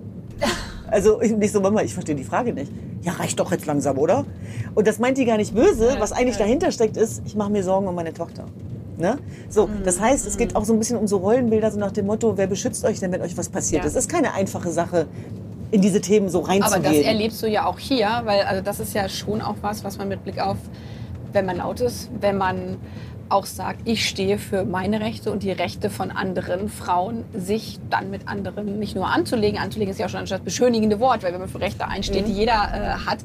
Also 0.90 1.20
ich 1.22 1.32
nicht 1.32 1.52
so, 1.52 1.60
Mama, 1.60 1.82
ich 1.82 1.94
verstehe 1.94 2.14
die 2.14 2.24
Frage 2.24 2.52
nicht. 2.52 2.70
Ja, 3.02 3.12
reicht 3.12 3.38
doch 3.40 3.50
jetzt 3.52 3.66
langsam, 3.66 3.98
oder? 3.98 4.24
Und 4.74 4.86
das 4.86 4.98
meint 4.98 5.18
die 5.18 5.24
gar 5.24 5.36
nicht 5.36 5.54
böse. 5.54 5.96
Was 5.98 6.12
eigentlich 6.12 6.36
dahinter 6.36 6.70
steckt, 6.72 6.96
ist, 6.96 7.22
ich 7.24 7.34
mache 7.34 7.50
mir 7.50 7.62
Sorgen 7.62 7.86
um 7.86 7.94
meine 7.94 8.12
Tochter. 8.12 8.44
Ne? 8.98 9.18
So, 9.48 9.68
das 9.84 9.98
heißt, 9.98 10.26
es 10.26 10.36
geht 10.36 10.54
auch 10.56 10.64
so 10.64 10.74
ein 10.74 10.78
bisschen 10.78 10.98
um 10.98 11.06
so 11.06 11.16
Rollenbilder, 11.18 11.70
so 11.70 11.78
nach 11.78 11.92
dem 11.92 12.06
Motto, 12.06 12.36
wer 12.36 12.46
beschützt 12.46 12.84
euch 12.84 13.00
denn, 13.00 13.10
wenn 13.12 13.22
euch 13.22 13.36
was 13.38 13.48
passiert? 13.48 13.82
Ja. 13.82 13.84
Das 13.84 13.96
ist 13.96 14.10
keine 14.10 14.34
einfache 14.34 14.70
Sache, 14.70 15.06
in 15.70 15.80
diese 15.80 16.00
Themen 16.00 16.28
so 16.28 16.40
Aber 16.40 16.48
reinzugehen. 16.48 16.82
das 16.82 17.04
erlebst 17.04 17.42
du 17.42 17.46
ja 17.46 17.66
auch 17.66 17.78
hier, 17.78 18.08
weil 18.24 18.42
also 18.42 18.62
das 18.62 18.80
ist 18.80 18.94
ja 18.94 19.08
schon 19.08 19.40
auch 19.40 19.56
was, 19.62 19.84
was 19.84 19.98
man 19.98 20.08
mit 20.08 20.22
Blick 20.24 20.40
auf, 20.40 20.56
wenn 21.32 21.46
man 21.46 21.58
laut 21.58 21.80
ist, 21.80 22.10
wenn 22.20 22.36
man 22.36 22.76
auch 23.30 23.46
sagt, 23.46 23.82
ich 23.84 24.08
stehe 24.08 24.38
für 24.38 24.64
meine 24.64 25.00
Rechte 25.00 25.30
und 25.30 25.42
die 25.42 25.52
Rechte 25.52 25.88
von 25.88 26.10
anderen 26.10 26.68
Frauen, 26.68 27.24
sich 27.32 27.78
dann 27.88 28.10
mit 28.10 28.28
anderen 28.28 28.78
nicht 28.78 28.94
nur 28.94 29.08
anzulegen, 29.08 29.58
anzulegen 29.58 29.92
ist 29.92 29.98
ja 29.98 30.06
auch 30.06 30.10
schon 30.10 30.26
das 30.26 30.40
beschönigende 30.40 31.00
Wort, 31.00 31.22
weil 31.22 31.32
wenn 31.32 31.40
man 31.40 31.48
für 31.48 31.60
Rechte 31.60 31.86
einsteht, 31.86 32.26
die 32.26 32.32
jeder 32.32 32.52
äh, 32.52 33.06
hat, 33.06 33.18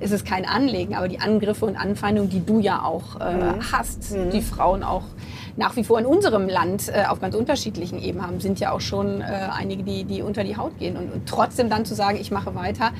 ist 0.00 0.12
es 0.12 0.24
kein 0.24 0.44
Anlegen, 0.44 0.94
aber 0.94 1.08
die 1.08 1.20
Angriffe 1.20 1.64
und 1.64 1.76
Anfeindungen, 1.76 2.28
die 2.28 2.44
du 2.44 2.60
ja 2.60 2.82
auch 2.82 3.16
äh, 3.20 3.54
hast, 3.72 4.14
die 4.32 4.42
Frauen 4.42 4.82
auch 4.82 5.04
nach 5.56 5.74
wie 5.76 5.84
vor 5.84 5.98
in 5.98 6.06
unserem 6.06 6.48
Land 6.48 6.88
äh, 6.88 7.04
auf 7.08 7.20
ganz 7.20 7.34
unterschiedlichen 7.34 7.98
Ebenen 8.02 8.26
haben, 8.26 8.40
sind 8.40 8.60
ja 8.60 8.72
auch 8.72 8.80
schon 8.80 9.22
äh, 9.22 9.24
einige, 9.24 9.82
die, 9.82 10.04
die 10.04 10.22
unter 10.22 10.44
die 10.44 10.56
Haut 10.56 10.78
gehen. 10.78 10.96
Und, 10.96 11.12
und 11.12 11.26
trotzdem 11.26 11.70
dann 11.70 11.84
zu 11.84 11.94
sagen, 11.94 12.18
ich 12.20 12.30
mache 12.30 12.54
weiter, 12.54 12.92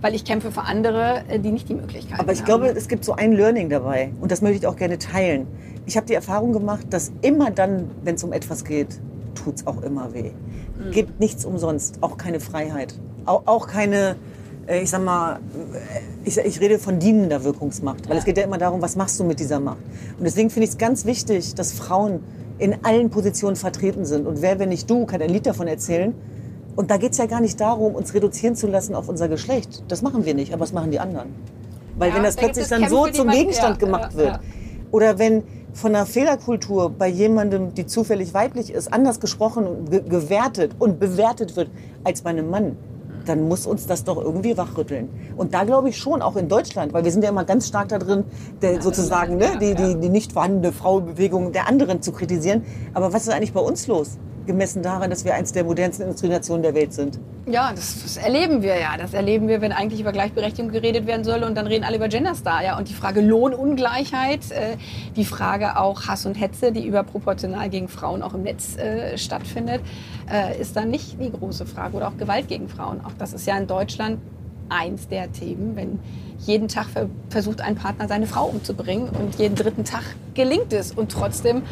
weil 0.00 0.14
ich 0.14 0.24
kämpfe 0.24 0.50
für 0.52 0.62
andere, 0.62 1.22
äh, 1.28 1.38
die 1.38 1.50
nicht 1.50 1.68
die 1.68 1.74
Möglichkeit 1.74 2.20
Aber 2.20 2.32
ich 2.32 2.40
haben. 2.40 2.46
glaube, 2.46 2.68
es 2.68 2.88
gibt 2.88 3.04
so 3.04 3.14
ein 3.14 3.32
Learning 3.32 3.68
dabei 3.68 4.12
und 4.20 4.30
das 4.30 4.42
möchte 4.42 4.58
ich 4.58 4.66
auch 4.66 4.76
gerne 4.76 4.98
teilen. 4.98 5.46
Ich 5.86 5.96
habe 5.96 6.06
die 6.06 6.14
Erfahrung 6.14 6.52
gemacht, 6.52 6.86
dass 6.90 7.12
immer 7.22 7.50
dann, 7.50 7.90
wenn 8.04 8.14
es 8.16 8.24
um 8.24 8.32
etwas 8.32 8.64
geht, 8.64 9.00
tut 9.34 9.56
es 9.56 9.66
auch 9.66 9.82
immer 9.82 10.12
weh. 10.14 10.30
Mhm. 10.78 10.90
Gibt 10.90 11.20
nichts 11.20 11.44
umsonst, 11.44 12.02
auch 12.02 12.16
keine 12.16 12.40
Freiheit, 12.40 12.94
auch, 13.24 13.42
auch 13.46 13.66
keine, 13.66 14.16
äh, 14.66 14.82
ich 14.82 14.90
sag 14.90 15.02
mal, 15.04 15.36
äh, 15.36 15.38
ich, 16.24 16.38
ich 16.38 16.60
rede 16.60 16.78
von 16.78 16.98
dienender 16.98 17.44
Wirkungsmacht, 17.44 18.08
weil 18.08 18.18
es 18.18 18.24
geht 18.24 18.36
ja 18.36 18.44
immer 18.44 18.58
darum, 18.58 18.82
was 18.82 18.96
machst 18.96 19.18
du 19.18 19.24
mit 19.24 19.40
dieser 19.40 19.60
Macht. 19.60 19.78
Und 20.18 20.24
deswegen 20.24 20.50
finde 20.50 20.64
ich 20.64 20.70
es 20.72 20.78
ganz 20.78 21.04
wichtig, 21.04 21.54
dass 21.54 21.72
Frauen 21.72 22.20
in 22.58 22.84
allen 22.84 23.10
Positionen 23.10 23.56
vertreten 23.56 24.04
sind. 24.04 24.26
Und 24.26 24.42
wer, 24.42 24.58
wenn 24.58 24.68
nicht 24.68 24.90
du, 24.90 25.06
kann 25.06 25.22
ein 25.22 25.30
Lied 25.30 25.46
davon 25.46 25.68
erzählen. 25.68 26.14
Und 26.78 26.92
da 26.92 26.96
geht 26.96 27.10
es 27.10 27.18
ja 27.18 27.26
gar 27.26 27.40
nicht 27.40 27.60
darum, 27.60 27.96
uns 27.96 28.14
reduzieren 28.14 28.54
zu 28.54 28.68
lassen 28.68 28.94
auf 28.94 29.08
unser 29.08 29.26
Geschlecht. 29.26 29.82
Das 29.88 30.00
machen 30.00 30.24
wir 30.24 30.34
nicht, 30.34 30.52
aber 30.52 30.60
das 30.60 30.72
machen 30.72 30.92
die 30.92 31.00
anderen. 31.00 31.34
Weil 31.96 32.10
Ja, 32.10 32.14
wenn 32.14 32.22
das 32.22 32.36
da 32.36 32.42
plötzlich 32.42 32.68
dann 32.68 32.82
Kämpfe, 32.82 32.94
so 32.94 33.06
zum 33.08 33.26
man- 33.26 33.34
Gegenstand 33.34 33.82
ja, 33.82 33.84
gemacht 33.84 34.12
ja, 34.12 34.18
wird. 34.18 34.40
Oder 34.92 35.18
wenn 35.18 35.42
von 35.72 35.92
einer 35.92 36.06
Fehlerkultur 36.06 36.90
bei 36.90 37.08
jemandem, 37.08 37.74
die 37.74 37.84
zufällig 37.84 38.32
weiblich 38.32 38.72
ist, 38.72 38.92
anders 38.92 39.18
gesprochen 39.18 39.66
und 39.66 39.90
ge 39.90 40.02
gewertet 40.08 40.76
und 40.78 41.00
bewertet 41.00 41.56
wird 41.56 41.68
als 42.04 42.22
bei 42.22 42.30
einem 42.30 42.48
Mann, 42.48 42.76
dann 43.26 43.48
muss 43.48 43.66
uns 43.66 43.88
das 43.88 44.04
doch 44.04 44.16
irgendwie 44.16 44.56
wachrütteln. 44.56 45.08
Und 45.36 45.54
da 45.54 45.64
glaube 45.64 45.88
ich 45.88 45.98
schon, 45.98 46.22
auch 46.22 46.36
in 46.36 46.48
Deutschland, 46.48 46.92
weil 46.92 47.02
wir 47.02 47.10
sind 47.10 47.24
ja 47.24 47.30
immer 47.30 47.44
ganz 47.44 47.66
stark 47.66 47.88
da 47.88 47.98
drin, 47.98 48.22
der, 48.62 48.80
sozusagen 48.80 49.36
ne, 49.36 49.58
die, 49.60 49.74
die, 49.74 49.96
die 49.96 50.08
nicht 50.10 50.30
vorhandene 50.30 50.72
Frauenbewegung 50.72 51.50
der 51.50 51.66
anderen 51.66 52.02
zu 52.02 52.12
kritisieren. 52.12 52.62
Aber 52.94 53.12
was 53.12 53.22
ist 53.22 53.30
eigentlich 53.34 53.52
bei 53.52 53.60
uns 53.60 53.88
los? 53.88 54.16
Gemessen 54.48 54.82
daran, 54.82 55.10
dass 55.10 55.24
wir 55.24 55.34
eins 55.34 55.52
der 55.52 55.62
modernsten 55.62 56.02
Industrienationen 56.02 56.64
der 56.64 56.74
Welt 56.74 56.92
sind. 56.92 57.20
Ja, 57.46 57.70
das, 57.72 58.02
das, 58.02 58.16
erleben 58.16 58.62
wir 58.62 58.76
ja. 58.76 58.96
Das 58.98 59.14
erleben 59.14 59.46
wir, 59.46 59.60
wenn 59.60 59.70
eigentlich 59.70 60.00
über 60.00 60.10
Gleichberechtigung 60.10 60.72
geredet 60.72 61.06
werden 61.06 61.22
soll 61.22 61.44
und 61.44 61.54
dann 61.54 61.68
reden 61.68 61.84
alle 61.84 61.96
über 61.96 62.08
Genderstar. 62.08 62.64
Ja? 62.64 62.76
Und 62.76 62.88
die 62.88 62.94
Frage 62.94 63.20
Lohnungleichheit, 63.20 64.50
äh, 64.50 64.76
die 65.14 65.24
Frage 65.24 65.78
auch 65.78 66.08
Hass 66.08 66.26
und 66.26 66.34
Hetze, 66.34 66.72
die 66.72 66.84
überproportional 66.84 67.68
gegen 67.68 67.86
Frauen 67.86 68.22
auch 68.22 68.34
im 68.34 68.42
Netz 68.42 68.76
äh, 68.76 69.16
stattfindet, 69.16 69.82
äh, 70.30 70.60
ist 70.60 70.74
dann 70.74 70.90
nicht 70.90 71.20
die 71.20 71.30
große 71.30 71.64
Frage. 71.64 71.96
Oder 71.96 72.08
auch 72.08 72.16
Gewalt 72.16 72.48
gegen 72.48 72.68
Frauen. 72.68 73.04
Auch 73.04 73.12
das 73.18 73.32
ist 73.32 73.46
ja 73.46 73.56
in 73.56 73.68
Deutschland 73.68 74.18
eins 74.70 75.08
der 75.08 75.30
Themen, 75.30 75.76
wenn 75.76 76.00
jeden 76.38 76.68
Tag 76.68 76.86
versucht 77.30 77.60
ein 77.60 77.76
Partner 77.76 78.08
seine 78.08 78.26
Frau 78.26 78.46
umzubringen 78.46 79.08
und 79.08 79.36
jeden 79.36 79.54
dritten 79.54 79.84
Tag 79.84 80.02
gelingt 80.34 80.72
es 80.72 80.92
und 80.92 81.10
trotzdem 81.10 81.62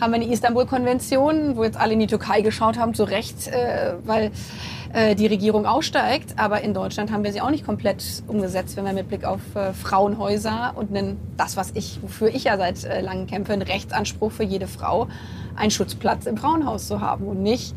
haben 0.00 0.12
wir 0.12 0.16
eine 0.16 0.32
Istanbul-Konvention, 0.32 1.56
wo 1.56 1.64
jetzt 1.64 1.78
alle 1.78 1.92
in 1.92 2.00
die 2.00 2.06
Türkei 2.06 2.40
geschaut 2.40 2.78
haben, 2.78 2.94
zu 2.94 3.04
Recht, 3.04 3.48
äh, 3.48 3.94
weil 4.04 4.30
äh, 4.92 5.14
die 5.14 5.26
Regierung 5.26 5.66
aussteigt. 5.66 6.34
Aber 6.38 6.62
in 6.62 6.74
Deutschland 6.74 7.12
haben 7.12 7.24
wir 7.24 7.32
sie 7.32 7.40
auch 7.40 7.50
nicht 7.50 7.64
komplett 7.64 8.02
umgesetzt, 8.26 8.76
wenn 8.76 8.84
wir 8.84 8.92
mit 8.92 9.08
Blick 9.08 9.24
auf 9.24 9.40
äh, 9.54 9.72
Frauenhäuser 9.72 10.72
und 10.76 10.96
einen, 10.96 11.18
das, 11.36 11.56
was 11.56 11.72
ich, 11.74 12.00
wofür 12.02 12.28
ich 12.28 12.44
ja 12.44 12.56
seit 12.56 12.84
äh, 12.84 13.00
langem 13.00 13.26
kämpfe, 13.26 13.52
einen 13.52 13.62
Rechtsanspruch 13.62 14.32
für 14.32 14.44
jede 14.44 14.66
Frau, 14.66 15.08
einen 15.56 15.70
Schutzplatz 15.70 16.26
im 16.26 16.36
Frauenhaus 16.36 16.86
zu 16.86 17.00
haben 17.00 17.26
und 17.26 17.42
nicht 17.42 17.74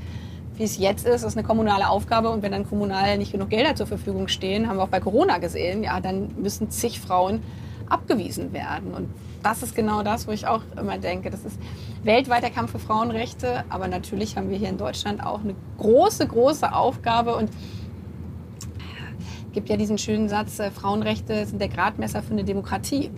wie 0.55 0.63
es 0.63 0.77
jetzt 0.77 1.07
ist, 1.07 1.23
ist 1.23 1.35
eine 1.35 1.45
kommunale 1.45 1.89
Aufgabe 1.89 2.29
und 2.29 2.43
wenn 2.43 2.51
dann 2.51 2.69
kommunal 2.69 3.17
nicht 3.17 3.31
genug 3.31 3.49
Gelder 3.49 3.75
zur 3.75 3.87
Verfügung 3.87 4.27
stehen, 4.27 4.67
haben 4.67 4.77
wir 4.77 4.83
auch 4.83 4.89
bei 4.89 4.99
Corona 4.99 5.39
gesehen, 5.39 5.83
ja, 5.83 5.99
dann 5.99 6.29
müssen 6.37 6.69
zig 6.69 6.99
Frauen 6.99 7.41
abgewiesen 7.89 8.53
werden. 8.53 8.93
Und 8.93 9.09
das 9.41 9.63
ist 9.63 9.75
genau 9.75 10.03
das, 10.03 10.27
wo 10.27 10.31
ich 10.31 10.47
auch 10.47 10.61
immer 10.79 10.97
denke, 10.97 11.29
das 11.29 11.43
ist 11.43 11.59
weltweiter 12.03 12.49
Kampf 12.49 12.71
für 12.71 12.79
Frauenrechte, 12.79 13.63
aber 13.69 13.87
natürlich 13.87 14.37
haben 14.37 14.49
wir 14.49 14.57
hier 14.57 14.69
in 14.69 14.77
Deutschland 14.77 15.25
auch 15.25 15.41
eine 15.41 15.55
große, 15.77 16.27
große 16.27 16.73
Aufgabe 16.73 17.35
und 17.35 17.49
es 17.49 19.53
gibt 19.53 19.69
ja 19.69 19.77
diesen 19.77 19.97
schönen 19.97 20.29
Satz, 20.29 20.59
äh, 20.59 20.71
Frauenrechte 20.71 21.45
sind 21.45 21.61
der 21.61 21.69
Gradmesser 21.69 22.23
für 22.23 22.31
eine 22.31 22.43
Demokratie. 22.43 23.11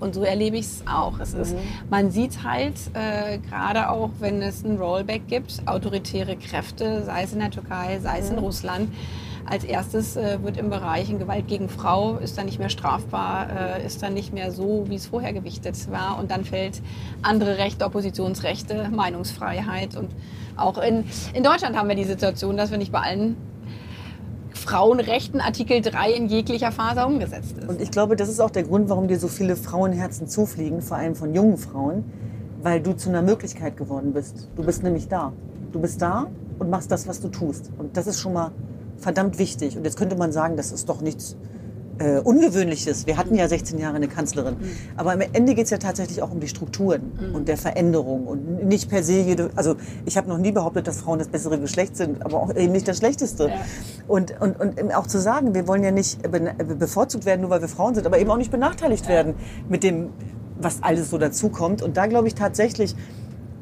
Und 0.00 0.14
so 0.14 0.22
erlebe 0.22 0.56
ich 0.56 0.64
es 0.64 0.82
auch. 0.90 1.20
Es 1.20 1.34
ist, 1.34 1.54
mhm. 1.54 1.60
man 1.90 2.10
sieht 2.10 2.42
halt, 2.42 2.74
äh, 2.94 3.38
gerade 3.38 3.90
auch 3.90 4.10
wenn 4.18 4.40
es 4.40 4.64
ein 4.64 4.78
Rollback 4.78 5.28
gibt, 5.28 5.62
autoritäre 5.66 6.36
Kräfte, 6.36 7.04
sei 7.04 7.24
es 7.24 7.34
in 7.34 7.38
der 7.38 7.50
Türkei, 7.50 8.00
sei 8.00 8.18
es 8.18 8.30
mhm. 8.30 8.38
in 8.38 8.44
Russland, 8.44 8.92
als 9.50 9.64
erstes 9.64 10.16
äh, 10.16 10.38
wird 10.42 10.56
im 10.56 10.70
Bereich 10.70 11.08
Gewalt 11.10 11.48
gegen 11.48 11.68
Frau 11.68 12.16
ist 12.16 12.38
dann 12.38 12.46
nicht 12.46 12.60
mehr 12.60 12.68
strafbar, 12.68 13.48
äh, 13.78 13.84
ist 13.84 14.00
dann 14.02 14.14
nicht 14.14 14.32
mehr 14.32 14.52
so, 14.52 14.84
wie 14.88 14.94
es 14.94 15.06
vorher 15.06 15.32
gewichtet 15.32 15.90
war. 15.90 16.18
Und 16.18 16.30
dann 16.30 16.44
fällt 16.44 16.80
andere 17.22 17.58
Rechte, 17.58 17.84
Oppositionsrechte, 17.84 18.88
Meinungsfreiheit. 18.94 19.96
Und 19.96 20.10
auch 20.56 20.78
in, 20.78 21.04
in 21.34 21.42
Deutschland 21.42 21.76
haben 21.76 21.88
wir 21.88 21.96
die 21.96 22.04
Situation, 22.04 22.56
dass 22.56 22.70
wir 22.70 22.78
nicht 22.78 22.92
bei 22.92 23.00
allen 23.00 23.36
Frauenrechten 24.54 25.40
Artikel 25.40 25.80
3 25.80 26.12
in 26.12 26.26
jeglicher 26.28 26.70
Phase 26.70 27.04
umgesetzt 27.04 27.58
ist. 27.58 27.68
Und 27.68 27.80
ich 27.80 27.90
glaube, 27.90 28.14
das 28.14 28.28
ist 28.28 28.40
auch 28.40 28.50
der 28.50 28.62
Grund, 28.62 28.88
warum 28.88 29.08
dir 29.08 29.18
so 29.18 29.26
viele 29.26 29.56
Frauenherzen 29.56 30.28
zufliegen, 30.28 30.80
vor 30.80 30.96
allem 30.96 31.16
von 31.16 31.34
jungen 31.34 31.56
Frauen, 31.56 32.04
weil 32.62 32.80
du 32.80 32.92
zu 32.92 33.08
einer 33.08 33.22
Möglichkeit 33.22 33.76
geworden 33.76 34.12
bist. 34.12 34.48
Du 34.54 34.62
bist 34.62 34.84
nämlich 34.84 35.08
da. 35.08 35.32
Du 35.72 35.80
bist 35.80 36.00
da 36.00 36.26
und 36.60 36.70
machst 36.70 36.92
das, 36.92 37.08
was 37.08 37.20
du 37.20 37.28
tust. 37.28 37.70
Und 37.78 37.96
das 37.96 38.06
ist 38.06 38.20
schon 38.20 38.34
mal 38.34 38.52
verdammt 39.00 39.38
wichtig. 39.38 39.76
Und 39.76 39.84
jetzt 39.84 39.96
könnte 39.96 40.16
man 40.16 40.32
sagen, 40.32 40.56
das 40.56 40.72
ist 40.72 40.88
doch 40.88 41.00
nichts 41.00 41.36
äh, 42.00 42.18
Ungewöhnliches. 42.18 43.06
Wir 43.06 43.16
hatten 43.16 43.34
ja 43.34 43.46
16 43.46 43.78
Jahre 43.78 43.96
eine 43.96 44.08
Kanzlerin. 44.08 44.54
Mhm. 44.54 44.70
Aber 44.96 45.12
am 45.12 45.20
Ende 45.20 45.54
geht 45.54 45.64
es 45.64 45.70
ja 45.70 45.78
tatsächlich 45.78 46.22
auch 46.22 46.30
um 46.30 46.40
die 46.40 46.48
Strukturen 46.48 47.12
mhm. 47.20 47.34
und 47.34 47.48
der 47.48 47.56
Veränderung 47.56 48.26
und 48.26 48.64
nicht 48.64 48.88
per 48.88 49.02
se 49.02 49.20
jede. 49.20 49.50
Also 49.54 49.76
ich 50.06 50.16
habe 50.16 50.28
noch 50.28 50.38
nie 50.38 50.52
behauptet, 50.52 50.86
dass 50.86 51.02
Frauen 51.02 51.18
das 51.18 51.28
bessere 51.28 51.60
Geschlecht 51.60 51.96
sind, 51.96 52.24
aber 52.24 52.42
auch 52.42 52.54
eben 52.54 52.72
nicht 52.72 52.88
das 52.88 52.98
Schlechteste. 52.98 53.48
Ja. 53.48 53.54
Und, 54.08 54.40
und, 54.40 54.58
und 54.58 54.94
auch 54.94 55.06
zu 55.06 55.20
sagen, 55.20 55.54
wir 55.54 55.68
wollen 55.68 55.84
ja 55.84 55.90
nicht 55.90 56.20
bevorzugt 56.78 57.26
werden, 57.26 57.42
nur 57.42 57.50
weil 57.50 57.60
wir 57.60 57.68
Frauen 57.68 57.94
sind, 57.94 58.06
aber 58.06 58.18
eben 58.18 58.30
auch 58.30 58.38
nicht 58.38 58.50
benachteiligt 58.50 59.04
ja. 59.04 59.10
werden 59.10 59.34
mit 59.68 59.82
dem, 59.82 60.10
was 60.58 60.82
alles 60.82 61.10
so 61.10 61.18
dazukommt. 61.18 61.82
Und 61.82 61.96
da 61.96 62.06
glaube 62.06 62.28
ich 62.28 62.34
tatsächlich, 62.34 62.96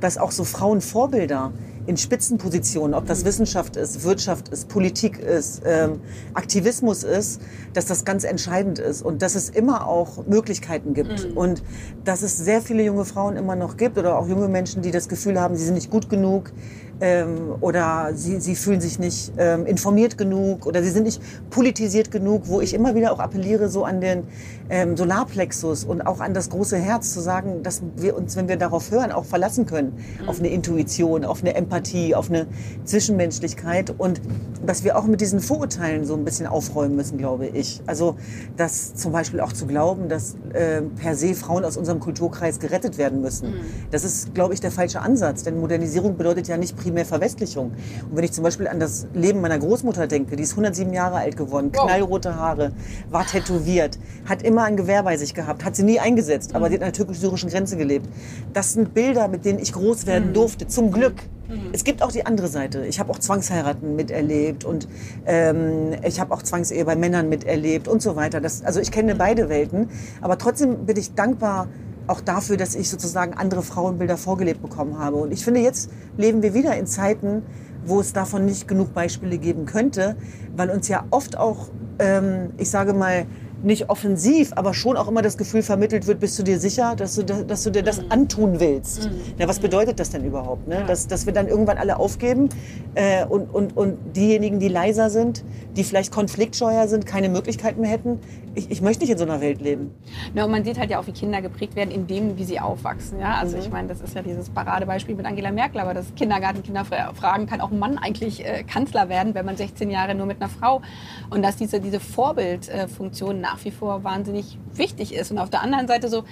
dass 0.01 0.17
auch 0.17 0.31
so 0.31 0.45
Frauenvorbilder 0.45 1.53
in 1.89 1.97
Spitzenpositionen, 1.97 2.93
ob 2.93 3.07
das 3.07 3.25
Wissenschaft 3.25 3.77
ist, 3.77 4.05
Wirtschaft 4.05 4.49
ist, 4.51 4.69
Politik 4.69 5.19
ist, 5.19 5.63
ähm, 5.65 6.01
Aktivismus 6.35 7.03
ist, 7.03 7.41
dass 7.73 7.87
das 7.87 8.05
ganz 8.05 8.25
entscheidend 8.25 8.79
ist 8.79 9.01
und 9.01 9.23
dass 9.23 9.35
es 9.35 9.49
immer 9.49 9.89
auch 9.89 10.27
Möglichkeiten 10.27 10.93
gibt 10.93 11.31
mhm. 11.31 11.37
und 11.37 11.63
dass 12.05 12.21
es 12.21 12.37
sehr 12.37 12.61
viele 12.61 12.85
junge 12.85 13.07
Frauen 13.07 13.37
immer 13.37 13.57
noch 13.57 13.79
gibt 13.79 13.97
oder 13.97 14.19
auch 14.19 14.29
junge 14.29 14.49
Menschen, 14.49 14.83
die 14.83 14.91
das 14.91 15.09
Gefühl 15.09 15.41
haben, 15.41 15.57
sie 15.57 15.65
sind 15.65 15.75
nicht 15.75 15.91
gut 15.91 16.11
genug, 16.11 16.53
ähm, 17.01 17.55
oder 17.61 18.11
sie, 18.15 18.41
sie 18.41 18.57
fühlen 18.57 18.81
sich 18.81 18.99
nicht 18.99 19.33
ähm, 19.39 19.67
informiert 19.67 20.19
genug 20.19 20.67
oder 20.67 20.83
sie 20.83 20.91
sind 20.91 21.05
nicht 21.05 21.23
politisiert 21.51 22.11
genug, 22.11 22.43
wo 22.47 22.61
ich 22.61 22.75
immer 22.75 22.95
wieder 22.95 23.13
auch 23.13 23.19
appelliere 23.19 23.69
so 23.69 23.85
an 23.85 24.01
den 24.01 24.25
ähm, 24.71 24.97
Solarplexus 24.97 25.85
und 25.85 26.03
auch 26.03 26.21
an 26.21 26.35
das 26.35 26.51
große 26.51 26.77
Herz 26.77 27.13
zu 27.13 27.21
sagen, 27.21 27.63
dass 27.63 27.83
wir 27.97 28.17
uns, 28.17 28.37
wenn 28.37 28.49
wir 28.49 28.57
darauf 28.57 28.91
hören, 28.91 29.13
auch 29.13 29.25
verlassen 29.25 29.67
können 29.67 29.95
mhm. 30.23 30.29
auf 30.29 30.39
eine 30.39 30.49
Intuition, 30.49 31.25
auf 31.25 31.41
eine 31.41 31.55
Empathie, 31.55 32.15
auf 32.15 32.29
eine 32.29 32.47
Zwischenmenschlichkeit 32.85 33.95
und 33.97 34.21
dass 34.65 34.85
wir 34.85 34.99
auch 34.99 35.05
mit 35.05 35.21
diesen 35.21 35.41
Vorurteilen 35.41 36.05
so 36.05 36.15
ein 36.15 36.25
bisschen 36.25 36.47
aufräumen 36.47 36.97
müssen, 36.97 37.19
glaube 37.19 37.47
ich. 37.47 37.81
Also 37.87 38.17
dass 38.57 38.95
zum 38.95 39.13
Beispiel 39.13 39.41
auch 39.41 39.53
zu 39.53 39.67
glauben, 39.67 40.09
dass 40.09 40.37
äh, 40.53 40.83
per 40.83 41.15
se 41.15 41.35
Frauen 41.35 41.65
aus 41.65 41.77
unserem 41.77 42.01
Kulturkreis 42.01 42.59
gerettet 42.59 42.99
werden 42.99 43.21
müssen. 43.21 43.51
Mhm. 43.51 43.61
Das 43.91 44.05
ist, 44.05 44.35
glaube 44.35 44.55
ich, 44.55 44.61
der 44.61 44.71
falsche 44.71 45.01
Ansatz, 45.01 45.45
denn 45.45 45.61
Modernisierung 45.61 46.17
bedeutet 46.17 46.49
ja 46.49 46.57
nicht 46.57 46.77
primär 46.77 46.88
Verwestlichung. 47.05 47.73
Und 48.11 48.17
wenn 48.17 48.25
ich 48.25 48.33
zum 48.33 48.45
Beispiel 48.45 48.69
an 48.69 48.81
das 48.81 49.07
Leben 49.15 49.41
meiner 49.41 49.59
Großmutter 49.59 50.07
denke, 50.07 50.37
die 50.37 50.43
ist 50.43 50.53
107 50.53 50.93
Jahre 50.93 51.17
alt 51.17 51.37
geworden, 51.37 51.71
wow. 51.75 51.87
knallrote 51.87 52.37
Haare, 52.37 52.73
war 53.11 53.27
tätowiert, 53.27 53.99
hat 54.27 54.43
immer 54.43 54.65
ein 54.65 54.77
Gewehr 54.77 55.03
bei 55.03 55.17
sich 55.17 55.35
gehabt, 55.35 55.65
hat 55.65 55.77
sie 55.77 55.83
nie 55.83 56.01
eingesetzt, 56.01 56.51
mhm. 56.51 56.57
aber 56.57 56.69
sie 56.69 56.75
hat 56.75 56.83
an 56.83 56.87
der 56.87 56.93
türkisch-syrischen 56.95 57.51
Grenze 57.51 57.77
gelebt. 57.77 58.09
Das 58.53 58.73
sind 58.73 58.95
Bilder, 58.95 59.29
mit 59.29 59.45
denen 59.45 59.59
ich 59.59 59.73
groß 59.73 60.07
werden 60.07 60.29
mhm. 60.29 60.35
durfte, 60.35 60.67
zum 60.67 60.93
Glück. 60.93 61.15
Mhm. 61.49 61.71
Es 61.73 61.85
gibt 61.85 62.03
auch 62.03 62.13
die 62.13 62.27
andere 62.27 62.49
Seite. 62.49 62.85
Ich 62.87 63.01
habe 63.01 63.11
auch 63.11 63.19
Zwangsheiraten 63.19 63.97
miterlebt 63.97 64.65
und 64.65 64.89
ähm, 65.27 65.95
ich 66.03 66.21
habe 66.21 66.35
auch 66.35 66.43
Zwangsehe 66.43 66.85
bei 66.85 66.95
Männern 66.95 67.29
miterlebt 67.29 67.89
und 67.89 68.03
so 68.03 68.17
weiter. 68.17 68.41
Das, 68.41 68.65
also 68.65 68.81
ich 68.81 68.91
kenne 68.91 69.15
beide 69.15 69.49
Welten, 69.49 69.89
aber 70.21 70.39
trotzdem 70.39 70.85
bin 70.87 70.97
ich 70.97 71.15
dankbar, 71.15 71.69
auch 72.09 72.21
dafür, 72.21 72.57
dass 72.57 72.75
ich 72.75 72.89
sozusagen 72.89 73.35
andere 73.35 73.63
Frauenbilder 73.63 74.17
vorgelebt 74.17 74.63
bekommen 74.63 74.99
habe. 74.99 75.17
Und 75.17 75.33
ich 75.33 75.45
finde, 75.45 75.61
jetzt 75.61 75.91
leben 76.17 76.43
wir 76.43 76.55
wieder 76.55 76.77
in 76.77 76.87
Zeiten, 76.87 77.43
wo 77.85 78.01
es 78.01 78.13
davon 78.13 78.45
nicht 78.45 78.69
genug 78.69 78.93
Beispiele 78.95 79.39
geben 79.39 79.67
könnte, 79.67 80.17
weil 80.57 80.71
uns 80.71 80.89
ja 80.89 81.05
oft 81.11 81.39
auch, 81.39 81.69
ähm, 81.99 82.51
ich 82.57 82.71
sage 82.71 82.93
mal, 82.93 83.27
nicht 83.63 83.91
offensiv, 83.91 84.53
aber 84.55 84.73
schon 84.73 84.97
auch 84.97 85.09
immer 85.09 85.23
das 85.23 85.37
Gefühl 85.37 85.63
vermittelt 85.63 86.07
wird, 86.07 86.21
bist 86.21 86.39
du 86.39 86.43
dir 86.43 86.61
sicher, 86.61 86.95
dass 86.97 87.17
du, 87.17 87.25
dass 87.25 87.65
du 87.65 87.71
dir 87.71 87.83
das 87.83 88.01
mhm. 88.01 88.13
antun 88.13 88.61
willst? 88.61 89.07
Mhm. 89.07 89.21
Ja, 89.39 89.49
was 89.49 89.59
bedeutet 89.59 89.99
das 89.99 90.11
denn 90.11 90.25
überhaupt? 90.25 90.69
Ne? 90.69 90.85
Dass, 90.87 91.07
dass 91.07 91.27
wir 91.27 91.33
dann 91.33 91.49
irgendwann 91.49 91.79
alle 91.79 91.99
aufgeben 91.99 92.51
äh, 92.95 93.25
und, 93.27 93.53
und, 93.53 93.77
und 93.77 93.99
diejenigen, 94.15 94.61
die 94.61 94.69
leiser 94.69 95.11
sind, 95.11 95.45
die 95.77 95.85
vielleicht 95.85 96.13
konfliktscheuer 96.13 96.87
sind, 96.89 97.05
keine 97.05 97.29
Möglichkeiten 97.29 97.81
mehr 97.81 97.91
hätten. 97.91 98.21
Ich, 98.59 98.71
ich 98.73 98.81
möchte 98.81 99.05
nicht 99.05 99.13
in 99.13 99.19
so 99.19 99.25
einer 99.25 99.41
Welt 99.41 99.61
leben. 99.61 99.95
Ja, 100.35 100.45
und 100.45 100.51
man 100.51 100.65
sieht 100.65 100.79
halt 100.79 100.91
ja 100.91 100.99
auch, 100.99 101.07
wie 101.07 101.13
Kinder 101.13 101.41
geprägt 101.41 101.77
werden, 101.77 101.93
in 101.93 102.09
dem, 102.09 102.37
wie 102.37 102.43
sie 102.43 102.59
aufwachsen. 102.59 103.21
Ja? 103.21 103.35
Also 103.35 103.57
mhm. 103.57 103.63
ich 103.63 103.71
meine, 103.71 103.87
das 103.87 104.01
ist 104.01 104.17
ja 104.17 104.23
dieses 104.23 104.51
Paradebeispiel 104.51 105.15
mit 105.15 105.27
Angela 105.27 105.53
Merkel, 105.53 105.81
aber 105.81 105.95
das 105.95 106.13
Kindergartenkinder 106.17 106.85
fragen, 106.85 107.47
kann 107.47 107.61
auch 107.61 107.71
ein 107.71 107.79
Mann 107.79 107.99
eigentlich 107.99 108.45
äh, 108.45 108.65
Kanzler 108.65 109.09
werden, 109.09 109.35
wenn 109.35 109.47
man 109.47 109.57
16 109.57 109.91
Jahre 109.91 110.17
nur 110.17 110.27
mit 110.27 110.43
einer 110.43 110.51
Frau 110.51 110.83
und 111.31 111.43
dass 111.43 111.55
diese, 111.55 111.81
diese 111.81 112.01
Vorbildfunktion 112.01 113.41
nach 113.41 113.65
wie 113.65 113.71
vor 113.71 114.03
wahnsinnig 114.03 114.59
wichtig 114.75 115.15
ist. 115.15 115.31
Und 115.31 115.39
auf 115.39 115.51
der 115.51 115.63
anderen 115.63 115.87
Seite 115.87 116.09
so 116.09 116.25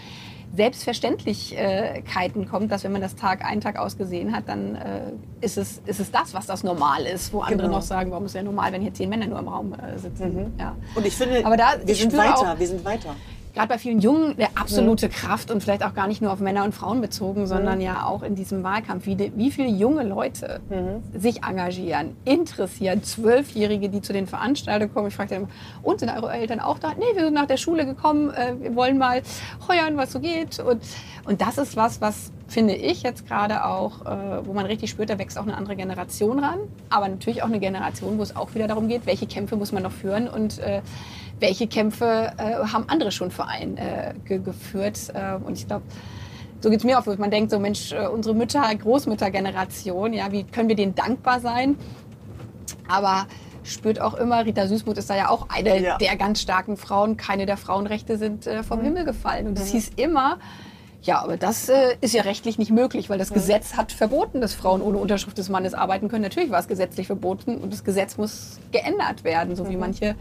Selbstverständlichkeiten 0.54 2.48
kommt, 2.48 2.72
dass 2.72 2.84
wenn 2.84 2.92
man 2.92 3.00
das 3.00 3.16
Tag 3.16 3.44
ein 3.44 3.60
Tag 3.60 3.78
ausgesehen 3.78 4.34
hat, 4.34 4.48
dann 4.48 4.76
äh, 4.76 5.00
ist, 5.40 5.58
es, 5.58 5.82
ist 5.86 6.00
es 6.00 6.10
das, 6.10 6.34
was 6.34 6.46
das 6.46 6.64
normal 6.64 7.04
ist, 7.04 7.32
wo 7.32 7.40
andere 7.40 7.62
genau. 7.62 7.76
noch 7.76 7.82
sagen, 7.82 8.10
warum 8.10 8.24
ist 8.24 8.32
es 8.32 8.36
ja 8.36 8.42
normal, 8.42 8.72
wenn 8.72 8.82
hier 8.82 8.94
zehn 8.94 9.08
Männer 9.08 9.26
nur 9.26 9.38
im 9.38 9.48
Raum 9.48 9.74
äh, 9.74 9.98
sitzen. 9.98 10.34
Mhm. 10.34 10.52
Ja. 10.58 10.76
Und 10.94 11.06
ich 11.06 11.14
finde, 11.14 11.44
Aber 11.44 11.56
da, 11.56 11.74
wir 11.84 11.94
sind 11.94 12.16
weiter, 12.16 12.52
auch, 12.52 12.58
wir 12.58 12.66
sind 12.66 12.84
weiter. 12.84 13.14
Gerade 13.56 13.68
bei 13.68 13.78
vielen 13.78 14.00
Jungen 14.00 14.36
eine 14.36 14.48
absolute 14.54 15.08
Kraft 15.08 15.50
und 15.50 15.62
vielleicht 15.62 15.82
auch 15.82 15.94
gar 15.94 16.06
nicht 16.06 16.20
nur 16.20 16.30
auf 16.30 16.40
Männer 16.40 16.64
und 16.64 16.74
Frauen 16.74 17.00
bezogen, 17.00 17.46
sondern 17.46 17.80
ja 17.80 18.04
auch 18.04 18.22
in 18.22 18.34
diesem 18.34 18.62
Wahlkampf, 18.62 19.06
wie, 19.06 19.32
wie 19.34 19.50
viele 19.50 19.68
junge 19.68 20.04
Leute 20.04 20.60
sich 21.14 21.42
engagieren, 21.42 22.14
interessieren, 22.26 23.02
Zwölfjährige, 23.02 23.88
die 23.88 24.02
zu 24.02 24.12
den 24.12 24.26
Veranstaltungen 24.26 24.92
kommen. 24.92 25.08
Ich 25.08 25.16
frage 25.16 25.30
dann 25.30 25.38
immer, 25.44 25.48
und 25.82 26.00
sind 26.00 26.10
eure 26.10 26.32
Eltern 26.32 26.60
auch 26.60 26.78
da? 26.78 26.92
Nee, 26.98 27.06
wir 27.14 27.24
sind 27.24 27.32
nach 27.34 27.46
der 27.46 27.56
Schule 27.56 27.86
gekommen, 27.86 28.30
äh, 28.30 28.54
wir 28.60 28.76
wollen 28.76 28.98
mal 28.98 29.22
heuern, 29.68 29.96
was 29.96 30.12
so 30.12 30.20
geht. 30.20 30.58
Und, 30.58 30.82
und 31.24 31.40
das 31.40 31.56
ist 31.56 31.76
was, 31.76 32.02
was 32.02 32.32
finde 32.48 32.74
ich 32.74 33.02
jetzt 33.02 33.26
gerade 33.26 33.64
auch, 33.64 34.04
äh, 34.04 34.46
wo 34.46 34.52
man 34.52 34.66
richtig 34.66 34.90
spürt, 34.90 35.08
da 35.08 35.18
wächst 35.18 35.38
auch 35.38 35.42
eine 35.42 35.56
andere 35.56 35.76
Generation 35.76 36.38
ran. 36.38 36.58
Aber 36.90 37.08
natürlich 37.08 37.42
auch 37.42 37.48
eine 37.48 37.58
Generation, 37.58 38.18
wo 38.18 38.22
es 38.22 38.36
auch 38.36 38.54
wieder 38.54 38.68
darum 38.68 38.88
geht, 38.88 39.06
welche 39.06 39.26
Kämpfe 39.26 39.56
muss 39.56 39.72
man 39.72 39.82
noch 39.82 39.92
führen 39.92 40.28
und 40.28 40.58
äh, 40.58 40.82
welche 41.40 41.66
Kämpfe 41.66 42.32
äh, 42.38 42.66
haben 42.66 42.84
andere 42.88 43.10
schon 43.12 43.30
für 43.30 43.46
einen 43.46 43.76
äh, 43.76 44.14
ge 44.24 44.38
geführt. 44.38 44.98
Äh, 45.14 45.34
und 45.44 45.58
ich 45.58 45.66
glaube, 45.66 45.84
so 46.60 46.70
geht 46.70 46.78
es 46.80 46.84
mir 46.84 46.98
auch. 46.98 47.06
Man 47.18 47.30
denkt 47.30 47.50
so, 47.50 47.58
Mensch, 47.58 47.92
äh, 47.92 48.06
unsere 48.06 48.34
Mütter, 48.34 48.62
Großmüttergeneration, 48.74 50.12
ja, 50.12 50.32
wie 50.32 50.44
können 50.44 50.68
wir 50.68 50.76
denen 50.76 50.94
dankbar 50.94 51.40
sein? 51.40 51.76
Aber 52.88 53.26
spürt 53.64 54.00
auch 54.00 54.14
immer, 54.14 54.44
Rita 54.44 54.66
Süßmuth 54.66 54.96
ist 54.98 55.10
da 55.10 55.16
ja 55.16 55.28
auch 55.28 55.48
eine 55.50 55.80
Ja. 55.82 55.98
der 55.98 56.16
ganz 56.16 56.40
starken 56.40 56.76
Frauen. 56.76 57.16
Keine 57.16 57.46
der 57.46 57.56
Frauenrechte 57.56 58.16
sind 58.16 58.46
äh, 58.46 58.58
Mhm. 58.58 58.64
vom 58.64 58.80
Himmel 58.80 59.04
gefallen. 59.04 59.48
Und 59.48 59.58
es 59.58 59.72
hieß 59.72 59.90
immer, 59.96 60.38
ja, 61.02 61.20
aber 61.22 61.36
das 61.36 61.68
äh, 61.68 61.96
ist 62.00 62.14
ja 62.14 62.22
rechtlich 62.22 62.58
nicht 62.58 62.70
möglich, 62.70 63.10
weil 63.10 63.18
das 63.18 63.32
Gesetz 63.32 63.74
hat 63.76 63.92
verboten, 63.92 64.40
dass 64.40 64.54
Frauen 64.54 64.80
ohne 64.82 64.98
Unterschrift 64.98 65.36
des 65.38 65.48
Mannes 65.48 65.74
arbeiten 65.74 66.08
können. 66.08 66.22
Natürlich 66.22 66.50
war 66.50 66.60
es 66.60 66.68
gesetzlich 66.68 67.06
verboten 67.08 67.56
und 67.58 67.72
das 67.72 67.84
Gesetz 67.84 68.16
muss 68.16 68.58
geändert 68.72 69.22
werden, 69.24 69.54
so 69.56 69.68
wie 69.68 69.76
manche 69.76 70.14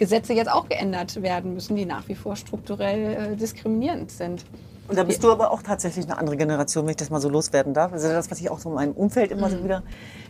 Gesetze 0.00 0.32
jetzt 0.32 0.50
auch 0.50 0.66
geändert 0.68 1.22
werden 1.22 1.52
müssen, 1.52 1.76
die 1.76 1.84
nach 1.84 2.08
wie 2.08 2.14
vor 2.14 2.34
strukturell 2.34 3.34
äh, 3.34 3.36
diskriminierend 3.36 4.10
sind. 4.10 4.46
Und 4.88 4.96
da 4.96 5.04
bist 5.04 5.22
du 5.22 5.30
aber 5.30 5.52
auch 5.52 5.62
tatsächlich 5.62 6.06
eine 6.06 6.18
andere 6.18 6.38
Generation, 6.38 6.84
wenn 6.84 6.92
ich 6.92 6.96
das 6.96 7.10
mal 7.10 7.20
so 7.20 7.28
loswerden 7.28 7.74
darf. 7.74 7.92
Also 7.92 8.08
das, 8.08 8.28
was 8.30 8.40
ich 8.40 8.50
auch 8.50 8.58
so 8.58 8.70
in 8.70 8.74
meinem 8.74 8.92
Umfeld 8.92 9.30
immer 9.30 9.48
so 9.50 9.62
wieder 9.62 9.84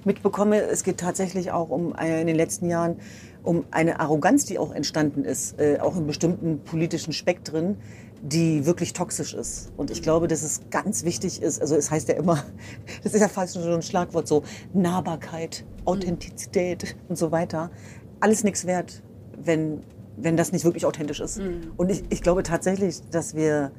mitbekomme, 0.05 0.61
es 0.61 0.83
geht 0.83 0.99
tatsächlich 0.99 1.53
auch 1.53 1.71
um 1.71 1.95
äh, 1.95 2.21
in 2.21 2.27
den 2.27 2.37
letzten 2.37 2.69
Jahren 2.69 2.97
um 3.45 3.65
eine 3.71 4.01
Arroganz, 4.01 4.45
die 4.45 4.59
auch 4.59 4.75
entstanden 4.75 5.25
ist, 5.25 5.59
äh, 5.61 5.79
auch 5.81 5.97
in 5.97 6.07
bestimmten 6.07 6.63
politischen 6.65 7.13
Spektren, 7.13 7.79
die 8.21 8.67
wirklich 8.67 8.93
toxisch 8.93 9.35
ist. 9.35 9.73
Und 9.77 9.91
ich 9.93 10.03
glaube, 10.03 10.27
dass 10.27 10.43
es 10.43 10.63
ganz 10.71 11.05
wichtig 11.05 11.41
ist, 11.41 11.61
also 11.61 11.77
es 11.77 11.93
heißt 11.93 12.09
ja 12.09 12.17
immer, 12.17 12.45
das 13.05 13.15
ist 13.15 13.21
ja 13.21 13.29
fast 13.29 13.55
schon 13.55 13.73
ein 13.73 13.83
Schlagwort, 13.83 14.27
so 14.27 14.43
Nahbarkeit, 14.75 15.65
Authentizität 15.85 16.97
und 17.09 17.17
so 17.17 17.31
weiter. 17.31 17.71
Alles 18.19 18.45
nichts 18.45 18.67
wert, 18.67 19.03
wenn, 19.45 19.81
wenn 20.17 20.37
das 20.37 20.53
nicht 20.53 20.65
wirklich 20.65 20.87
authentisch 20.87 21.21
ist. 21.21 21.41
Und 21.77 21.91
ich, 21.91 22.05
ich 22.11 22.23
glaube 22.23 22.43
tatsächlich, 22.43 23.01
dass 23.11 23.35
wir 23.35 23.73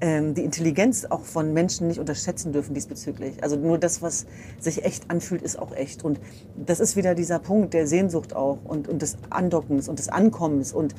ähm, 0.00 0.34
die 0.34 0.44
Intelligenz 0.44 1.04
auch 1.06 1.22
von 1.24 1.52
Menschen 1.52 1.88
nicht 1.88 1.98
unterschätzen 1.98 2.52
dürfen 2.52 2.74
diesbezüglich. 2.74 3.42
Also 3.42 3.56
nur 3.56 3.78
das, 3.78 4.00
was 4.02 4.26
sich 4.58 4.84
echt 4.84 5.10
anfühlt, 5.10 5.42
ist 5.42 5.58
auch 5.58 5.72
echt. 5.74 6.04
Und 6.04 6.20
das 6.56 6.80
ist 6.80 6.96
wieder 6.96 7.14
dieser 7.14 7.38
Punkt 7.38 7.74
der 7.74 7.86
Sehnsucht 7.86 8.34
auch 8.34 8.58
und, 8.64 8.88
und 8.88 9.02
des 9.02 9.16
Andockens 9.30 9.88
und 9.88 9.98
des 9.98 10.08
Ankommens 10.08 10.72
und 10.72 10.94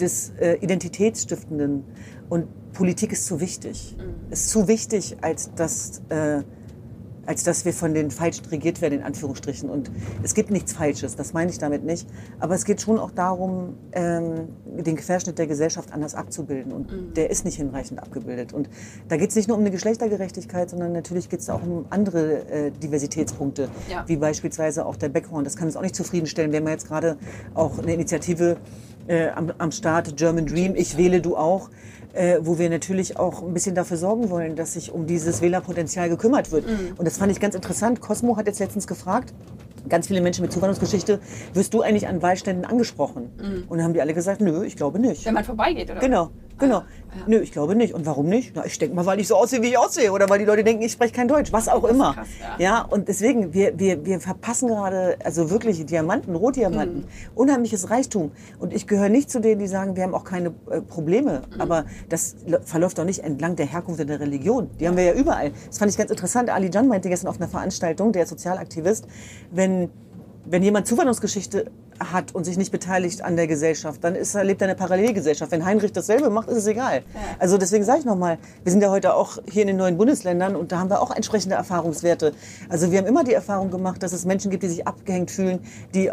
des 0.00 0.32
äh, 0.40 0.54
Identitätsstiftenden. 0.60 1.84
Und 2.28 2.46
Politik 2.72 3.12
ist 3.12 3.26
zu 3.26 3.40
wichtig. 3.40 3.96
Ist 4.30 4.48
zu 4.48 4.68
wichtig, 4.68 5.18
als 5.20 5.52
dass, 5.54 6.00
äh, 6.08 6.42
als 7.26 7.44
dass 7.44 7.64
wir 7.64 7.72
von 7.72 7.94
den 7.94 8.10
Falschen 8.10 8.46
regiert 8.46 8.80
werden, 8.80 9.00
in 9.00 9.02
Anführungsstrichen. 9.02 9.68
Und 9.70 9.90
es 10.22 10.34
gibt 10.34 10.50
nichts 10.50 10.72
Falsches, 10.72 11.16
das 11.16 11.32
meine 11.32 11.50
ich 11.50 11.58
damit 11.58 11.84
nicht. 11.84 12.08
Aber 12.38 12.54
es 12.54 12.64
geht 12.64 12.80
schon 12.80 12.98
auch 12.98 13.10
darum, 13.10 13.74
ähm, 13.92 14.48
den 14.66 14.96
Querschnitt 14.96 15.38
der 15.38 15.46
Gesellschaft 15.46 15.92
anders 15.92 16.14
abzubilden. 16.14 16.72
Und 16.72 17.16
der 17.16 17.30
ist 17.30 17.44
nicht 17.44 17.56
hinreichend 17.56 18.02
abgebildet. 18.02 18.52
Und 18.52 18.68
da 19.08 19.16
geht 19.16 19.30
es 19.30 19.36
nicht 19.36 19.48
nur 19.48 19.56
um 19.56 19.62
eine 19.62 19.70
Geschlechtergerechtigkeit, 19.70 20.70
sondern 20.70 20.92
natürlich 20.92 21.28
geht 21.28 21.40
es 21.40 21.50
auch 21.50 21.62
um 21.62 21.86
andere 21.90 22.48
äh, 22.50 22.70
Diversitätspunkte, 22.70 23.68
Ja. 23.90 24.04
wie 24.06 24.16
beispielsweise 24.16 24.86
auch 24.86 24.96
der 24.96 25.08
Backhorn. 25.08 25.44
Das 25.44 25.56
kann 25.56 25.66
uns 25.66 25.76
auch 25.76 25.82
nicht 25.82 25.94
zufriedenstellen. 25.96 26.52
Wir 26.52 26.58
haben 26.60 26.66
ja 26.66 26.72
jetzt 26.72 26.88
gerade 26.88 27.16
auch 27.54 27.78
eine 27.78 27.94
Initiative 27.94 28.56
äh, 29.06 29.28
am, 29.30 29.52
am 29.58 29.72
Start, 29.72 30.16
German 30.16 30.46
Dream, 30.46 30.74
ich 30.76 30.96
wähle, 30.96 31.20
du 31.20 31.36
auch, 31.36 31.70
äh, 32.12 32.38
wo 32.40 32.58
wir 32.58 32.70
natürlich 32.70 33.16
auch 33.18 33.42
ein 33.42 33.54
bisschen 33.54 33.74
dafür 33.74 33.96
sorgen 33.96 34.30
wollen, 34.30 34.56
dass 34.56 34.74
sich 34.74 34.92
um 34.92 35.06
dieses 35.06 35.40
Wählerpotenzial 35.40 36.08
gekümmert 36.08 36.50
wird. 36.50 36.64
Und 36.96 37.04
das 37.06 37.18
fand 37.18 37.30
ich 37.32 37.40
ganz 37.40 37.54
interessant. 37.54 38.00
Cosmo 38.00 38.36
hat 38.36 38.46
jetzt 38.46 38.58
letztens 38.58 38.86
gefragt, 38.86 39.32
ganz 39.88 40.08
viele 40.08 40.20
Menschen 40.20 40.42
mit 40.42 40.52
Zuwanderungsgeschichte, 40.52 41.20
wirst 41.54 41.72
du 41.74 41.82
eigentlich 41.82 42.06
an 42.08 42.20
Wahlständen 42.22 42.64
angesprochen? 42.64 43.30
Und 43.68 43.78
dann 43.78 43.84
haben 43.84 43.94
die 43.94 44.00
alle 44.00 44.14
gesagt, 44.14 44.40
nö, 44.40 44.64
ich 44.64 44.76
glaube 44.76 44.98
nicht. 44.98 45.24
Wenn 45.24 45.34
man 45.34 45.44
vorbeigeht, 45.44 45.90
oder? 45.90 46.00
Genau, 46.00 46.30
genau. 46.60 46.82
Nö, 47.26 47.40
ich 47.40 47.52
glaube 47.52 47.74
nicht. 47.74 47.94
Und 47.94 48.06
warum 48.06 48.26
nicht? 48.26 48.52
Na, 48.54 48.64
ich 48.64 48.78
denke 48.78 48.94
mal, 48.94 49.04
weil 49.06 49.18
ich 49.20 49.28
so 49.28 49.36
aussehe, 49.36 49.62
wie 49.62 49.68
ich 49.68 49.78
aussehe. 49.78 50.12
Oder 50.12 50.28
weil 50.28 50.38
die 50.38 50.44
Leute 50.44 50.62
denken, 50.62 50.82
ich 50.82 50.92
spreche 50.92 51.12
kein 51.12 51.28
Deutsch. 51.28 51.52
Was 51.52 51.68
auch 51.68 51.84
immer. 51.84 52.14
krass, 52.14 52.28
ja. 52.58 52.64
ja. 52.64 52.82
und 52.82 53.08
deswegen, 53.08 53.52
wir, 53.52 53.78
wir, 53.78 54.04
wir 54.04 54.20
verpassen 54.20 54.68
gerade, 54.68 55.16
also 55.24 55.50
wirklich 55.50 55.84
Diamanten, 55.84 56.34
Rotdiamanten, 56.34 57.04
unheimliches 57.34 57.90
Reichtum. 57.90 58.30
Und 58.58 58.72
ich 58.72 58.86
gehöre 58.86 59.08
nicht 59.08 59.30
zu 59.30 59.40
denen, 59.40 59.58
die 59.58 59.66
sagen, 59.66 59.96
wir 59.96 60.04
haben 60.04 60.14
auch 60.14 60.24
keine 60.24 60.54
äh, 60.70 60.80
Probleme. 60.80 61.42
Aber 61.58 61.84
das 62.08 62.36
verläuft 62.64 62.98
doch 62.98 63.04
nicht 63.04 63.24
entlang 63.24 63.56
der 63.56 63.66
Herkunft 63.66 64.00
der 64.00 64.20
Religion. 64.20 64.70
Die 64.78 64.86
haben 64.86 64.96
wir 64.96 65.04
ja 65.04 65.14
überall. 65.14 65.52
Das 65.66 65.78
fand 65.78 65.90
ich 65.90 65.98
ganz 65.98 66.10
interessant. 66.10 66.50
Ali 66.50 66.70
Jan 66.72 66.86
meinte 66.86 67.08
gestern 67.08 67.28
auf 67.28 67.40
einer 67.40 67.48
Veranstaltung, 67.48 68.12
der 68.12 68.22
ist 68.22 68.28
Sozialaktivist, 68.28 69.06
wenn 69.50 69.90
wenn 70.46 70.62
jemand 70.62 70.86
Zuwanderungsgeschichte 70.86 71.70
hat 72.00 72.34
und 72.34 72.44
sich 72.44 72.56
nicht 72.56 72.72
beteiligt 72.72 73.22
an 73.22 73.36
der 73.36 73.46
Gesellschaft, 73.46 74.02
dann 74.02 74.14
ist 74.14 74.34
er, 74.34 74.42
lebt 74.44 74.62
er 74.62 74.66
in 74.68 74.70
einer 74.70 74.78
Parallelgesellschaft. 74.78 75.52
Wenn 75.52 75.64
Heinrich 75.64 75.92
dasselbe 75.92 76.30
macht, 76.30 76.48
ist 76.48 76.56
es 76.56 76.66
egal. 76.66 77.02
Also 77.38 77.58
deswegen 77.58 77.84
sage 77.84 78.00
ich 78.00 78.04
nochmal, 78.04 78.38
wir 78.64 78.72
sind 78.72 78.82
ja 78.82 78.90
heute 78.90 79.14
auch 79.14 79.38
hier 79.50 79.62
in 79.62 79.68
den 79.68 79.76
neuen 79.76 79.96
Bundesländern 79.98 80.56
und 80.56 80.72
da 80.72 80.78
haben 80.78 80.90
wir 80.90 81.00
auch 81.02 81.10
entsprechende 81.14 81.56
Erfahrungswerte. 81.56 82.32
Also 82.68 82.90
wir 82.90 82.98
haben 82.98 83.06
immer 83.06 83.22
die 83.24 83.34
Erfahrung 83.34 83.70
gemacht, 83.70 84.02
dass 84.02 84.12
es 84.12 84.24
Menschen 84.24 84.50
gibt, 84.50 84.62
die 84.62 84.68
sich 84.68 84.86
abgehängt 84.86 85.30
fühlen, 85.30 85.60
die, 85.94 86.06
äh, 86.08 86.12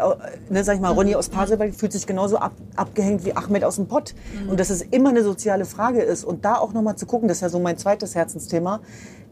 ne, 0.50 0.62
sag 0.64 0.74
ich 0.74 0.80
mal, 0.80 0.92
Ronny 0.92 1.14
aus 1.14 1.28
Pasewalk 1.28 1.74
fühlt 1.74 1.92
sich 1.92 2.06
genauso 2.06 2.38
ab, 2.38 2.52
abgehängt 2.76 3.24
wie 3.24 3.34
Ahmed 3.34 3.64
aus 3.64 3.76
dem 3.76 3.86
Pott. 3.88 4.14
Und 4.48 4.60
dass 4.60 4.70
es 4.70 4.82
immer 4.82 5.10
eine 5.10 5.22
soziale 5.22 5.64
Frage 5.64 6.02
ist. 6.02 6.24
Und 6.24 6.44
da 6.44 6.56
auch 6.56 6.72
nochmal 6.72 6.96
zu 6.96 7.06
gucken, 7.06 7.28
das 7.28 7.38
ist 7.38 7.42
ja 7.42 7.48
so 7.48 7.58
mein 7.58 7.78
zweites 7.78 8.14
Herzensthema, 8.14 8.80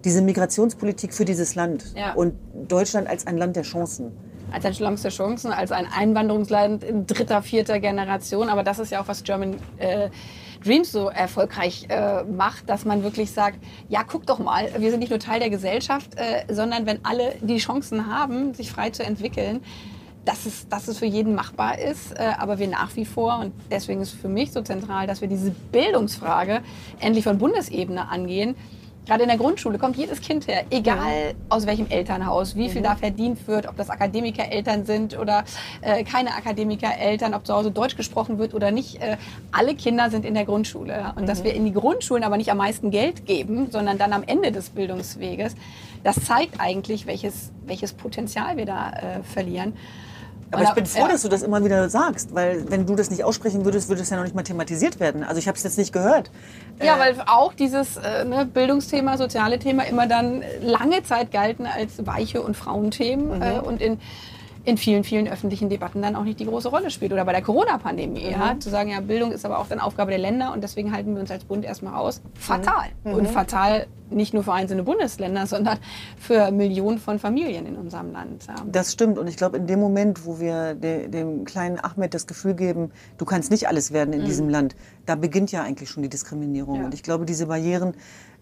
diese 0.04 0.22
Migrationspolitik 0.22 1.12
für 1.12 1.24
dieses 1.24 1.54
Land 1.54 1.92
Ja. 1.96 2.14
und 2.14 2.34
Deutschland 2.68 3.08
als 3.08 3.26
ein 3.26 3.36
Land 3.36 3.56
der 3.56 3.64
Chancen. 3.64 4.12
Als 4.56 4.64
ein 4.64 4.74
Land 4.82 5.04
der 5.04 5.10
Chancen, 5.10 5.52
als 5.52 5.70
ein 5.70 5.86
Einwanderungsland 5.86 6.82
in 6.82 7.06
dritter, 7.06 7.42
vierter 7.42 7.78
Generation. 7.78 8.48
Aber 8.48 8.62
das 8.62 8.78
ist 8.78 8.90
ja 8.90 9.02
auch, 9.02 9.08
was 9.08 9.22
German 9.22 9.56
äh, 9.76 10.08
Dreams 10.64 10.90
so 10.90 11.10
erfolgreich 11.10 11.86
äh, 11.90 12.24
macht, 12.24 12.68
dass 12.70 12.86
man 12.86 13.02
wirklich 13.02 13.30
sagt, 13.30 13.58
ja, 13.90 14.02
guck 14.02 14.26
doch 14.26 14.38
mal, 14.38 14.70
wir 14.78 14.90
sind 14.90 15.00
nicht 15.00 15.10
nur 15.10 15.18
Teil 15.18 15.40
der 15.40 15.50
Gesellschaft, 15.50 16.16
äh, 16.16 16.52
sondern 16.52 16.86
wenn 16.86 17.04
alle 17.04 17.34
die 17.42 17.58
Chancen 17.58 18.06
haben, 18.06 18.54
sich 18.54 18.72
frei 18.72 18.88
zu 18.88 19.04
entwickeln, 19.04 19.60
dass 20.24 20.46
es, 20.46 20.68
dass 20.68 20.88
es 20.88 20.98
für 20.98 21.06
jeden 21.06 21.34
machbar 21.34 21.78
ist, 21.78 22.18
äh, 22.18 22.32
aber 22.38 22.58
wir 22.58 22.66
nach 22.66 22.96
wie 22.96 23.04
vor, 23.04 23.38
und 23.38 23.52
deswegen 23.70 24.00
ist 24.00 24.12
für 24.12 24.28
mich 24.28 24.52
so 24.52 24.62
zentral, 24.62 25.06
dass 25.06 25.20
wir 25.20 25.28
diese 25.28 25.50
Bildungsfrage 25.50 26.62
endlich 26.98 27.24
von 27.24 27.36
Bundesebene 27.36 28.08
angehen, 28.08 28.56
Gerade 29.06 29.22
in 29.22 29.28
der 29.28 29.38
Grundschule 29.38 29.78
kommt 29.78 29.96
jedes 29.96 30.20
Kind 30.20 30.48
her, 30.48 30.64
egal 30.70 31.34
aus 31.48 31.64
welchem 31.66 31.86
Elternhaus, 31.88 32.56
wie 32.56 32.68
viel 32.68 32.82
da 32.82 32.96
verdient 32.96 33.46
wird, 33.46 33.68
ob 33.68 33.76
das 33.76 33.88
Akademikereltern 33.88 34.84
sind 34.84 35.16
oder 35.16 35.44
äh, 35.80 36.02
keine 36.02 36.34
Akademikereltern, 36.34 37.32
ob 37.32 37.46
zu 37.46 37.54
Hause 37.54 37.70
Deutsch 37.70 37.96
gesprochen 37.96 38.38
wird 38.38 38.52
oder 38.52 38.72
nicht. 38.72 39.00
Äh, 39.00 39.16
alle 39.52 39.76
Kinder 39.76 40.10
sind 40.10 40.24
in 40.24 40.34
der 40.34 40.44
Grundschule. 40.44 41.12
Und 41.14 41.28
dass 41.28 41.44
wir 41.44 41.54
in 41.54 41.64
die 41.64 41.72
Grundschulen 41.72 42.24
aber 42.24 42.36
nicht 42.36 42.50
am 42.50 42.58
meisten 42.58 42.90
Geld 42.90 43.26
geben, 43.26 43.70
sondern 43.70 43.96
dann 43.96 44.12
am 44.12 44.24
Ende 44.24 44.50
des 44.50 44.70
Bildungsweges, 44.70 45.54
das 46.02 46.24
zeigt 46.24 46.60
eigentlich, 46.60 47.06
welches, 47.06 47.52
welches 47.64 47.92
Potenzial 47.92 48.56
wir 48.56 48.66
da 48.66 48.90
äh, 48.90 49.22
verlieren. 49.22 49.74
Aber 50.50 50.62
ich 50.62 50.70
bin 50.70 50.86
froh, 50.86 51.08
dass 51.08 51.22
du 51.22 51.28
das 51.28 51.42
immer 51.42 51.64
wieder 51.64 51.88
sagst, 51.88 52.34
weil 52.34 52.70
wenn 52.70 52.86
du 52.86 52.94
das 52.94 53.10
nicht 53.10 53.24
aussprechen 53.24 53.64
würdest, 53.64 53.88
würde 53.88 54.02
es 54.02 54.10
ja 54.10 54.16
noch 54.16 54.24
nicht 54.24 54.34
mal 54.34 54.42
thematisiert 54.42 55.00
werden. 55.00 55.24
Also 55.24 55.38
ich 55.38 55.48
habe 55.48 55.56
es 55.56 55.64
jetzt 55.64 55.78
nicht 55.78 55.92
gehört. 55.92 56.30
Ja, 56.82 56.98
weil 56.98 57.16
auch 57.26 57.52
dieses 57.52 57.96
äh, 57.96 58.24
ne, 58.24 58.46
Bildungsthema, 58.46 59.18
soziale 59.18 59.58
Thema 59.58 59.84
immer 59.86 60.06
dann 60.06 60.42
lange 60.60 61.02
Zeit 61.02 61.32
galten 61.32 61.66
als 61.66 62.06
weiche 62.06 62.42
und 62.42 62.56
Frauenthemen 62.56 63.42
äh, 63.42 63.58
und 63.58 63.80
in, 63.80 63.98
in 64.66 64.76
vielen, 64.76 65.04
vielen 65.04 65.28
öffentlichen 65.28 65.70
Debatten 65.70 66.02
dann 66.02 66.16
auch 66.16 66.24
nicht 66.24 66.40
die 66.40 66.44
große 66.44 66.68
Rolle 66.68 66.90
spielt. 66.90 67.12
Oder 67.12 67.24
bei 67.24 67.32
der 67.32 67.40
Corona-Pandemie, 67.40 68.30
ja, 68.30 68.58
zu 68.58 68.68
sagen, 68.68 68.90
ja, 68.90 69.00
Bildung 69.00 69.30
ist 69.30 69.46
aber 69.46 69.60
auch 69.60 69.68
dann 69.68 69.78
Aufgabe 69.78 70.10
der 70.10 70.18
Länder 70.18 70.52
und 70.52 70.62
deswegen 70.62 70.92
halten 70.92 71.14
wir 71.14 71.20
uns 71.20 71.30
als 71.30 71.44
Bund 71.44 71.64
erstmal 71.64 71.94
raus. 71.94 72.20
Fatal. 72.34 72.88
Und 73.04 73.28
fatal 73.28 73.86
nicht 74.10 74.34
nur 74.34 74.42
für 74.42 74.52
einzelne 74.52 74.82
Bundesländer, 74.82 75.46
sondern 75.46 75.78
für 76.18 76.50
Millionen 76.50 76.98
von 76.98 77.18
Familien 77.18 77.66
in 77.66 77.76
unserem 77.76 78.12
Land. 78.12 78.46
Ja. 78.46 78.54
Das 78.70 78.92
stimmt. 78.92 79.18
Und 79.18 79.28
ich 79.28 79.36
glaube, 79.36 79.56
in 79.56 79.66
dem 79.66 79.80
Moment, 79.80 80.26
wo 80.26 80.40
wir 80.40 80.74
de, 80.74 81.08
dem 81.08 81.44
kleinen 81.44 81.78
Ahmed 81.78 82.14
das 82.14 82.26
Gefühl 82.26 82.54
geben, 82.54 82.90
du 83.18 83.24
kannst 83.24 83.50
nicht 83.50 83.68
alles 83.68 83.92
werden 83.92 84.12
in 84.12 84.24
diesem 84.24 84.48
Land, 84.48 84.74
da 85.06 85.14
beginnt 85.14 85.52
ja 85.52 85.62
eigentlich 85.62 85.90
schon 85.90 86.02
die 86.02 86.08
Diskriminierung. 86.08 86.76
Ja. 86.76 86.84
Und 86.84 86.94
ich 86.94 87.02
glaube, 87.02 87.24
diese 87.24 87.46
Barrieren 87.46 87.94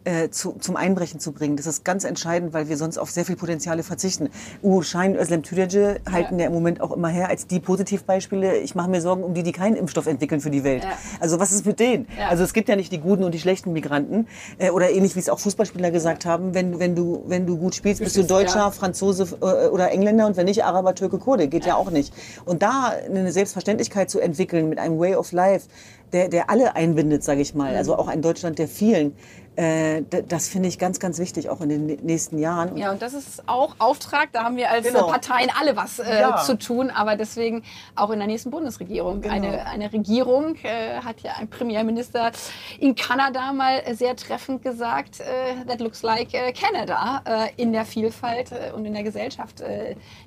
äh, 0.05 0.29
zu, 0.31 0.53
zum 0.61 0.77
Einbrechen 0.77 1.21
zu 1.21 1.33
bringen. 1.33 1.57
Das 1.57 1.67
ist 1.67 1.85
ganz 1.85 2.05
entscheidend, 2.05 2.53
weil 2.53 2.69
wir 2.69 2.77
sonst 2.77 2.99
auf 2.99 3.11
sehr 3.11 3.25
viel 3.25 3.37
Potenziale 3.37 3.83
verzichten. 3.83 4.29
Uğur 4.63 4.83
Schein, 4.85 5.17
Özlem 5.17 5.43
Türeci 5.43 5.97
halten 6.11 6.39
ja. 6.39 6.43
ja. 6.43 6.47
im 6.49 6.53
Moment 6.53 6.81
auch 6.81 6.93
immer 6.93 7.09
her 7.09 7.29
als 7.29 7.47
die 7.47 7.61
Positivbeispiele. 7.61 8.59
Ich 8.59 8.75
mache 8.75 8.91
mir 8.91 9.01
Sorgen 9.01 9.23
um 9.25 9.35
die, 9.35 9.43
die 9.43 9.53
keinen 9.53 9.77
Impfstoff 9.77 10.07
entwickeln 10.07 10.41
für 10.41 10.51
die 10.51 10.65
Welt. 10.65 10.85
Ja. 10.85 10.91
Also 11.21 11.41
was 11.41 11.53
ist 11.53 11.67
mit 11.67 11.81
denen? 11.81 12.07
Ja. 12.19 12.29
Also 12.29 12.45
es 12.45 12.53
gibt 12.53 12.69
ja 12.69 12.77
nicht 12.77 12.93
die 12.93 13.01
guten 13.01 13.25
und 13.25 13.33
die 13.33 13.41
schlechten 13.41 13.73
Migranten. 13.73 14.27
Äh, 14.59 14.71
oder 14.71 14.91
ähnlich 14.91 15.17
wie 15.17 15.21
es 15.21 15.29
auch 15.29 15.39
Fußballspieler 15.39 15.91
gesagt 15.91 16.27
haben, 16.27 16.55
wenn, 16.55 16.79
wenn, 16.79 16.95
du, 16.95 17.25
wenn 17.27 17.47
du 17.47 17.57
gut 17.57 17.75
spielst, 17.75 18.03
bist 18.03 18.17
du 18.17 18.25
Deutscher, 18.25 18.73
Franzose 18.73 19.37
äh, 19.41 19.69
oder 19.69 19.91
Engländer 19.91 20.27
und 20.27 20.37
wenn 20.37 20.47
nicht 20.47 20.65
Araber, 20.65 20.95
Türke, 20.95 21.19
Kurde. 21.19 21.49
Geht 21.49 21.67
ja. 21.67 21.77
auch 21.77 21.91
nicht. 21.91 22.13
Und 22.45 22.63
da 22.63 22.93
eine 23.07 23.33
Selbstverständlichkeit 23.33 24.11
zu 24.11 24.21
entwickeln 24.21 24.69
mit 24.69 24.79
einem 24.79 24.99
Way 24.99 25.17
of 25.17 25.33
Life, 25.33 25.69
der, 26.13 26.29
der 26.29 26.49
alle 26.49 26.77
einbindet, 26.77 27.25
sage 27.25 27.41
ich 27.41 27.55
mal. 27.55 27.75
Also 27.75 27.97
auch 27.97 28.09
ein 28.09 28.23
Deutschland 28.23 28.59
der 28.59 28.69
vielen. 28.69 29.15
Äh, 29.57 30.03
das 30.29 30.49
finde 30.49 30.69
ich 30.69 30.79
ganz, 30.79 30.99
ganz 30.99 31.19
wichtig, 31.19 31.49
auch 31.49 31.61
in 31.61 31.69
den 31.69 31.87
nächsten 31.87 32.39
Jahren. 32.39 32.77
Ja, 32.77 32.91
und 32.91 33.03
das 33.03 33.15
ist 33.15 33.49
auch 33.49 33.77
Auftrag. 33.79 34.33
Da 34.33 34.45
haben 34.45 34.57
wir 34.57 34.71
als 34.71 34.87
genau. 34.87 35.07
Parteien 35.07 35.51
alle 35.59 35.77
was 35.77 35.99
äh, 36.01 36.21
ja. 36.21 36.37
zu 36.39 36.59
tun. 36.59 36.91
Aber 36.91 37.17
deswegen 37.17 37.63
auch 37.95 38.11
in 38.11 38.19
der 38.19 38.27
nächsten 38.27 38.51
Bundesregierung. 38.51 39.21
Genau. 39.21 39.35
Eine, 39.35 39.67
eine 39.67 39.93
Regierung 39.93 40.57
äh, 40.63 41.01
hat 41.05 41.21
ja 41.21 41.33
ein 41.39 41.49
Premierminister 41.49 42.33
in 42.81 42.95
Kanada 42.95 43.53
mal 43.53 43.83
sehr 43.95 44.17
treffend 44.17 44.63
gesagt, 44.63 45.21
äh, 45.21 45.65
that 45.67 45.81
looks 45.81 46.03
like 46.03 46.35
äh, 46.35 46.53
Canada 46.53 47.23
äh, 47.25 47.63
in 47.63 47.73
der 47.73 47.85
Vielfalt 47.85 48.51
und 48.75 48.85
in 48.85 48.93
der 48.93 49.03
Gesellschaft, 49.03 49.63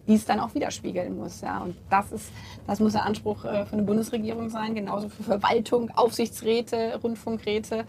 die 0.07 0.13
es 0.13 0.25
dann 0.25 0.39
auch 0.39 0.53
widerspiegeln 0.53 1.17
muss. 1.17 1.41
Ja. 1.41 1.59
Und 1.59 1.75
das, 1.89 2.11
ist, 2.11 2.31
das 2.65 2.79
muss 2.79 2.93
der 2.93 3.05
Anspruch 3.05 3.41
für 3.41 3.67
eine 3.71 3.83
Bundesregierung 3.83 4.49
sein, 4.49 4.75
genauso 4.75 5.09
für 5.09 5.23
Verwaltung, 5.23 5.91
Aufsichtsräte, 5.95 6.99
Rundfunkräte. 7.01 7.85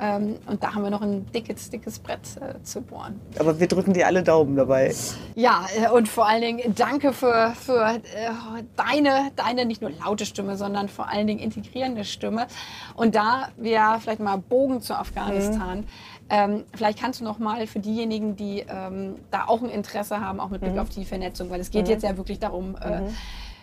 Ähm, 0.00 0.36
und 0.46 0.62
da 0.62 0.74
haben 0.74 0.82
wir 0.82 0.90
noch 0.90 1.02
ein 1.02 1.26
dickes, 1.32 1.70
dickes 1.70 1.98
Brett 1.98 2.20
äh, 2.40 2.62
zu 2.62 2.80
bohren. 2.80 3.20
Aber 3.38 3.58
wir 3.58 3.66
drücken 3.66 3.92
dir 3.92 4.06
alle 4.06 4.22
Daumen 4.22 4.56
dabei. 4.56 4.94
Ja, 5.34 5.66
äh, 5.76 5.90
und 5.90 6.08
vor 6.08 6.26
allen 6.26 6.42
Dingen 6.42 6.74
danke 6.74 7.12
für, 7.12 7.52
für 7.58 7.84
äh, 7.84 8.30
deine, 8.76 9.30
deine 9.36 9.64
nicht 9.64 9.82
nur 9.82 9.90
laute 9.90 10.26
Stimme, 10.26 10.56
sondern 10.56 10.88
vor 10.88 11.08
allen 11.08 11.26
Dingen 11.26 11.40
integrierende 11.40 12.04
Stimme. 12.04 12.46
Und 12.94 13.14
da 13.14 13.48
wir 13.56 13.98
vielleicht 14.00 14.20
mal 14.20 14.38
Bogen 14.38 14.80
zu 14.80 14.94
Afghanistan. 14.94 15.78
Mhm. 15.78 15.84
Ähm, 16.30 16.64
vielleicht 16.74 17.00
kannst 17.00 17.20
du 17.20 17.24
noch 17.24 17.38
mal 17.38 17.66
für 17.66 17.78
diejenigen, 17.78 18.36
die 18.36 18.64
ähm, 18.68 19.14
da 19.30 19.44
auch 19.46 19.62
ein 19.62 19.70
Interesse 19.70 20.20
haben, 20.20 20.40
auch 20.40 20.50
mit 20.50 20.60
Blick 20.60 20.74
mhm. 20.74 20.80
auf 20.80 20.90
die 20.90 21.06
Vernetzung, 21.06 21.48
weil 21.50 21.60
es 21.60 21.70
geht 21.70 21.86
mhm. 21.86 21.92
jetzt 21.92 22.02
ja 22.02 22.16
wirklich 22.18 22.38
darum, 22.38 22.76
äh, 22.76 23.00
mhm. 23.00 23.16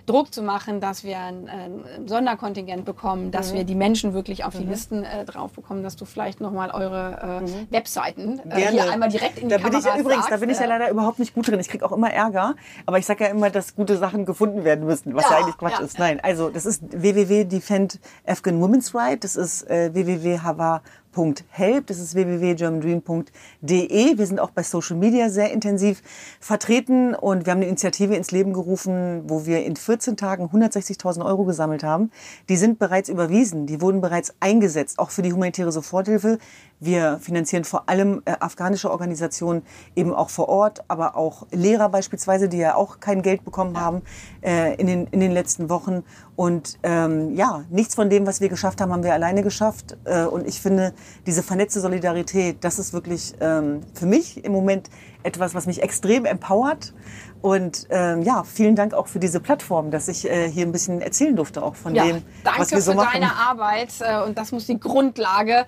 Druck 0.06 0.34
zu 0.34 0.41
machen, 0.41 0.80
dass 0.80 1.03
wir 1.03 1.20
ein, 1.20 1.49
ein 1.49 2.08
Sonderkontingent 2.08 2.86
bekommen, 2.86 3.32
dass 3.32 3.51
mhm. 3.51 3.58
wir 3.58 3.64
die 3.64 3.76
Menschen 3.76 4.14
wirklich 4.14 4.43
auf 4.43 4.56
die 4.56 4.64
mhm. 4.64 4.70
Listen 4.70 5.03
äh, 5.03 5.26
drauf 5.26 5.51
bekommen, 5.53 5.84
dass 5.84 5.95
du 5.95 6.06
vielleicht 6.06 6.41
nochmal 6.41 6.72
eure 6.72 7.41
äh, 7.41 7.41
mhm. 7.41 7.68
Webseiten 7.72 8.39
äh, 8.49 8.70
hier 8.70 8.91
einmal 8.91 9.10
direkt 9.10 9.39
in 9.39 9.49
die 9.49 9.56
da 9.56 9.68
bin 9.68 9.78
ich 9.78 9.86
ja, 9.86 9.97
Übrigens, 9.97 10.26
sagst, 10.26 10.32
da 10.32 10.38
bin 10.38 10.49
ich 10.49 10.58
ja 10.58 10.66
äh. 10.66 10.68
leider 10.68 10.89
überhaupt 10.89 11.20
nicht 11.20 11.34
gut 11.34 11.47
drin. 11.47 11.60
Ich 11.60 11.70
kriege 11.70 11.86
auch 11.86 11.91
immer 11.91 12.12
Ärger, 12.12 12.56
aber 12.86 12.99
ich 12.99 13.06
sage 13.06 13.24
ja 13.24 13.30
immer, 13.30 13.49
dass 13.49 13.76
gute 13.76 13.97
Sachen 13.97 14.26
gefunden 14.26 14.64
werden 14.64 14.86
müssen, 14.86 15.16
was 15.16 15.24
ja, 15.26 15.32
ja 15.32 15.38
eigentlich 15.38 15.58
Quatsch 15.58 15.80
ja. 15.80 15.86
ist. 15.86 15.99
Nein, 15.99 16.20
also 16.22 16.49
das 16.49 16.66
ist 16.66 16.84
www.defend 16.91 17.99
Afghan 18.26 18.62
Women's 18.62 18.93
Right, 18.93 19.24
das 19.24 19.36
ist 19.36 19.70
äh, 19.70 19.93
www.hava 19.93 20.82
www.help, 21.16 21.88
das 21.88 21.99
ist 21.99 22.16
www.germandream.de. 22.16 24.18
Wir 24.18 24.26
sind 24.26 24.39
auch 24.39 24.51
bei 24.51 24.63
Social 24.63 24.97
Media 24.97 25.30
sehr 25.30 25.51
intensiv 25.51 26.01
vertreten 26.39 27.16
und 27.16 27.45
wir 27.45 27.51
haben 27.51 27.59
eine 27.59 27.68
Initiative 27.68 28.16
ins 28.16 28.32
Leben 28.32 28.53
gerufen, 28.53 29.24
wo 29.28 29.45
wir 29.45 29.63
in 29.63 29.76
14 29.76 30.18
Tagen 30.18 30.45
160.000 30.45 31.26
Euro 31.26 31.45
gesammelt 31.45 31.84
haben. 31.84 32.11
Die 32.49 32.57
sind 32.57 32.80
bereits 32.80 33.09
überwiesen, 33.09 33.66
die 33.66 33.82
wurden 33.82 34.01
bereits 34.01 34.34
eingesetzt, 34.39 34.99
auch 34.99 35.09
für 35.09 35.22
die 35.22 35.34
humanitäre 35.34 35.72
Soforthilfe. 35.72 36.38
Wir 36.80 37.19
finanzieren 37.19 37.63
vor 37.63 37.88
allem 37.88 38.21
äh, 38.26 38.34
afghanische 38.39 38.91
Organisationen 38.91 39.63
eben 39.95 40.13
auch 40.13 40.30
vor 40.30 40.49
Ort, 40.49 40.84
aber 40.89 41.15
auch 41.15 41.47
Lehrer 41.51 41.88
beispielsweise, 41.89 42.49
die 42.49 42.57
ja 42.57 42.76
auch 42.76 42.99
kein 42.99 43.21
Geld 43.21 43.45
bekommen 43.45 43.80
haben 43.80 44.01
äh, 44.41 44.76
in, 44.76 44.88
den, 44.88 45.07
in 45.07 45.21
den 45.21 45.32
letzten 45.32 45.69
Wochen. 45.69 46.03
Und 46.36 46.78
ähm, 46.84 47.34
ja, 47.34 47.63
nichts 47.69 47.95
von 47.95 48.09
dem, 48.09 48.28
was 48.28 48.41
wir 48.41 48.49
geschafft 48.49 48.82
haben, 48.82 48.91
haben 48.91 49.03
wir 49.03 49.13
alleine 49.13 49.41
geschafft. 49.41 49.95
Äh, 50.03 50.26
und 50.26 50.45
ich 50.45 50.59
finde, 50.59 50.93
diese 51.26 51.43
vernetzte 51.43 51.80
Solidarität, 51.80 52.57
das 52.61 52.78
ist 52.78 52.91
wirklich 52.91 53.34
ähm, 53.39 53.80
für 53.93 54.05
mich 54.05 54.43
im 54.43 54.51
Moment 54.51 54.89
etwas, 55.23 55.55
was 55.55 55.67
mich 55.67 55.82
extrem 55.82 56.26
empowert. 56.26 56.93
Und 57.41 57.88
ähm, 57.89 58.21
ja, 58.23 58.43
vielen 58.43 58.76
Dank 58.76 58.93
auch 58.93 59.07
für 59.07 59.19
diese 59.19 59.39
Plattform, 59.39 59.91
dass 59.91 60.07
ich 60.07 60.30
äh, 60.30 60.49
hier 60.49 60.65
ein 60.65 60.71
bisschen 60.71 60.99
erzählen 60.99 61.36
durfte, 61.36 61.63
auch 61.63 61.76
von 61.76 61.95
ja, 61.95 62.05
dem, 62.05 62.21
was 62.43 62.71
wir 62.71 62.82
so 62.82 62.93
machen. 62.93 63.21
Danke 63.21 63.28
für 63.28 63.34
deine 63.34 63.49
Arbeit 63.49 63.89
äh, 64.01 64.28
und 64.28 64.38
das 64.38 64.51
muss 64.51 64.65
die 64.65 64.80
Grundlage 64.80 65.65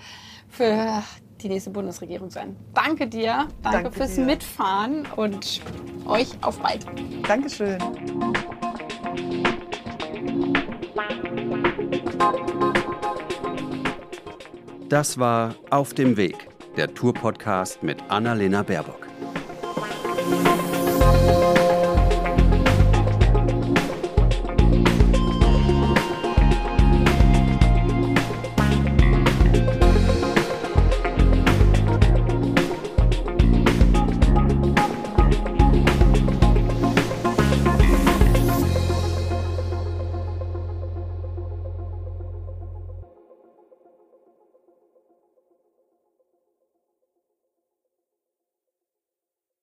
für 0.50 1.04
die 1.42 1.50
nächste 1.50 1.70
Bundesregierung 1.70 2.30
sein. 2.30 2.56
Danke 2.74 3.08
dir, 3.08 3.48
danke, 3.62 3.84
danke 3.84 3.92
fürs 3.92 4.16
dir. 4.16 4.26
Mitfahren 4.26 5.06
und 5.16 5.62
euch 6.06 6.30
auf 6.42 6.60
bald. 6.60 6.86
Dankeschön. 7.28 7.78
Das 14.90 15.20
war 15.20 15.54
Auf 15.70 15.94
dem 15.94 16.16
Weg, 16.16 16.48
der 16.78 16.94
Tour-Podcast 16.94 17.84
mit 17.84 18.02
Annalena 18.10 18.64
Baerbock. 18.64 19.07